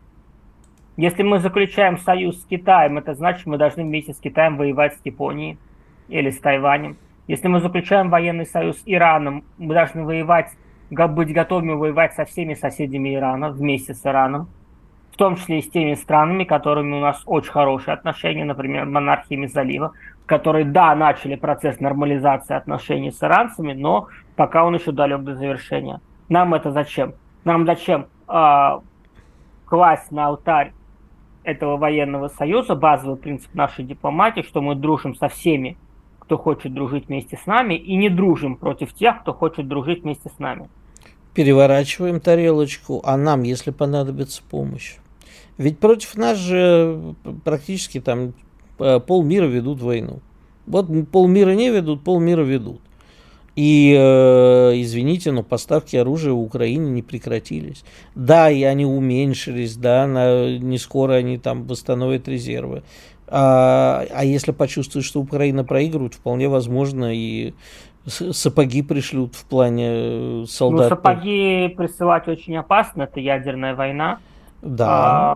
Если 0.98 1.22
мы 1.22 1.40
заключаем 1.40 2.00
союз 2.00 2.42
с 2.42 2.46
Китаем, 2.46 2.98
это 2.98 3.14
значит, 3.14 3.46
мы 3.46 3.58
должны 3.58 3.84
вместе 3.84 4.14
с 4.14 4.18
Китаем 4.18 4.58
воевать 4.58 4.96
с 4.96 5.06
Японией 5.06 5.60
или 6.10 6.32
с 6.32 6.40
Тайванем. 6.40 6.98
Если 7.28 7.48
мы 7.48 7.62
заключаем 7.62 8.10
военный 8.10 8.48
союз 8.48 8.78
с 8.78 8.84
Ираном, 8.86 9.44
мы 9.60 9.76
должны 9.76 10.04
воевать, 10.04 10.52
быть 10.90 11.32
готовыми 11.32 11.74
воевать 11.74 12.14
со 12.16 12.26
всеми 12.26 12.56
соседями 12.56 13.16
Ирана, 13.16 13.52
вместе 13.52 13.94
с 13.94 14.04
Ираном 14.06 14.50
том 15.22 15.36
числе 15.36 15.60
и 15.60 15.62
с 15.62 15.70
теми 15.70 15.94
странами, 15.94 16.46
которыми 16.46 16.96
у 16.96 17.00
нас 17.00 17.22
очень 17.28 17.52
хорошие 17.52 17.94
отношения, 17.94 18.44
например, 18.44 18.88
монархиями 18.88 19.46
залива, 19.46 19.92
которые, 20.26 20.66
да, 20.66 20.96
начали 20.96 21.36
процесс 21.36 21.80
нормализации 21.80 22.56
отношений 22.56 23.12
с 23.12 23.22
иранцами, 23.22 23.74
но 23.74 24.08
пока 24.36 24.66
он 24.66 24.74
еще 24.74 24.92
далек 24.92 25.22
до 25.22 25.36
завершения. 25.36 26.02
Нам 26.28 26.56
это 26.56 26.72
зачем? 26.72 27.14
Нам 27.44 27.68
зачем 27.68 28.08
э, 28.28 28.80
класть 29.68 30.12
на 30.12 30.26
алтарь 30.26 30.74
этого 31.44 31.78
военного 31.78 32.30
союза, 32.30 32.74
базовый 32.74 33.18
принцип 33.18 33.54
нашей 33.54 33.86
дипломатии, 33.86 34.42
что 34.42 34.60
мы 34.60 34.74
дружим 34.74 35.14
со 35.14 35.28
всеми, 35.28 35.78
кто 36.18 36.40
хочет 36.40 36.74
дружить 36.74 37.10
вместе 37.10 37.38
с 37.38 37.46
нами, 37.46 37.76
и 37.76 37.96
не 37.96 38.10
дружим 38.10 38.56
против 38.56 38.92
тех, 38.96 39.22
кто 39.22 39.34
хочет 39.34 39.68
дружить 39.68 40.02
вместе 40.02 40.32
с 40.36 40.40
нами. 40.40 40.68
Переворачиваем 41.36 42.20
тарелочку, 42.20 43.04
а 43.06 43.18
нам, 43.18 43.44
если 43.44 43.70
понадобится 43.70 44.42
помощь. 44.50 44.96
Ведь 45.62 45.78
против 45.78 46.18
нас 46.18 46.40
же 46.40 47.14
практически 47.44 48.00
там 48.00 48.34
э, 48.80 49.00
полмира 49.00 49.46
ведут 49.46 49.80
войну. 49.80 50.20
Вот 50.66 50.88
полмира 51.12 51.52
не 51.52 51.70
ведут, 51.70 52.04
полмира 52.04 52.42
ведут. 52.42 52.82
И, 53.56 53.96
э, 53.96 54.72
извините, 54.82 55.32
но 55.32 55.44
поставки 55.44 55.96
оружия 55.96 56.34
в 56.34 56.40
Украине 56.40 56.90
не 56.90 57.04
прекратились. 57.04 57.84
Да, 58.16 58.50
и 58.50 58.64
они 58.64 58.88
уменьшились, 58.88 59.76
да, 59.76 60.08
на, 60.08 60.58
не 60.58 60.80
скоро 60.80 61.14
они 61.14 61.38
там 61.38 61.68
восстановят 61.68 62.28
резервы. 62.28 62.82
А, 63.28 64.04
а 64.12 64.26
если 64.26 64.54
почувствуют, 64.54 65.06
что 65.06 65.22
Украина 65.22 65.64
проигрывает, 65.64 66.16
вполне 66.16 66.50
возможно 66.50 67.14
и 67.16 67.54
сапоги 68.08 68.82
пришлют 68.82 69.36
в 69.36 69.46
плане 69.46 69.88
э, 69.90 70.46
солдат. 70.48 70.90
Ну, 70.90 70.96
сапоги 70.96 71.68
присылать 71.78 72.28
очень 72.28 72.58
опасно, 72.58 73.04
это 73.04 73.20
ядерная 73.20 73.76
война. 73.76 74.18
Да. 74.62 74.88
А, 74.90 75.36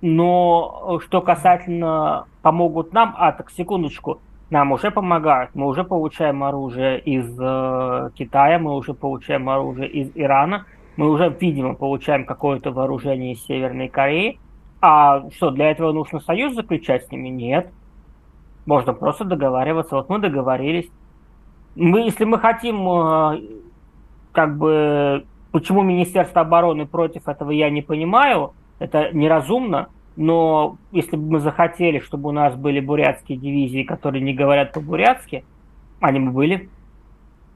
но 0.00 1.00
что 1.04 1.20
касательно 1.22 2.26
помогут 2.42 2.92
нам, 2.92 3.14
а 3.18 3.32
так 3.32 3.50
секундочку, 3.50 4.20
нам 4.50 4.72
уже 4.72 4.90
помогают, 4.90 5.50
мы 5.54 5.66
уже 5.66 5.82
получаем 5.82 6.44
оружие 6.44 7.00
из 7.00 7.36
э, 7.38 8.10
Китая, 8.14 8.58
мы 8.58 8.76
уже 8.76 8.94
получаем 8.94 9.48
оружие 9.48 9.88
из 9.88 10.12
Ирана, 10.14 10.66
мы 10.96 11.10
уже, 11.10 11.34
видимо, 11.40 11.74
получаем 11.74 12.24
какое-то 12.24 12.70
вооружение 12.70 13.32
из 13.32 13.44
Северной 13.44 13.88
Кореи. 13.88 14.38
А 14.80 15.28
что, 15.30 15.50
для 15.50 15.70
этого 15.70 15.92
нужно 15.92 16.20
союз 16.20 16.54
заключать 16.54 17.06
с 17.06 17.10
ними? 17.10 17.28
Нет. 17.28 17.70
Можно 18.66 18.92
просто 18.94 19.24
договариваться. 19.24 19.96
Вот 19.96 20.08
мы 20.08 20.18
договорились. 20.18 20.88
Мы, 21.74 22.00
если 22.00 22.24
мы 22.24 22.38
хотим, 22.38 22.88
э, 22.88 23.40
как 24.32 24.56
бы, 24.56 25.26
почему 25.56 25.80
Министерство 25.80 26.42
обороны 26.42 26.84
против 26.84 27.28
этого, 27.28 27.50
я 27.50 27.70
не 27.70 27.80
понимаю 27.80 28.52
это 28.78 29.08
неразумно, 29.14 29.88
но 30.14 30.76
если 30.92 31.16
бы 31.16 31.30
мы 31.30 31.40
захотели, 31.40 31.98
чтобы 31.98 32.28
у 32.28 32.32
нас 32.32 32.54
были 32.54 32.78
бурятские 32.78 33.38
дивизии, 33.38 33.82
которые 33.82 34.22
не 34.22 34.34
говорят 34.34 34.74
по-бурятски, 34.74 35.46
они 36.00 36.20
бы 36.20 36.30
были. 36.30 36.68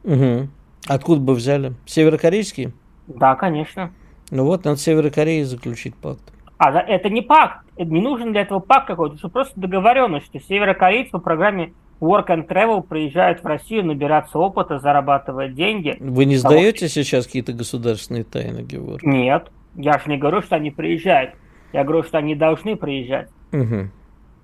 Угу. 0.05 0.49
Откуда 0.89 1.21
бы 1.21 1.35
взяли? 1.35 1.75
Северокорейские? 1.85 2.73
Да, 3.07 3.35
конечно. 3.35 3.93
Ну 4.31 4.47
вот, 4.47 4.65
надо 4.65 4.79
Северной 4.79 5.11
Кореей 5.11 5.45
заключить 5.45 5.95
пакт. 5.95 6.23
А 6.57 6.71
это 6.81 7.11
не 7.11 7.21
пакт, 7.21 7.67
не 7.77 8.01
нужен 8.01 8.33
для 8.33 8.41
этого 8.41 8.61
пакт 8.61 8.87
какой-то, 8.87 9.17
это 9.17 9.29
просто 9.29 9.61
договоренность, 9.61 10.25
что 10.25 10.41
северокорейцы 10.41 11.11
по 11.11 11.19
программе 11.19 11.75
Work 12.01 12.29
and 12.29 12.49
Travel 12.49 12.83
приезжают 12.83 13.43
в 13.43 13.47
Россию 13.47 13.87
набираться 13.87 14.39
опыта, 14.39 14.79
зарабатывать 14.79 15.55
деньги. 15.55 15.97
Вы 16.01 16.25
не 16.25 16.37
сдаете 16.37 16.81
того, 16.81 16.89
сейчас 16.89 17.27
какие-то 17.27 17.53
государственные 17.53 18.25
тайны, 18.25 18.63
Георг? 18.63 19.03
Нет. 19.03 19.51
Я 19.75 19.99
же 19.99 20.09
не 20.11 20.17
говорю, 20.17 20.43
что 20.43 20.57
они 20.57 20.71
приезжают. 20.71 21.33
Я 21.73 21.85
говорю, 21.85 22.03
что 22.03 22.19
они 22.19 22.35
должны 22.35 22.77
приезжать. 22.77 23.29
Угу. 23.53 23.91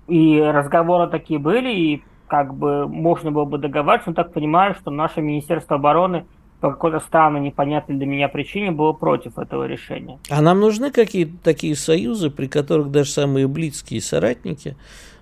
И 0.07 0.39
разговоры 0.39 1.09
такие 1.09 1.39
были, 1.39 1.73
и 1.73 2.03
как 2.27 2.53
бы 2.53 2.87
можно 2.87 3.31
было 3.31 3.45
бы 3.45 3.57
договариваться, 3.57 4.11
но 4.11 4.15
так 4.15 4.33
понимаю, 4.33 4.75
что 4.75 4.91
наше 4.91 5.21
Министерство 5.21 5.77
обороны 5.77 6.25
по 6.59 6.71
какой-то 6.71 6.99
странной, 6.99 7.39
непонятной 7.39 7.97
для 7.97 8.07
меня 8.07 8.29
причине 8.29 8.71
было 8.71 8.91
против 8.93 9.37
этого 9.37 9.65
решения. 9.65 10.19
А 10.29 10.41
нам 10.41 10.59
нужны 10.59 10.91
какие-то 10.91 11.37
такие 11.43 11.75
союзы, 11.75 12.31
при 12.31 12.47
которых 12.47 12.89
даже 12.89 13.11
самые 13.11 13.47
близкие 13.47 14.01
соратники 14.01 14.75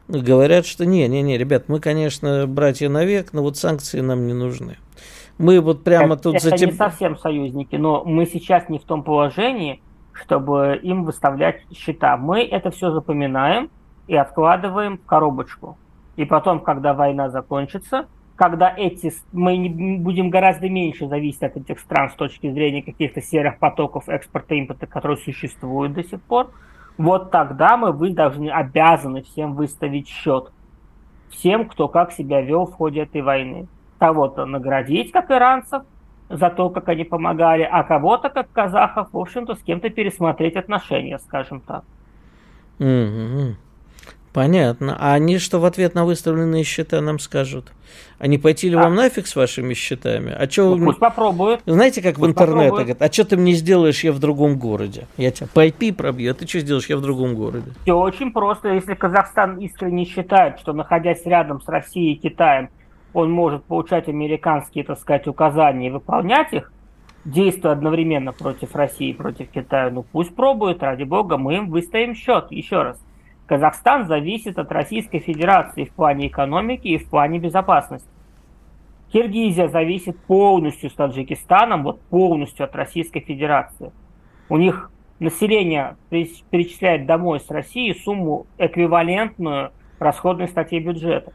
говорят, 0.08 0.66
что 0.66 0.86
не-не-не, 0.86 1.38
ребят, 1.38 1.66
мы, 1.68 1.80
конечно, 1.80 2.48
братья 2.48 2.90
навек, 2.90 3.34
но 3.34 3.42
вот 3.42 3.58
санкции 3.58 4.02
нам 4.02 4.28
не 4.28 4.34
нужны. 4.34 4.78
Мы 5.38 5.60
вот 5.60 5.84
прямо 5.84 6.14
это, 6.14 6.24
тут 6.24 6.36
это 6.36 6.50
затем... 6.50 6.70
не 6.70 6.76
совсем 6.76 7.18
союзники, 7.18 7.76
но 7.76 8.04
мы 8.06 8.26
сейчас 8.26 8.70
не 8.70 8.80
в 8.80 8.84
том 8.84 9.04
положении, 9.04 9.82
чтобы 10.14 10.80
им 10.82 11.04
выставлять 11.04 11.62
счета. 11.76 12.16
Мы 12.18 12.44
это 12.44 12.72
все 12.72 12.92
запоминаем 12.92 13.70
и 14.08 14.16
откладываем 14.16 14.98
в 14.98 15.06
коробочку. 15.06 15.78
И 16.16 16.24
потом, 16.24 16.62
когда 16.62 16.94
война 16.94 17.30
закончится, 17.30 18.08
когда 18.36 18.74
эти 18.76 19.14
мы 19.32 19.70
будем 20.00 20.30
гораздо 20.30 20.70
меньше 20.70 21.08
зависеть 21.08 21.44
от 21.44 21.58
этих 21.58 21.80
стран 21.80 22.10
с 22.10 22.14
точки 22.14 22.52
зрения 22.52 22.82
каких-то 22.82 23.22
серых 23.22 23.60
потоков 23.60 24.08
экспорта 24.08 24.56
и 24.56 24.60
импорта, 24.60 24.88
которые 24.88 25.18
существуют 25.18 25.94
до 25.94 26.04
сих 26.04 26.22
пор, 26.22 26.52
вот 26.98 27.32
тогда 27.32 27.78
мы 27.78 27.92
вы 27.92 28.12
должны 28.12 28.50
обязаны 28.50 29.22
всем 29.24 29.54
выставить 29.54 30.08
счет. 30.08 30.52
Всем, 31.30 31.68
кто 31.68 31.88
как 31.88 32.12
себя 32.12 32.42
вел 32.42 32.66
в 32.66 32.74
ходе 32.74 33.02
этой 33.02 33.22
войны. 33.22 33.68
Кого-то 34.00 34.46
наградить, 34.46 35.12
как 35.12 35.32
иранцев, 35.32 35.84
за 36.30 36.50
то, 36.50 36.70
как 36.70 36.88
они 36.90 37.04
помогали, 37.04 37.64
а 37.64 37.84
кого-то, 37.84 38.30
как 38.30 38.52
казахов, 38.52 39.10
в 39.12 39.18
общем-то, 39.18 39.56
с 39.56 39.60
кем-то 39.60 39.90
пересмотреть 39.90 40.56
отношения, 40.56 41.20
скажем 41.20 41.62
так. 41.62 41.84
Mm-hmm. 42.80 43.56
Понятно. 44.36 44.98
А 45.00 45.14
они 45.14 45.38
что 45.38 45.62
в 45.62 45.66
ответ 45.66 45.96
на 45.96 46.04
выставленные 46.04 46.66
счета 46.66 47.00
нам 47.00 47.20
скажут? 47.20 47.72
Они 48.20 48.38
пойти 48.38 48.68
ли 48.68 48.76
а. 48.76 48.82
вам 48.84 48.96
нафиг 48.96 49.28
с 49.28 49.36
вашими 49.38 49.74
счетами? 49.74 50.36
А 50.38 50.50
что 50.50 50.76
ну, 50.76 50.88
пусть 50.88 51.00
попробуют. 51.00 51.62
Знаете, 51.66 52.02
как 52.02 52.16
пусть 52.16 52.28
в 52.28 52.32
интернете 52.32 52.76
говорят, 52.76 53.02
а 53.02 53.10
что 53.10 53.24
ты 53.24 53.38
мне 53.38 53.54
сделаешь, 53.54 54.04
я 54.04 54.12
в 54.12 54.20
другом 54.20 54.60
городе? 54.60 55.08
Я 55.16 55.32
тебя 55.32 55.48
по 55.54 55.66
IP 55.66 55.94
пробью, 55.94 56.32
а 56.32 56.34
ты 56.34 56.46
что 56.46 56.60
сделаешь, 56.60 56.88
я 56.88 56.98
в 56.98 57.02
другом 57.02 57.34
городе? 57.34 57.72
Все 57.84 57.98
очень 57.98 58.34
просто. 58.34 58.74
Если 58.74 58.94
Казахстан 58.94 59.58
искренне 59.60 60.04
считает, 60.04 60.60
что 60.60 60.74
находясь 60.74 61.26
рядом 61.26 61.62
с 61.62 61.68
Россией 61.70 62.16
и 62.16 62.18
Китаем, 62.18 62.68
он 63.14 63.32
может 63.32 63.64
получать 63.64 64.10
американские, 64.10 64.84
так 64.84 65.00
сказать, 65.00 65.28
указания 65.28 65.88
и 65.88 65.92
выполнять 65.92 66.52
их, 66.52 66.74
действуя 67.24 67.72
одновременно 67.72 68.34
против 68.34 68.76
России 68.76 69.12
и 69.12 69.14
против 69.14 69.48
Китая, 69.48 69.90
ну 69.92 70.04
пусть 70.04 70.36
пробуют, 70.36 70.84
ради 70.84 71.04
бога, 71.04 71.38
мы 71.38 71.56
им 71.56 71.70
выставим 71.70 72.16
счет. 72.16 72.48
Еще 72.52 72.82
раз, 72.82 73.00
Казахстан 73.48 74.08
зависит 74.08 74.58
от 74.58 74.72
Российской 74.72 75.20
Федерации 75.20 75.86
в 75.86 75.92
плане 75.92 76.28
экономики 76.28 76.88
и 76.88 76.98
в 76.98 77.10
плане 77.10 77.40
безопасности. 77.40 78.10
Киргизия 79.12 79.68
зависит 79.68 80.20
полностью 80.22 80.90
с 80.90 80.94
Таджикистаном, 80.94 81.84
вот 81.84 82.02
полностью 82.02 82.66
от 82.66 82.76
Российской 82.76 83.20
Федерации. 83.20 83.92
У 84.50 84.58
них 84.58 84.92
население 85.20 85.96
перечисляет 86.10 87.06
домой 87.06 87.40
с 87.40 87.50
России 87.50 87.94
сумму 87.94 88.48
эквивалентную 88.58 89.72
расходной 90.00 90.48
статье 90.48 90.80
бюджета. 90.80 91.32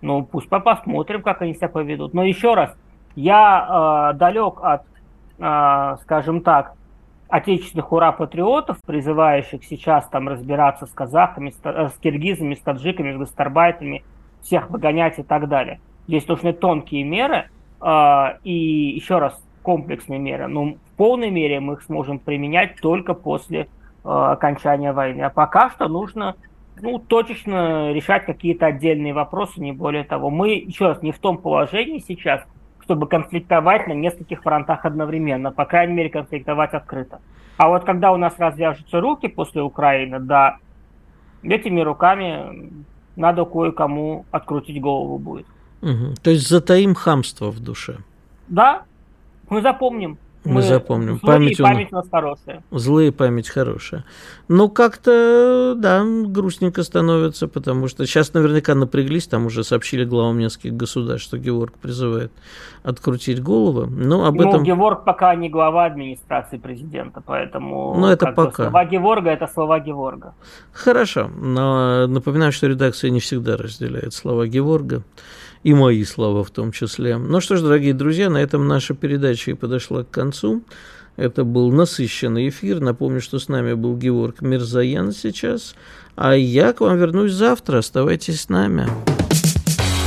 Ну, 0.00 0.24
пусть 0.24 0.48
посмотрим, 0.48 1.22
как 1.22 1.42
они 1.42 1.54
себя 1.54 1.68
поведут. 1.68 2.14
Но 2.14 2.24
еще 2.24 2.54
раз, 2.54 2.76
я 3.14 4.10
э, 4.12 4.18
далек 4.18 4.58
от, 4.60 4.82
э, 5.38 5.96
скажем 6.02 6.40
так, 6.40 6.74
отечественных 7.34 7.90
ура-патриотов, 7.90 8.76
призывающих 8.86 9.64
сейчас 9.64 10.06
там 10.06 10.28
разбираться 10.28 10.86
с 10.86 10.90
казахами, 10.90 11.50
с, 11.50 11.58
э, 11.64 11.88
с 11.88 11.98
киргизами, 11.98 12.54
с 12.54 12.60
таджиками, 12.60 13.12
с 13.12 13.16
гастарбайтами, 13.16 14.04
всех 14.40 14.70
выгонять 14.70 15.18
и 15.18 15.24
так 15.24 15.48
далее. 15.48 15.80
Здесь 16.06 16.28
нужны 16.28 16.52
тонкие 16.52 17.02
меры 17.02 17.48
э, 17.80 18.24
и, 18.44 18.52
еще 18.94 19.18
раз, 19.18 19.44
комплексные 19.62 20.20
меры. 20.20 20.46
Но 20.46 20.74
в 20.74 20.96
полной 20.96 21.30
мере 21.30 21.58
мы 21.58 21.72
их 21.72 21.82
сможем 21.82 22.20
применять 22.20 22.76
только 22.80 23.14
после 23.14 23.62
э, 23.62 23.66
окончания 24.04 24.92
войны. 24.92 25.22
А 25.22 25.30
пока 25.30 25.70
что 25.70 25.88
нужно 25.88 26.36
ну, 26.80 27.00
точечно 27.00 27.90
решать 27.90 28.26
какие-то 28.26 28.66
отдельные 28.66 29.12
вопросы, 29.12 29.60
не 29.60 29.72
более 29.72 30.04
того. 30.04 30.30
Мы, 30.30 30.50
еще 30.50 30.86
раз, 30.86 31.02
не 31.02 31.10
в 31.10 31.18
том 31.18 31.38
положении 31.38 31.98
сейчас, 31.98 32.44
чтобы 32.84 33.08
конфликтовать 33.08 33.86
на 33.86 33.92
нескольких 33.92 34.42
фронтах 34.42 34.84
одновременно, 34.84 35.50
по 35.50 35.64
крайней 35.64 35.94
мере, 35.94 36.10
конфликтовать 36.10 36.74
открыто. 36.74 37.20
А 37.56 37.68
вот 37.68 37.84
когда 37.84 38.12
у 38.12 38.16
нас 38.16 38.34
развяжутся 38.38 39.00
руки 39.00 39.28
после 39.28 39.62
Украины, 39.62 40.20
да, 40.20 40.58
этими 41.42 41.80
руками 41.80 42.72
надо 43.16 43.44
кое-кому 43.44 44.26
открутить 44.30 44.80
голову 44.80 45.18
будет. 45.18 45.46
Угу. 45.82 46.14
То 46.22 46.30
есть 46.30 46.48
затаим 46.48 46.94
хамство 46.94 47.50
в 47.50 47.60
душе. 47.60 47.98
Да, 48.48 48.82
мы 49.48 49.62
запомним. 49.62 50.18
Мы, 50.44 50.54
мы 50.54 50.62
запомним. 50.62 51.18
Память, 51.20 51.58
память 51.58 51.88
у 51.90 51.96
нас 51.96 52.06
хорошая. 52.10 52.62
Злые 52.70 53.12
память 53.12 53.48
хорошая. 53.48 54.04
Ну, 54.48 54.68
как-то, 54.68 55.74
да, 55.76 56.04
грустненько 56.04 56.82
становится, 56.82 57.48
потому 57.48 57.88
что 57.88 58.06
сейчас 58.06 58.34
наверняка 58.34 58.74
напряглись, 58.74 59.26
там 59.26 59.46
уже 59.46 59.64
сообщили 59.64 60.04
главам 60.04 60.38
нескольких 60.38 60.74
государств, 60.74 61.28
что 61.28 61.38
Геворг 61.38 61.78
призывает 61.78 62.30
открутить 62.82 63.42
головы. 63.42 63.86
Но 63.86 64.26
об 64.26 64.34
ну, 64.34 64.48
этом... 64.48 64.62
Геворг 64.64 65.04
пока 65.04 65.34
не 65.34 65.48
глава 65.48 65.86
администрации 65.86 66.58
президента, 66.58 67.22
поэтому... 67.24 67.94
Ну, 67.96 68.06
это 68.06 68.32
пока. 68.32 68.64
Слова 68.64 68.84
Геворга– 68.84 69.30
это 69.32 69.46
слова 69.46 69.80
Геворга. 69.80 70.34
Хорошо, 70.72 71.30
но 71.34 72.06
напоминаю, 72.06 72.52
что 72.52 72.66
редакция 72.66 73.10
не 73.10 73.20
всегда 73.20 73.56
разделяет 73.56 74.12
слова 74.12 74.46
Геворга 74.46 75.02
и 75.64 75.74
мои 75.74 76.04
слова 76.04 76.44
в 76.44 76.50
том 76.50 76.70
числе. 76.70 77.16
Ну 77.16 77.40
что 77.40 77.56
ж, 77.56 77.62
дорогие 77.62 77.94
друзья, 77.94 78.30
на 78.30 78.38
этом 78.38 78.68
наша 78.68 78.94
передача 78.94 79.50
и 79.50 79.54
подошла 79.54 80.04
к 80.04 80.10
концу. 80.10 80.62
Это 81.16 81.44
был 81.44 81.72
насыщенный 81.72 82.48
эфир. 82.48 82.80
Напомню, 82.80 83.20
что 83.20 83.38
с 83.38 83.48
нами 83.48 83.72
был 83.72 83.96
Георг 83.96 84.42
Мирзаян 84.42 85.12
сейчас. 85.12 85.74
А 86.16 86.36
я 86.36 86.72
к 86.72 86.80
вам 86.80 86.98
вернусь 86.98 87.32
завтра. 87.32 87.78
Оставайтесь 87.78 88.42
с 88.42 88.48
нами. 88.48 88.88